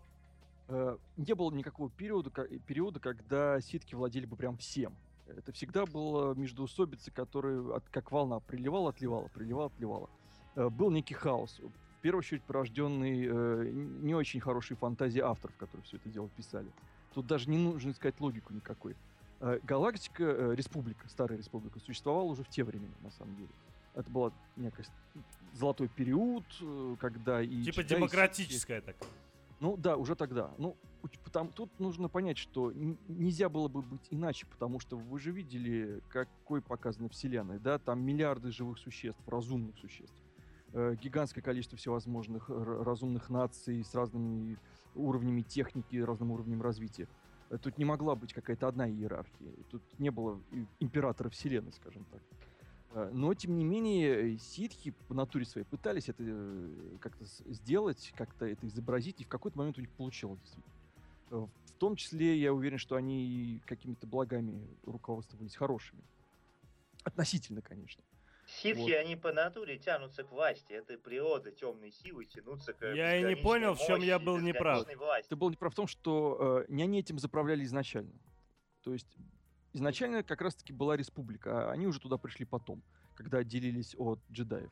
[0.68, 4.97] Э, Не было никакого периода, периода, когда ситки владели бы прям всем.
[5.28, 10.09] Это всегда было междоусобицы, которые от- как волна приливала, отливала, приливала, отливала.
[10.55, 11.59] Э, Был некий хаос.
[11.98, 16.69] В первую очередь порожденный э, не очень хорошей фантазией авторов, которые все это дело писали.
[17.15, 18.94] Тут даже не нужно искать логику никакой.
[19.40, 23.48] Э, Галактика, э, республика, старая республика, существовала уже в те времена, на самом деле.
[23.94, 24.85] Это был некий
[25.55, 27.62] золотой период, э, когда и...
[27.65, 29.09] Типа демократическая такая.
[29.61, 30.53] Ну да, уже тогда.
[30.59, 30.77] Ну,
[31.24, 36.03] потом, тут нужно понять, что нельзя было бы быть иначе, потому что вы же видели,
[36.09, 37.78] какой показана Вселенная, да?
[37.78, 40.16] Там миллиарды живых существ, разумных существ.
[40.73, 44.59] Э, гигантское количество всевозможных разумных наций с разными
[44.95, 47.09] уровнями техники, разным уровнем развития.
[47.62, 49.53] Тут не могла быть какая-то одна иерархия.
[49.70, 50.41] Тут не было
[50.81, 52.20] императора Вселенной, скажем так.
[52.97, 58.12] Э, Но, тем не менее, э, ситхи по натуре своей пытались это э, как-то сделать,
[58.16, 60.74] как-то это изобразить, и в какой-то момент у них получилось, действительно.
[61.31, 66.02] В том числе, я уверен, что они какими-то благами руководствовались хорошими.
[67.05, 68.02] Относительно, конечно.
[68.47, 68.93] Ситхи, Вот.
[68.93, 70.73] они по натуре тянутся к власти.
[70.73, 74.86] Это природа темной силы тянутся к Я и не понял, в чем я был неправ.
[74.97, 75.28] власти.
[75.28, 78.14] Ты был неправ в том, что э, не они этим заправляли изначально.
[78.82, 79.18] То есть
[79.77, 82.82] изначально как раз-таки была республика, а они уже туда пришли потом,
[83.15, 84.70] когда отделились от джедаев.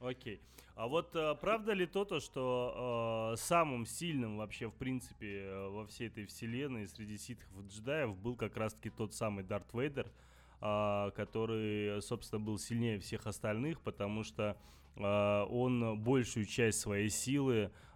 [0.00, 0.40] Окей.
[0.74, 5.68] А вот э, правда ли то, то что э, самым сильным вообще, в принципе, э,
[5.68, 10.10] во всей этой вселенной среди ситхов и джедаев был как раз-таки тот самый Дарт Вейдер,
[10.60, 14.56] а, который, собственно, был сильнее всех остальных, потому что
[14.96, 17.70] а, он большую часть своей силы,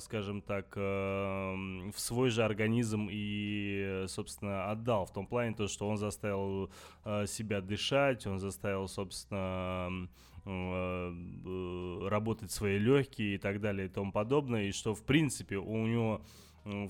[0.00, 5.04] скажем так, а, м, в свой же организм и, собственно, отдал.
[5.04, 6.70] В том плане то, что он заставил
[7.04, 10.10] а, себя дышать, он заставил, собственно, м,
[10.46, 15.86] э, работать свои легкие и так далее и тому подобное, и что, в принципе, у
[15.86, 16.22] него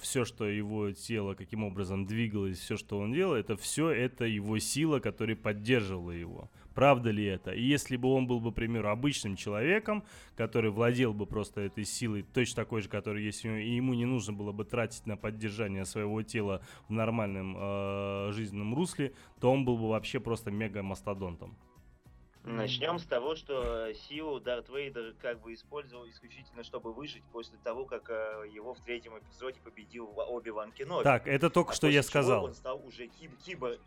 [0.01, 4.59] все, что его тело, каким образом двигалось, все, что он делал, это все это его
[4.59, 6.51] сила, которая поддерживала его.
[6.75, 7.53] Правда ли это?
[7.53, 10.05] И если бы он был бы, к примеру, обычным человеком,
[10.37, 13.95] который владел бы просто этой силой, точно такой же, который есть у него, и ему
[13.95, 19.53] не нужно было бы тратить на поддержание своего тела в нормальном э, жизненном русле, то
[19.53, 21.57] он был бы вообще просто мега-мастодонтом.
[22.45, 27.85] Начнем с того, что силу Дарт Вейдер как бы использовал исключительно, чтобы выжить после того,
[27.85, 31.05] как э, его в третьем эпизоде победил Оби-Ван Кеноби.
[31.05, 32.47] Так, это только а что я сказал.
[32.47, 33.79] Он стал уже киб кибор...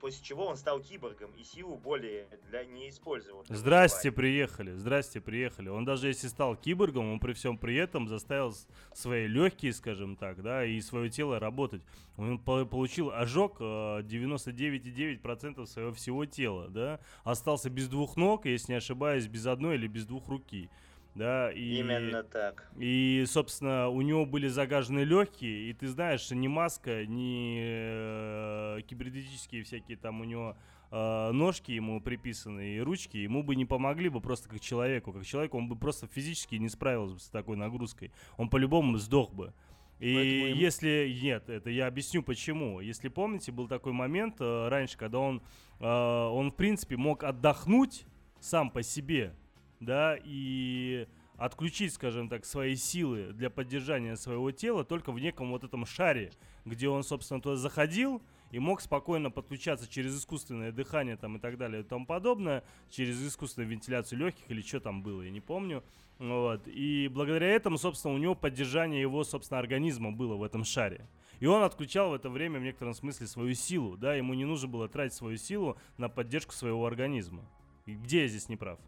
[0.00, 3.44] После чего он стал киборгом и силу более для не использовал.
[3.48, 4.72] Здрасте, приехали.
[4.72, 5.68] Здрасте, приехали.
[5.68, 8.54] Он даже если стал киборгом, он при всем при этом заставил
[8.92, 11.82] свои легкие, скажем так, да, и свое тело работать.
[12.16, 17.00] Он по- получил ожог э, 99,9% своего всего тела, да.
[17.24, 20.70] Остался без двух ног, если не ошибаюсь, без одной или без двух руки.
[21.18, 21.80] Да, и...
[21.80, 22.70] Именно так.
[22.78, 29.64] И, собственно, у него были загажены легкие, и ты знаешь, ни маска, ни э, кибернетические
[29.64, 30.56] всякие там у него
[30.92, 35.12] э, ножки ему приписаны и ручки ему бы не помогли бы просто как человеку.
[35.12, 38.12] Как человеку он бы просто физически не справился бы с такой нагрузкой.
[38.36, 39.52] Он по-любому сдох бы.
[39.98, 42.78] И Поэтому если нет, это я объясню почему.
[42.78, 45.42] Если помните, был такой момент э, раньше, когда он,
[45.80, 48.06] э, он в принципе мог отдохнуть
[48.38, 49.34] сам по себе,
[49.80, 51.06] да, и
[51.36, 56.32] отключить, скажем так, свои силы для поддержания своего тела только в неком вот этом шаре,
[56.64, 61.56] где он, собственно, туда заходил и мог спокойно подключаться через искусственное дыхание там и так
[61.56, 65.84] далее и тому подобное, через искусственную вентиляцию легких или что там было, я не помню.
[66.18, 66.66] Вот.
[66.66, 71.06] И благодаря этому, собственно, у него поддержание его, собственно, организма было в этом шаре.
[71.38, 74.66] И он отключал в это время в некотором смысле свою силу, да, ему не нужно
[74.66, 77.48] было тратить свою силу на поддержку своего организма.
[77.86, 78.80] И где я здесь не прав?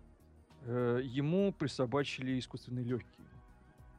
[0.66, 3.26] Э, Ему присобачили искусственные легкие.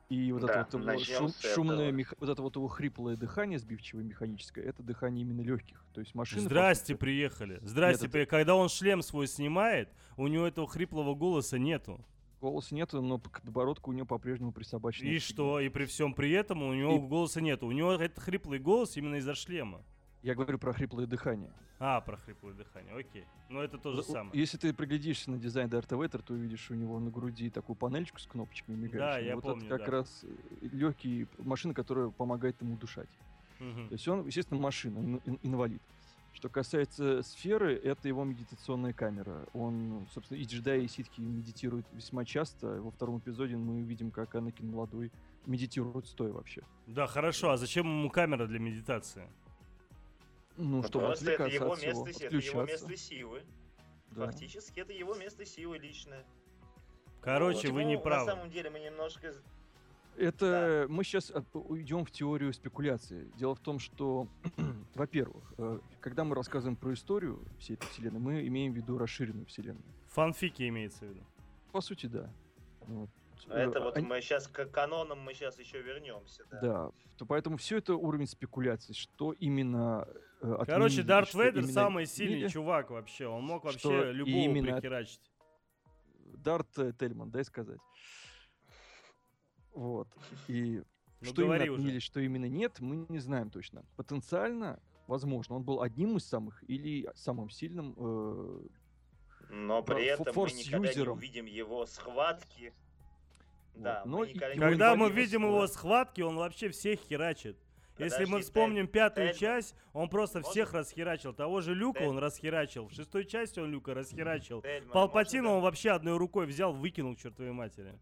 [0.09, 3.57] И вот Да, это вот его шум- шумное, меха- вот это вот его хриплое дыхание
[3.57, 5.85] сбивчивое механическое, это дыхание именно легких.
[5.93, 6.41] То есть машина...
[6.41, 7.59] Здрасте, сути, приехали.
[7.63, 12.03] Здрасте, Нет, при- когда он шлем свой снимает, у него этого хриплого голоса нету.
[12.41, 15.07] Голоса нету, но к подбородку у него по-прежнему присобачено.
[15.07, 15.61] И что?
[15.61, 17.67] И при всем при этом у него И- голоса нету.
[17.67, 19.81] У него этот хриплый голос именно из-за шлема.
[20.23, 21.51] Я говорю про хриплое дыхание.
[21.79, 23.25] А, про хриплое дыхание, окей.
[23.49, 24.39] Но это то же У- самое.
[24.39, 28.19] Если ты приглядишься на дизайн Дарта Вейдера, то увидишь у него на груди такую панельчику
[28.19, 29.27] с кнопочками мигающими.
[29.27, 29.91] я вот помню, это как да.
[29.91, 30.25] раз
[30.61, 33.09] легкий машина, которая помогает ему дышать.
[33.59, 33.87] Мгм.
[33.87, 35.81] То есть он, естественно, машина, ин- ин- инвалид.
[36.33, 39.45] Что касается сферы, это его медитационная камера.
[39.53, 42.79] Он, собственно, и джедаи, и ситхи медитируют весьма часто.
[42.81, 45.11] Во втором эпизоде мы увидим, как Анакин молодой
[45.45, 46.61] медитирует стоя вообще.
[46.87, 47.49] Да, хорошо.
[47.49, 49.27] А зачем ему камера для медитации?
[50.61, 53.43] Ну, чтобы Просто это его от всего, место, это его место силы.
[54.11, 54.25] Да.
[54.27, 56.23] Фактически это его место силы личное.
[57.21, 58.29] Короче, Ну, вы не На правы.
[58.29, 59.33] самом деле мы немножко...
[60.17, 63.31] Это мы сейчас уйдем в теорию спекуляции.
[63.37, 64.27] Дело в том, что,
[64.95, 69.45] во-первых, э, когда мы рассказываем про историю всей этой вселенной, мы имеем в виду расширенную
[69.47, 69.85] вселенную.
[70.09, 71.21] Фанфики имеется в виду.
[71.71, 72.29] По сути, да.
[72.81, 73.09] Вот.
[73.49, 76.45] Это Э, вот они- мы сейчас к канонам мы сейчас еще вернемся.
[76.51, 76.61] Да.
[76.61, 80.07] Да, то поэтому все это уровень спекуляций, что именно
[80.41, 82.51] э, Короче, отменили, Дарт что Вейдер именно самый сильный отменили.
[82.51, 83.27] чувак вообще.
[83.27, 85.21] Он мог Что вообще любого именно- прихерачить.
[86.37, 87.79] Дарт э, Тельман, дай сказать.
[89.73, 90.07] Вот.
[90.47, 90.81] И
[91.21, 91.81] Ну, что именно говори уже.
[91.81, 93.85] отменили, что именно нет, мы не знаем точно.
[93.95, 97.95] Потенциально, возможно, он был одним из самых или самым сильным.
[97.97, 98.59] э,
[99.51, 101.17] Но при этом мы никогда не форс-юзером.
[101.17, 102.73] увидим его схватки.
[103.75, 106.21] Да, Но мы и- никогда и не Когда мы видим его схватки.
[106.21, 107.57] он вообще всех херачит.
[107.97, 109.39] Если мы Подожди, вспомним пятую Тельман.
[109.39, 110.51] часть, он просто Можно?
[110.51, 111.33] всех расхерачил.
[111.33, 112.87] Того же Люка он Тель- расхерачил.
[112.87, 114.61] В шестой части он Люка расхерачил.
[114.61, 117.93] Тельман, Палпатина можно он вообще одной рукой взял, выкинул к чертовой матери.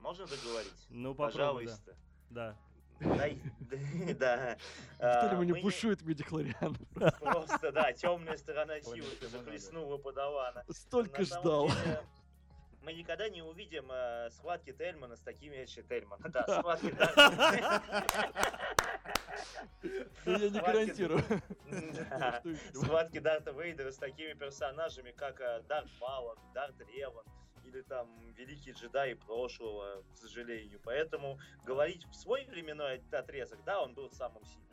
[0.00, 0.86] Можно договорить?
[0.90, 1.72] Ну, попробуй, да.
[1.72, 1.96] Пожалуйста.
[2.30, 2.56] Да.
[3.00, 3.38] Дай-
[4.18, 4.56] Да.
[4.96, 6.76] Что А, ли мы не пушует медиклариан?
[7.20, 10.62] Просто, да, темная сторона силы захлестнула подавана.
[10.68, 11.70] Столько ждал.
[12.82, 16.28] Мы никогда не увидим э, схватки Тельмана с такими еще Тельмана.
[16.28, 16.92] Да, схватки
[20.26, 21.22] я не гарантирую.
[22.74, 27.24] Схватки Дарта Вейдера с такими персонажами, как э, Дарт Малок, Дарт Реван
[27.64, 30.80] или там великие джедаи прошлого, к сожалению.
[30.84, 34.72] Поэтому говорить в свой временной отрезок, да, он был самым сильным.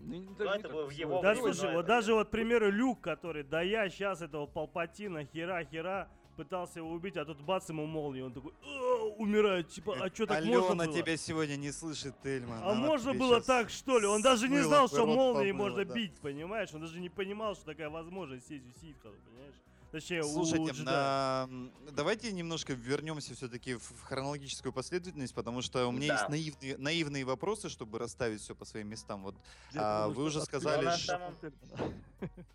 [0.00, 3.62] Ну, Ну, это всего его Да слушай, вот даже вот, к примеру, Люк, который, да
[3.62, 6.08] я сейчас этого Палпатина, хера-хера,
[6.38, 10.24] пытался его убить, а тут бац ему молнию, он такой, «А, умирает, типа, а что
[10.24, 10.94] так можно было?
[10.94, 12.60] тебя сегодня не слышит, Тельман.
[12.62, 14.06] А можно было так, что ли?
[14.06, 16.68] Он даже не знал, что молнией можно бить, понимаешь?
[16.72, 19.56] Он даже не понимал, что такая возможность есть у ситхов, понимаешь?
[19.90, 21.46] Точнее, у Слушайте, джедая.
[21.46, 26.14] на- давайте немножко вернемся все-таки в хронологическую последовательность, потому что у меня Да.
[26.14, 29.22] есть наивные, наивные вопросы, чтобы расставить все по своим местам.
[29.22, 29.34] Вот
[29.74, 31.94] А, вы уже сказали, Тельмана.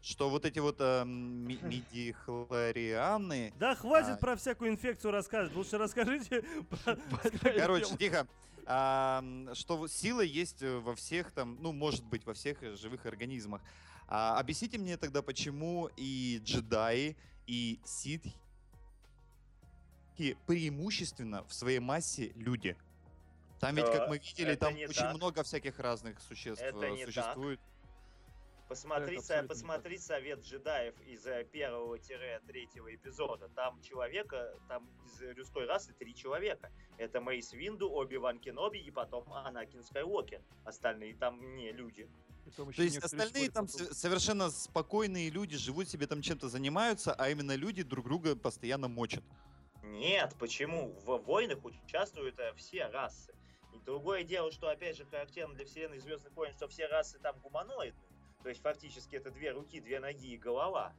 [0.04, 5.56] что вот эти вот а, ми- мидихлорианы, Да хватит а- про всякую инфекцию рассказывать.
[5.56, 6.44] Лучше расскажите
[6.84, 6.96] про...
[7.58, 8.28] Короче, тихо.
[8.66, 9.24] А,
[9.54, 13.62] что сила есть э, во всех там, ну, может быть, во всех э, живых организмах.
[14.08, 17.16] А, объясните мне тогда, почему и джедаи,
[17.48, 18.34] и ситхи
[20.48, 22.78] преимущественно в своей массе люди.
[23.60, 25.16] Там ведь, как Э, мы видели, это там очень так.
[25.16, 27.14] много всяких разных существ Это э, не так.
[27.14, 27.60] существует.
[28.70, 33.50] Посмотри, Это со- посмотри совет джедаев из э, первого-третьего эпизода.
[33.50, 36.72] Там человека, там из людской расы три человека.
[36.98, 40.42] Это Мейс Винду, Оби-Ван Кеноби и потом Анакин Скайуокер.
[40.66, 42.10] Остальные там не люди.
[42.56, 47.14] То есть остальные там о том, с- совершенно спокойные люди живут себе там чем-то занимаются,
[47.14, 49.24] а именно люди друг друга постоянно мочат.
[49.84, 50.94] Нет, почему?
[51.06, 53.34] В войнах участвуют э, все расы.
[53.74, 57.38] И другое дело, что опять же характерно для вселенной Звездных войн, что все расы там
[57.40, 57.94] гуманоидные.
[58.44, 60.94] То есть фактически это две руки, две ноги и голова.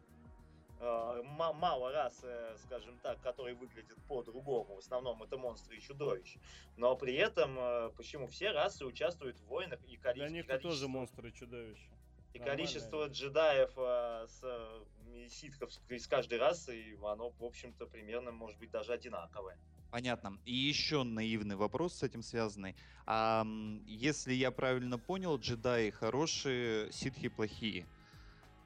[0.85, 4.74] Э, ма- Мало рас, э, скажем так, которые выглядят по-другому.
[4.77, 6.39] В основном это монстры и чудовища.
[6.77, 10.59] Но при этом, э, почему все расы участвуют в войнах и Для количество, них это
[10.62, 11.89] тоже монстры и чудовища.
[12.35, 12.56] и Нормально.
[12.56, 18.59] количество джедаев э, с э, ситхов из каждой расы, и оно, в общем-то, примерно может
[18.59, 19.56] быть даже одинаковое.
[19.90, 20.39] Понятно.
[20.44, 22.74] И еще наивный вопрос с этим связанный.
[23.06, 23.47] А,
[23.86, 27.86] если я правильно понял, джедаи хорошие, ситхи плохие.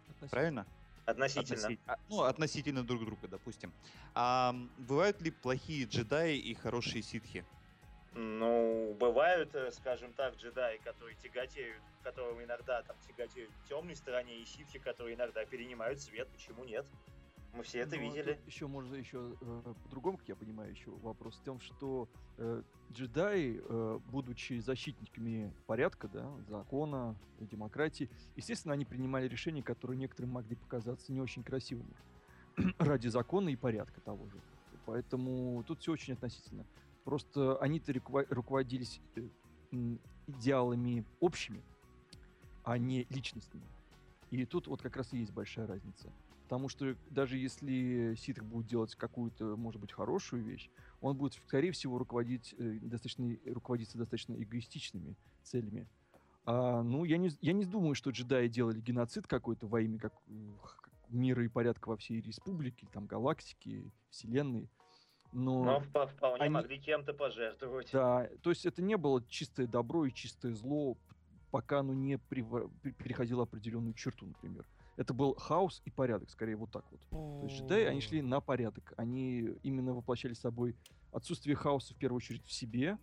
[0.06, 0.28] относительно.
[0.30, 0.66] Правильно?
[1.08, 1.66] Относительно.
[1.66, 3.72] Относи- а, Ну, относительно друг друга, допустим.
[4.14, 7.44] А бывают ли плохие джедаи и хорошие ситхи?
[8.12, 14.44] Ну, бывают, э, скажем так, джедаи, которые тяготеют, которым иногда там тяготеют темной стороне, и
[14.44, 16.28] ситхи, которые иногда перенимают свет.
[16.28, 16.84] Почему нет?
[17.54, 18.38] Мы все это Но видели.
[18.46, 22.62] Еще можно еще э, по-другому, как я понимаю, еще вопрос в том, что э,
[22.92, 30.56] джедаи, э, будучи защитниками порядка, да, закона, демократии, естественно, они принимали решения, которые некоторым могли
[30.56, 31.94] показаться не очень красивыми
[32.78, 34.40] ради закона и порядка того же.
[34.86, 36.64] Поэтому тут все очень относительно.
[37.04, 37.92] Просто они-то
[38.30, 39.22] руководились э,
[40.26, 41.62] идеалами общими,
[42.64, 43.66] а не личностными.
[44.30, 46.12] И тут вот как раз и есть большая разница.
[46.48, 50.70] Потому что даже если Ситх будет делать какую-то, может быть, хорошую вещь,
[51.02, 55.86] он будет, скорее всего, руководить, э, достаточно, руководиться достаточно эгоистичными целями.
[56.46, 60.14] А, ну, я не, я не думаю, что джедаи делали геноцид какой-то во имя как,
[60.62, 64.70] как мира и порядка во всей республике, там, галактики, вселенной.
[65.32, 67.90] Но, Но впо- вполне они- могли кем-то пожертвовать.
[67.92, 70.96] да, то есть это не было чистое добро и чистое зло,
[71.50, 72.42] пока оно не пе-
[72.96, 74.66] переходило определенную черту, например.
[74.98, 77.00] Это был хаос и порядок, скорее вот так вот.
[77.40, 78.92] То есть джедаи, они шли на порядок.
[78.96, 80.74] Они именно воплощали собой
[81.12, 82.98] отсутствие хаоса в первую очередь в себе,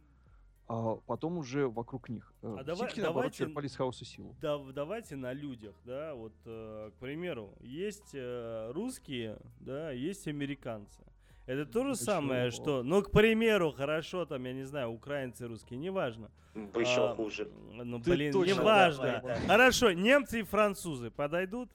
[0.68, 2.34] а потом уже вокруг них.
[2.42, 4.36] Э, А давай- Ситхи, наоборот, давайте- черпали из хаоса силу.
[4.42, 11.02] Да, давайте на людях, да, вот, э, к примеру, есть э, русские, да, есть американцы.
[11.46, 12.62] Это то же Ну, самое, чего?
[12.64, 16.30] что, ну, к примеру, хорошо, там, я не знаю, украинцы, русские, неважно.
[16.56, 17.50] Еще А, хуже.
[17.72, 19.22] Ну, Ты блин, неважно.
[19.22, 19.48] давай, да.
[19.48, 21.70] Хорошо, немцы и французы подойдут.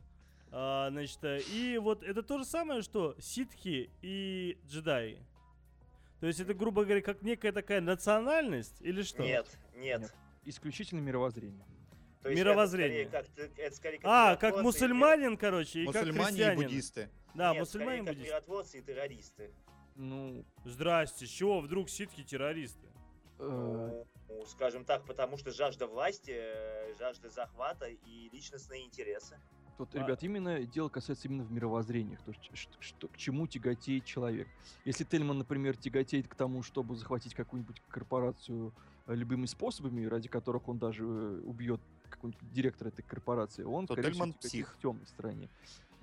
[0.52, 5.18] А, значит, э, и вот это то же самое, что ситхи и джедаи.
[6.20, 9.22] То есть это, грубо говоря, как некая такая национальность или что?
[9.22, 10.00] Нет, нет.
[10.02, 10.14] Нет.
[10.44, 11.64] Исключительно мировоззрение.
[12.22, 13.02] То есть Мировоззрение.
[13.04, 16.20] Это скорее как, это скорее как А, как миротворцы и мусульманин, короче, и как Мусульмане
[16.20, 16.56] и христианин.
[16.62, 17.10] буддисты.
[17.34, 18.30] Да, Нет, мусульманин скорее как буддист.
[18.32, 19.50] миротворцы и террористы.
[19.96, 22.86] Ну, Здрасте, с чего вдруг ситхи террористы?
[23.38, 29.38] э, Ну, скажем так, потому что жажда власти, э, жажда захвата и личностные интересы.
[29.80, 33.46] Тут, А- ребят, именно дело касается именно в мировоззрениях, то есть что, что- к чему
[33.46, 34.46] тяготеет человек.
[34.84, 38.74] Если Тельман, например, тяготеет к тому, чтобы захватить какую-нибудь корпорацию
[39.06, 41.80] э, любыми способами, ради которых он даже э, убьет
[42.10, 44.74] какого-нибудь директора этой корпорации, он, То всего, Тельман псих.
[44.74, 45.48] в темной стороне.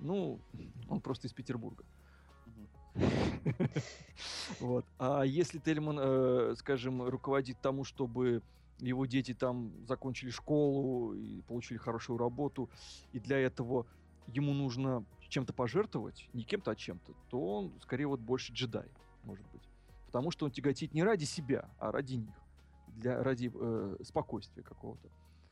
[0.00, 0.40] Ну,
[0.88, 1.84] он просто из Петербурга.
[4.58, 4.84] Вот.
[4.98, 8.42] А если Тельман, э, скажем, руководит тому, чтобы
[8.80, 12.70] его дети там закончили школу и получили хорошую работу,
[13.12, 13.86] и для этого
[14.26, 18.88] ему нужно чем-то пожертвовать, не кем-то, а чем-то, то он скорее вот больше джедай,
[19.24, 19.62] может быть.
[20.06, 22.34] Потому что он тяготеет не ради себя, а ради них,
[22.96, 25.08] для, ради э, спокойствия какого-то.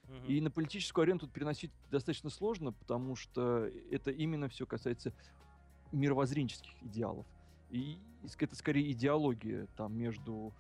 [0.09, 0.27] Мгм.
[0.27, 5.13] И на политическую арену тут переносить достаточно сложно, потому что это именно все касается
[5.93, 7.27] мировоззренческих идеалов.
[7.71, 7.99] И
[8.39, 10.53] это скорее идеология там между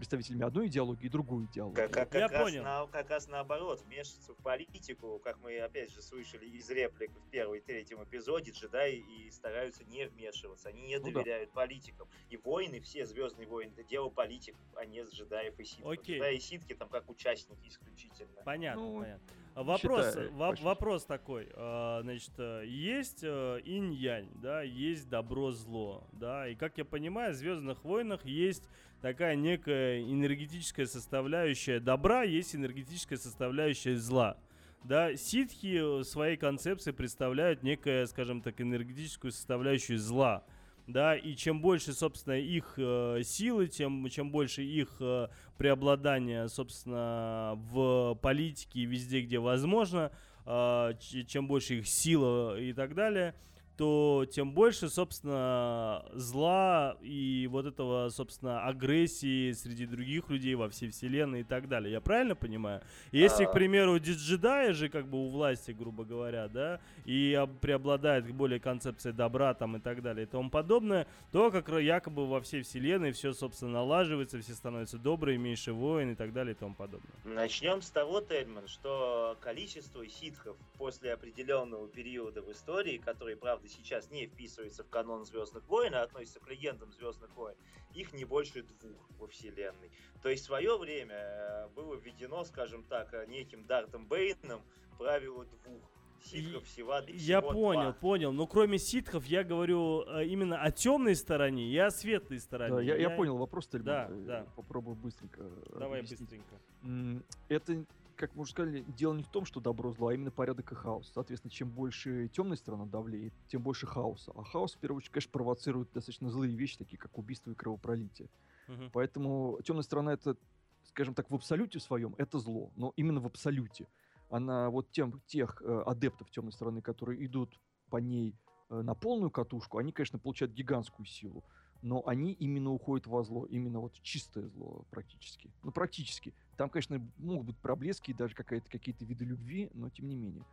[0.00, 1.74] представителями одной идеологии и другой идеологии.
[1.76, 2.62] Как, как, Я как раз понял.
[2.64, 7.28] на- как раз наоборот, вмешиваться в политику, как мы опять же слышали из реплик в
[7.30, 11.10] первом и третьем эпизоде, джедаи и стараются не вмешиваться, они не Ну да.
[11.12, 12.08] доверяют политикам.
[12.30, 15.92] И воины, все звездные войны, это дело политиков, а не джедаев и ситхов.
[15.92, 16.16] Окей.
[16.16, 18.40] Джедаи и ситхи там как участники исключительно.
[18.44, 19.26] Понятно, Ну, понятно.
[19.56, 20.64] Вопрос, во- почти.
[20.64, 26.84] вопрос такой, а, значит, э, есть э, инь-янь, да, есть добро-зло, да, и как я
[26.84, 28.64] понимаю, в Звездных войнах есть
[29.00, 34.36] такая некая энергетическая составляющая добра, есть энергетическая составляющая зла.
[34.84, 40.44] Да, ситхи в своей концепции представляют некое, скажем так, энергетическую составляющую зла.
[40.86, 47.52] Да, и чем больше, собственно, их э, силы, тем чем больше их э, преобладание, собственно,
[47.70, 50.10] в политике везде, где возможно,
[50.46, 53.34] ч- чем больше их сила и так далее,
[53.80, 60.90] то тем больше, собственно, зла и вот этого, собственно, агрессии среди других людей во всей
[60.90, 61.90] вселенной и так далее.
[61.92, 62.82] Я правильно понимаю?
[63.10, 63.52] Если, к А.
[63.52, 69.14] примеру, джедаи же как бы у власти, грубо говоря, да, и об- преобладает более концепция
[69.14, 73.32] добра там и так далее и тому подобное, то как якобы во всей вселенной все,
[73.32, 77.10] собственно, налаживается, все становятся добрые, меньше войн и так далее и тому подобное.
[77.24, 84.10] Начнем с того, Тельман, что количество ситхов после определенного периода в истории, который, правда, сейчас
[84.10, 87.56] не вписывается в канон Звездных войн, а относится к легендам Звездных войн,
[87.94, 89.90] их не больше двух во вселенной.
[90.22, 94.62] То есть в свое время э, было введено, скажем так, э, неким Дартом Бейном
[94.98, 95.90] правило двух
[96.22, 97.92] ситхов всего, Я понял, два.
[97.92, 98.32] понял.
[98.32, 102.74] Но кроме ситхов я говорю э, именно о темной стороне и о светлой стороне.
[102.74, 103.86] Да, я, я понял вопрос, Тельман.
[103.86, 104.46] Да, да.
[104.56, 105.42] Попробую быстренько
[105.78, 106.20] Давай объяснить.
[106.20, 107.24] быстренько.
[107.48, 107.84] Это,
[108.20, 110.74] как мы уже сказали, дело не в том, что добро зло, а именно порядок и
[110.74, 111.10] хаос.
[111.14, 114.30] Соответственно, чем больше темная сторона давлеет, тем больше хаоса.
[114.36, 118.28] А хаос, в первую очередь, конечно, провоцирует достаточно злые вещи, такие как убийство и кровопролитие.
[118.68, 118.90] Мгм.
[118.92, 120.36] Поэтому темная сторона это,
[120.84, 123.88] скажем так, в абсолюте своем это зло, но именно в абсолюте.
[124.28, 128.36] Она вот тем, тех э, адептов темной стороны, которые идут по ней
[128.68, 131.42] э, на полную катушку, они, конечно, получают гигантскую силу,
[131.80, 135.50] но они именно уходят во зло, именно вот чистое зло практически.
[135.62, 136.34] Ну, практически.
[136.60, 140.44] Там, конечно, могут быть проблески и даже какие-то виды любви, но тем не менее.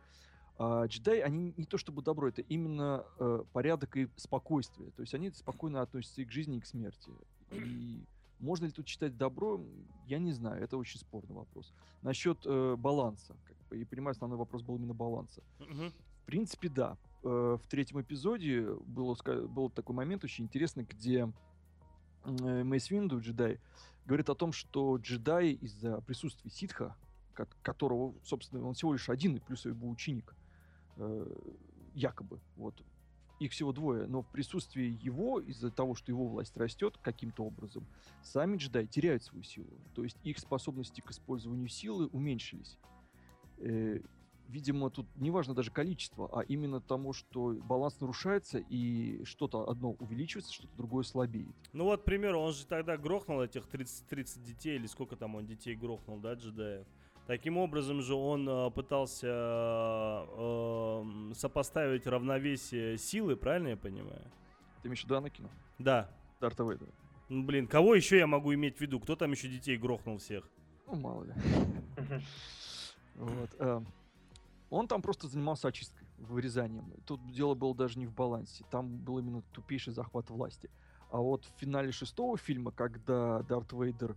[0.56, 4.90] А джедаи, они не то чтобы добро, это именно э, порядок и спокойствие.
[4.92, 7.10] То есть они спокойно относятся и к жизни, и к смерти.
[7.50, 8.02] И
[8.38, 9.60] можно ли тут читать добро,
[10.06, 11.74] я не знаю, это очень спорный вопрос.
[12.00, 15.42] Насчет э, баланса, как бы, и понимаю, основной вопрос был именно баланса.
[15.58, 15.92] Мгм.
[16.22, 16.96] В принципе, да.
[17.22, 19.14] Э, В третьем эпизоде было,
[19.46, 21.30] был такой момент очень интересный, где
[22.24, 23.60] э, Мейс Винду, джедай,
[24.08, 26.96] говорит о том, что джедай из-за присутствия ситха,
[27.34, 30.34] ко- которого, собственно, он всего лишь один, и плюс его ученик,
[30.96, 31.26] э,
[31.94, 32.82] якобы, вот,
[33.38, 37.86] их всего двое, но в присутствии его, из-за того, что его власть растет каким-то образом,
[38.22, 39.68] сами джедаи теряют свою силу.
[39.94, 42.78] То есть их способности к использованию силы уменьшились.
[43.58, 44.00] Э,
[44.48, 49.92] видимо, тут не важно даже количество, а именно тому, что баланс нарушается, и что-то одно
[49.92, 51.54] увеличивается, что-то другое слабеет.
[51.72, 55.34] Ну вот, к примеру, он же тогда грохнул этих 30, 30 детей, или сколько там
[55.34, 56.86] он детей грохнул, да, джедаев.
[57.26, 64.24] Таким образом же он э, пытался э, эм, сопоставить равновесие силы, правильно я понимаю?
[64.80, 65.50] Ты имеешь в виду Анакина?
[65.78, 66.10] Да.
[66.40, 66.90] Дарта Вейдера?
[67.28, 68.98] Ну, блин, кого еще я могу иметь в виду?
[68.98, 70.48] Кто там еще детей грохнул всех?
[70.86, 71.34] Ну, мало ли.
[73.14, 73.50] Вот.
[74.70, 76.92] Он там просто занимался очисткой, вырезанием.
[77.06, 78.64] Тут дело было даже не в балансе.
[78.70, 80.70] Там был именно тупейший захват власти.
[81.10, 84.14] А вот в финале шестого фильма, когда Дарт Вейдер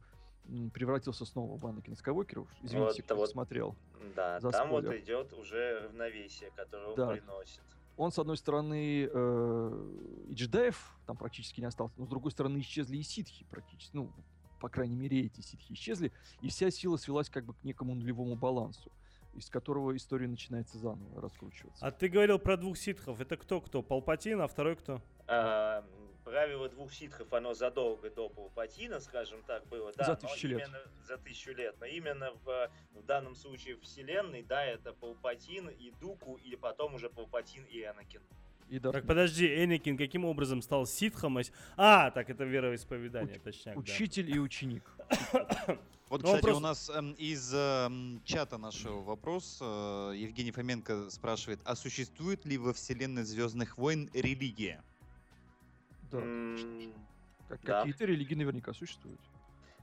[0.73, 3.29] превратился снова в Анакина Скайуокера, извините, Вот, кто вот.
[3.29, 3.75] смотрел,
[4.15, 5.01] Да, там вот спойлер.
[5.01, 7.07] идет уже равновесие, которое он Да.
[7.11, 7.61] приносит.
[7.95, 12.59] он, с одной стороны, э, и джедаев там практически не осталось, но с другой стороны,
[12.59, 13.95] исчезли и ситхи практически.
[13.95, 14.11] Ну,
[14.59, 16.11] по крайней мере, эти ситхи исчезли,
[16.41, 18.91] и вся сила свелась как бы к некому нулевому балансу,
[19.33, 21.85] из которого история начинается заново раскручиваться.
[21.85, 23.19] А ты говорил про двух ситхов.
[23.21, 23.81] Это кто кто?
[23.81, 25.01] Палпатин, а второй кто?
[25.27, 25.85] А,
[26.23, 29.91] правило двух ситхов, оно задолго до Палпатина, скажем так, было.
[29.97, 30.59] Да, За тысячу лет.
[30.59, 31.75] именно за тысячу лет.
[31.79, 37.09] Но именно в, в данном случае вселенной, да, это Палпатин и Дуку, или потом уже
[37.09, 38.21] Палпатин и Энакин.
[38.69, 41.37] И Дарт Так подожди, Энакин каким образом стал ситхом?
[41.75, 43.81] а так это вероисповедание, точняк, да.
[43.81, 44.83] Учитель и ученик.
[46.11, 49.59] Вот, Ну, кстати, просто- у нас эм, из эм, чата нашего вопрос.
[49.61, 54.83] э, Евгений Фоменко спрашивает, а существует ли во вселенной Звездных войн религия?
[56.11, 56.93] Да, М,
[57.47, 57.79] как- да.
[57.79, 59.21] Какие-то религии наверняка существуют.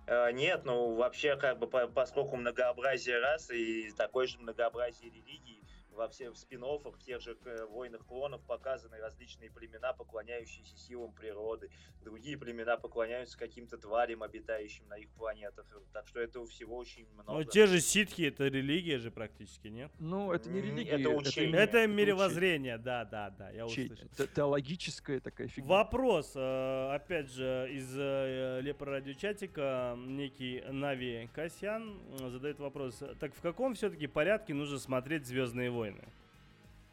[0.06, 5.62] э, Нет, ну вообще как бы по- поскольку многообразие рас и такое же многообразие религий
[5.98, 11.70] во всех спин в тех же э, «Войнах клонов» показаны различные племена, поклоняющиеся силам природы.
[12.02, 15.66] Другие племена поклоняются каким-то тварям, обитающим на их планетах.
[15.92, 17.32] Так что этого всего очень много.
[17.32, 19.90] Но те же ситхи, это религия же практически, нет?
[19.98, 20.92] Ну, это не религия.
[20.92, 21.56] это учение.
[21.58, 21.86] Это учение.
[21.96, 24.08] мировоззрение, да, да, да, я услышал.
[24.16, 25.68] Те- Теологическая такая фигня.
[25.68, 32.00] Вопрос, э, опять же, из э, Лепо радиочатика некий Нави Касьян
[32.30, 33.02] задает вопрос.
[33.18, 35.87] Так в каком все-таки порядке нужно смотреть Звездные войны?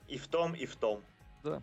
[0.07, 1.01] И в том, и в том.
[1.43, 1.61] Да.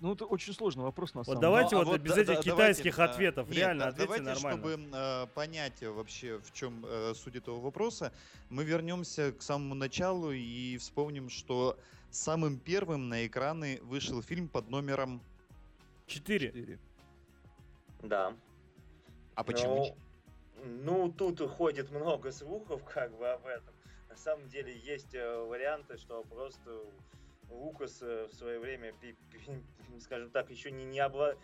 [0.00, 2.34] Ну, это очень сложный вопрос, на Вот самом давайте Ну, а вот, без да- этих
[2.34, 3.48] да- китайских давайте, ответов.
[3.48, 4.58] нет, Реально, да- ответьте давайте, нормально.
[4.60, 8.12] чтобы э, понять вообще, в чем э, суть этого вопроса,
[8.50, 11.78] мы вернемся к самому началу и вспомним, что
[12.10, 15.20] самым первым на экраны вышел фильм под номером...
[16.06, 16.48] Четыре.
[16.48, 16.78] Четыре.
[18.02, 18.34] Да.
[19.36, 19.96] А почему?
[20.64, 23.73] Ну, ну, тут ходит много слухов как бы об этом.
[24.14, 26.70] На самом деле есть э, варианты, что просто
[27.50, 28.94] Лукас э, в свое время,
[30.00, 31.34] скажем так, еще не, не обла...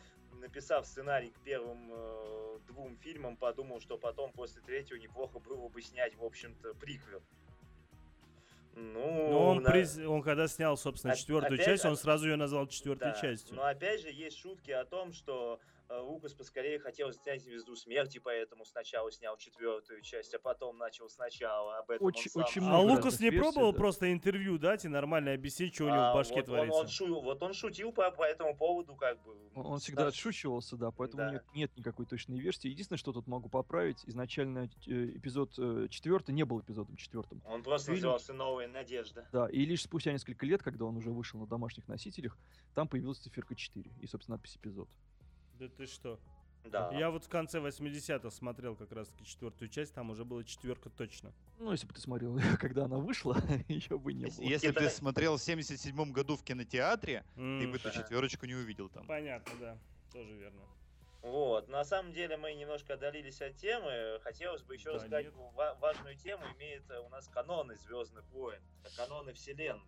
[0.41, 5.83] написав сценарий к первым э, двум фильмам, подумал, что потом после третьего неплохо было бы
[5.83, 7.21] снять, в общем-то, приквел.
[8.77, 12.29] Ну, Но он, на- приз- он когда снял, собственно, Оп- четвертую опять- часть, он сразу
[12.29, 13.57] ее назвал четвертой Да, частью.
[13.57, 15.59] Но опять же есть шутки о том, что
[15.99, 21.79] Лукас поскорее хотел снять «Звезду смерти», поэтому сначала снял четвертую часть, а потом начал сначала
[21.79, 22.07] об этом.
[22.07, 23.79] он Очень- сам- очень А много Лукас не пробовал да.
[23.79, 26.79] просто интервью дать и нормально объяснить, что у него А, в башке вот он- творится?
[26.81, 29.37] Он, шу- вот он шутил по, по этому поводу, как бы.
[29.57, 31.31] Он, он всегда отшучивался, да, поэтому Да.
[31.33, 32.69] нет, нет никакой точной версии.
[32.69, 37.43] Единственное, что тут могу поправить, изначально э, эпизод э, четвертый не был эпизодом четвертым.
[37.47, 39.27] Он просто Фильм- назывался «Новая надежда».
[39.33, 42.39] Да, и лишь спустя несколько лет, когда он уже вышел на домашних носителях,
[42.75, 44.89] там появилась циферка 4 и, собственно, надпись эпизод.
[45.61, 46.19] Да ты что?
[46.65, 46.91] Да.
[46.93, 50.89] Я вот в конце 80-х смотрел как раз таки четвертую часть, там уже была четверка
[50.91, 51.33] точно.
[51.59, 53.37] Ну, если бы ты смотрел, когда она вышла,
[53.69, 54.43] ее бы не было.
[54.43, 58.55] Если бы Это- ты смотрел в 77 году в кинотеатре, ты бы эту четверочку не
[58.55, 59.07] увидел там.
[59.07, 59.79] Понятно, да.
[60.13, 60.61] Тоже верно.
[61.23, 64.19] Вот, на самом деле мы немножко отдалились от темы.
[64.23, 65.35] Хотелось бы еще Да рассказать нет.
[65.55, 66.43] ва- важную тему.
[66.57, 68.59] Имеет э, у нас каноны Звездных войн,
[68.97, 69.83] каноны Вселенной.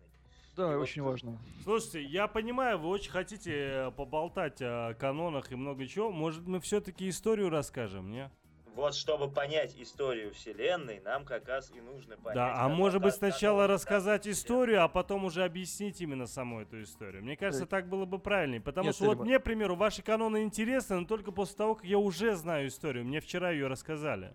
[0.55, 1.37] Да, И вот очень тут- важно.
[1.63, 6.11] Слушайте, я понимаю, вы очень хотите э, поболтать о канонах и много чего.
[6.11, 8.29] Может, мы все-таки историю расскажем, не?
[8.75, 12.35] Вот чтобы понять историю Вселенной, нам как раз и нужно понять.
[12.35, 17.23] Да, а может быть сначала рассказать историю, а потом уже объяснить именно саму эту историю.
[17.23, 18.61] Мне кажется, Э, так было бы правильнее.
[18.61, 21.85] Потому нет, что вот мне, к примеру, ваши каноны интересны, но только после того, как
[21.85, 23.05] я уже знаю историю.
[23.05, 24.33] Мне вчера ее рассказали.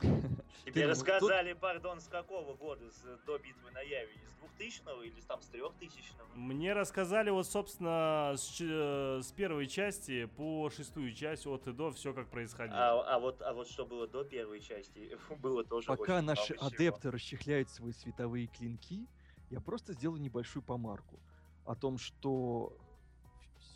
[0.00, 4.12] Тебе Ты- рассказали, пардон, с какого года, с, до битвы на Яве?
[4.14, 6.24] Из 2000-го или там с 3000-го?
[6.34, 11.90] Мне рассказали вот, собственно, с, э, с первой части по шестую часть от и до
[11.92, 12.78] все как происходило.
[12.78, 16.54] А, а вот, а вот что было до первой части, было тоже Пока очень наши
[16.54, 16.76] много чего.
[16.76, 19.06] адепты расчехляют свои световые клинки,
[19.50, 21.20] я просто сделаю небольшую помарку
[21.64, 22.76] о том, что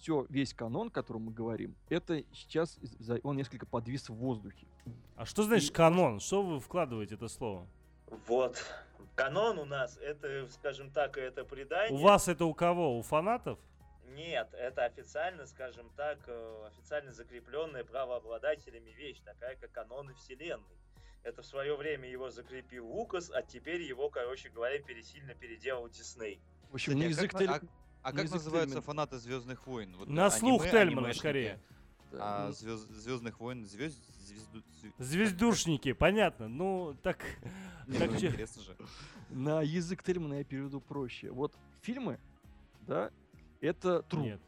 [0.01, 2.79] все, весь канон, о котором мы говорим, это сейчас
[3.23, 4.67] он несколько подвис в воздухе.
[5.17, 6.21] А что значит и- канон?
[6.21, 7.67] Что вы вкладываете это слово?
[8.27, 8.57] Вот.
[9.15, 11.99] Канон у нас, это, скажем так, это предание.
[11.99, 12.99] У вас это у кого?
[12.99, 13.59] У фанатов?
[14.15, 20.65] Нет, это официально, скажем так, э, официально закрепленная правообладателями вещь, такая как каноны Вселенной.
[21.23, 26.41] Это в свое время его закрепил Лукас, а теперь его, короче говоря, пересильно переделал Дисней.
[26.71, 27.69] В общем, Кстати, на а язык как теле-
[28.03, 28.81] А, а как называются Тельмана.
[28.83, 29.95] фанаты Звездных войн?
[29.97, 31.19] Вот, На слух аниме, Тельмана, анимешники.
[31.19, 31.61] скорее.
[32.13, 36.49] А ну, Звездных войн, звезд, звезду, зве- Звездушники, понятно.
[36.49, 37.19] Ну, так...
[37.87, 38.77] Не, так ну, чё- интересно же.
[39.29, 41.31] На язык Тельмана я переведу проще.
[41.31, 42.19] Вот фильмы,
[42.81, 43.11] да,
[43.61, 44.23] это true.
[44.23, 44.41] Нет.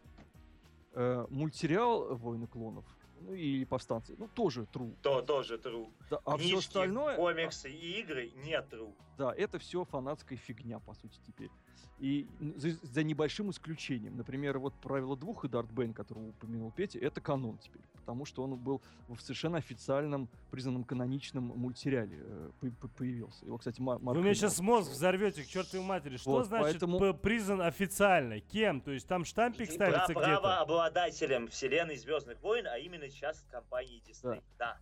[0.95, 2.85] Э, мультсериал «Войны клонов»,
[3.21, 4.95] ну и «Повстанцы», ну тоже true.
[5.03, 5.91] То тоже true.
[6.11, 8.93] Да, а все Книжки, остальное, комиксы и игры не true.
[9.17, 11.51] да, это все фанатская фигня, по сути, теперь.
[11.99, 12.27] И
[12.57, 14.17] за, за небольшим исключением.
[14.17, 17.83] Например, вот правило двух и Дарт Бэйн, которого упомянул Петя, это канон теперь.
[17.95, 23.47] Потому что он был в совершенно официальном, признанном каноничном мультсериале э, по- по- появился.
[23.47, 26.17] Его, кстати, Ма- Марк Вы мне сейчас мозг взорвете к чертовой матери.
[26.17, 28.41] Что Вот, значит поэтому- признан официально?
[28.41, 28.81] Кем?
[28.81, 30.41] То есть там штампик И ставится где-то?
[30.41, 34.43] Правообладателем вселенной Звездных войн, а именно сейчас компании Disney.
[34.59, 34.79] Да.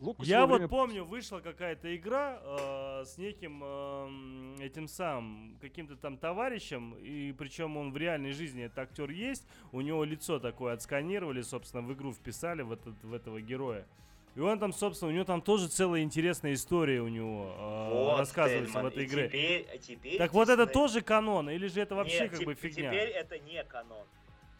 [0.00, 5.96] Лукас Я вот время- помню, вышла какая-то игра э, с неким эм, этим самым каким-то
[5.96, 10.74] там товарищем, и причем он в реальной жизни этот актер есть, у него лицо такое
[10.74, 13.86] отсканировали, собственно, в игру вписали в, этот, в этого героя.
[14.34, 18.18] И он там, собственно, у него там тоже целая интересная история у него э, Вот,
[18.18, 19.28] рассказывается Тельман, в этой и игре.
[19.28, 22.54] Теперь, теперь Так вот это тоже канон, или же это вообще Нет, как теп- бы
[22.54, 22.90] фигня?
[22.90, 24.04] Теперь это не канон.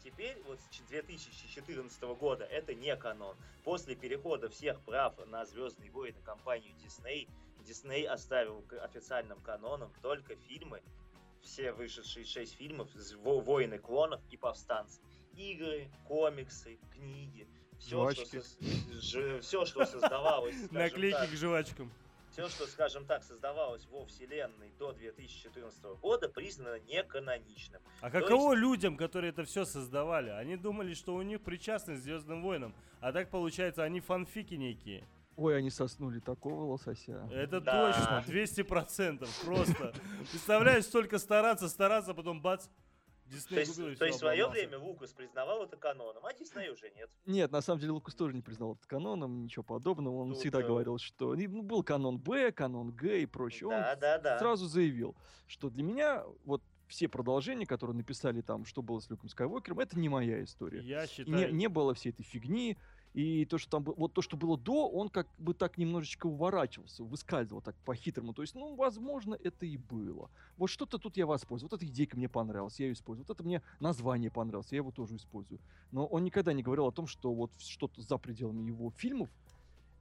[0.04, 3.36] Теперь, вот с 2014 года, это не канон.
[3.64, 7.26] После перехода всех прав на Звездные войны компанию Disney,
[7.66, 10.82] Disney оставил официальным каноном только фильмы
[11.40, 12.88] все вышедшие шесть фильмов,
[13.22, 15.00] «Войны клонов» и «Повстанцы».
[15.36, 17.46] Игры, комиксы, книги,
[17.78, 18.42] все, что, Жвачки.
[19.00, 21.92] ж- всё, что создавалось, Наклейки так, к жвачкам.
[22.34, 27.80] Все, что, скажем так, создавалось во вселенной до 2014 года, признано неканоничным.
[28.00, 30.30] А То каково людям, которые это все создавали?
[30.30, 32.74] Они думали, что у них причастность к Звездным войнам.
[33.00, 35.04] А так получается, они фанфики некие.
[35.36, 37.28] Ой, они соснули такого лосося.
[37.32, 37.92] Это Да.
[37.92, 39.92] точно, 200% просто.
[40.32, 42.66] Представляешь, столько стараться, стараться, потом бац,
[43.34, 46.90] Дисней То есть, то есть в свое время Лукас признавал это каноном, а Дисней уже
[46.90, 47.10] нет.
[47.26, 50.16] Нет, на самом деле Лукас тоже не признал это каноном, ничего подобного.
[50.16, 53.68] Он Тут, всегда э, говорил, что ну, был канон Б, канон Г и прочее.
[53.68, 54.38] Он Да, да, да.
[54.38, 55.16] сразу заявил,
[55.46, 59.98] что для меня вот все продолжения, которые написали там, что было с Люком Скайуокером, это
[59.98, 60.80] не моя история.
[60.80, 61.50] Я считаю...
[61.50, 62.78] не, не было всей этой фигни.
[63.14, 67.04] И то, что там вот то, что было до, он как бы так немножечко уворачивался,
[67.04, 68.34] выскальзывал так по-хитрому.
[68.34, 70.28] То есть, ну, возможно, это и было.
[70.56, 71.70] Вот что-то тут я воспользовал.
[71.70, 73.24] Вот эта идейка мне понравилась, я ее использую.
[73.26, 75.60] Вот это мне название понравилось, я его тоже использую.
[75.92, 79.28] Но он никогда не говорил о том, что вот что-то за пределами его фильмов,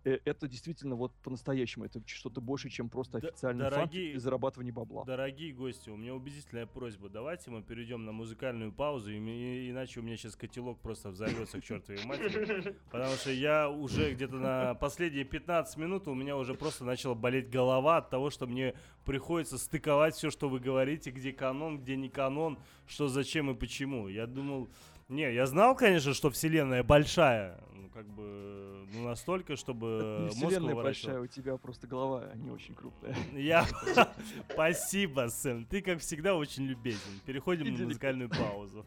[0.10, 5.06] это действительно вот по-настоящему, это что-то больше, чем просто Д- официальный дорогие- и зарабатывание бабла.
[5.06, 7.10] Дорогие гости, у меня убедительная просьба.
[7.10, 11.60] Давайте мы перейдем на музыкальную паузу, и ми- иначе у меня сейчас котелок просто взорвется
[11.62, 12.76] к чертовой матери.
[12.92, 17.50] Потому что я уже где-то на последние 15 минут у меня уже просто начала болеть
[17.50, 18.74] голова от того, что мне
[19.06, 24.08] приходится стыковать все, что вы говорите, где канон, где не канон, что зачем и почему.
[24.08, 24.70] Я думал,
[25.10, 27.60] не, я знал, конечно, что вселенная большая,
[27.94, 33.16] как бы, ну настолько, чтобы Не мозг большая, у тебя просто голова не очень крупная.
[33.34, 33.66] Я...
[34.52, 35.66] Спасибо, Сэм.
[35.66, 37.20] Ты, как всегда, очень любезен.
[37.26, 38.86] Переходим на музыкальную паузу.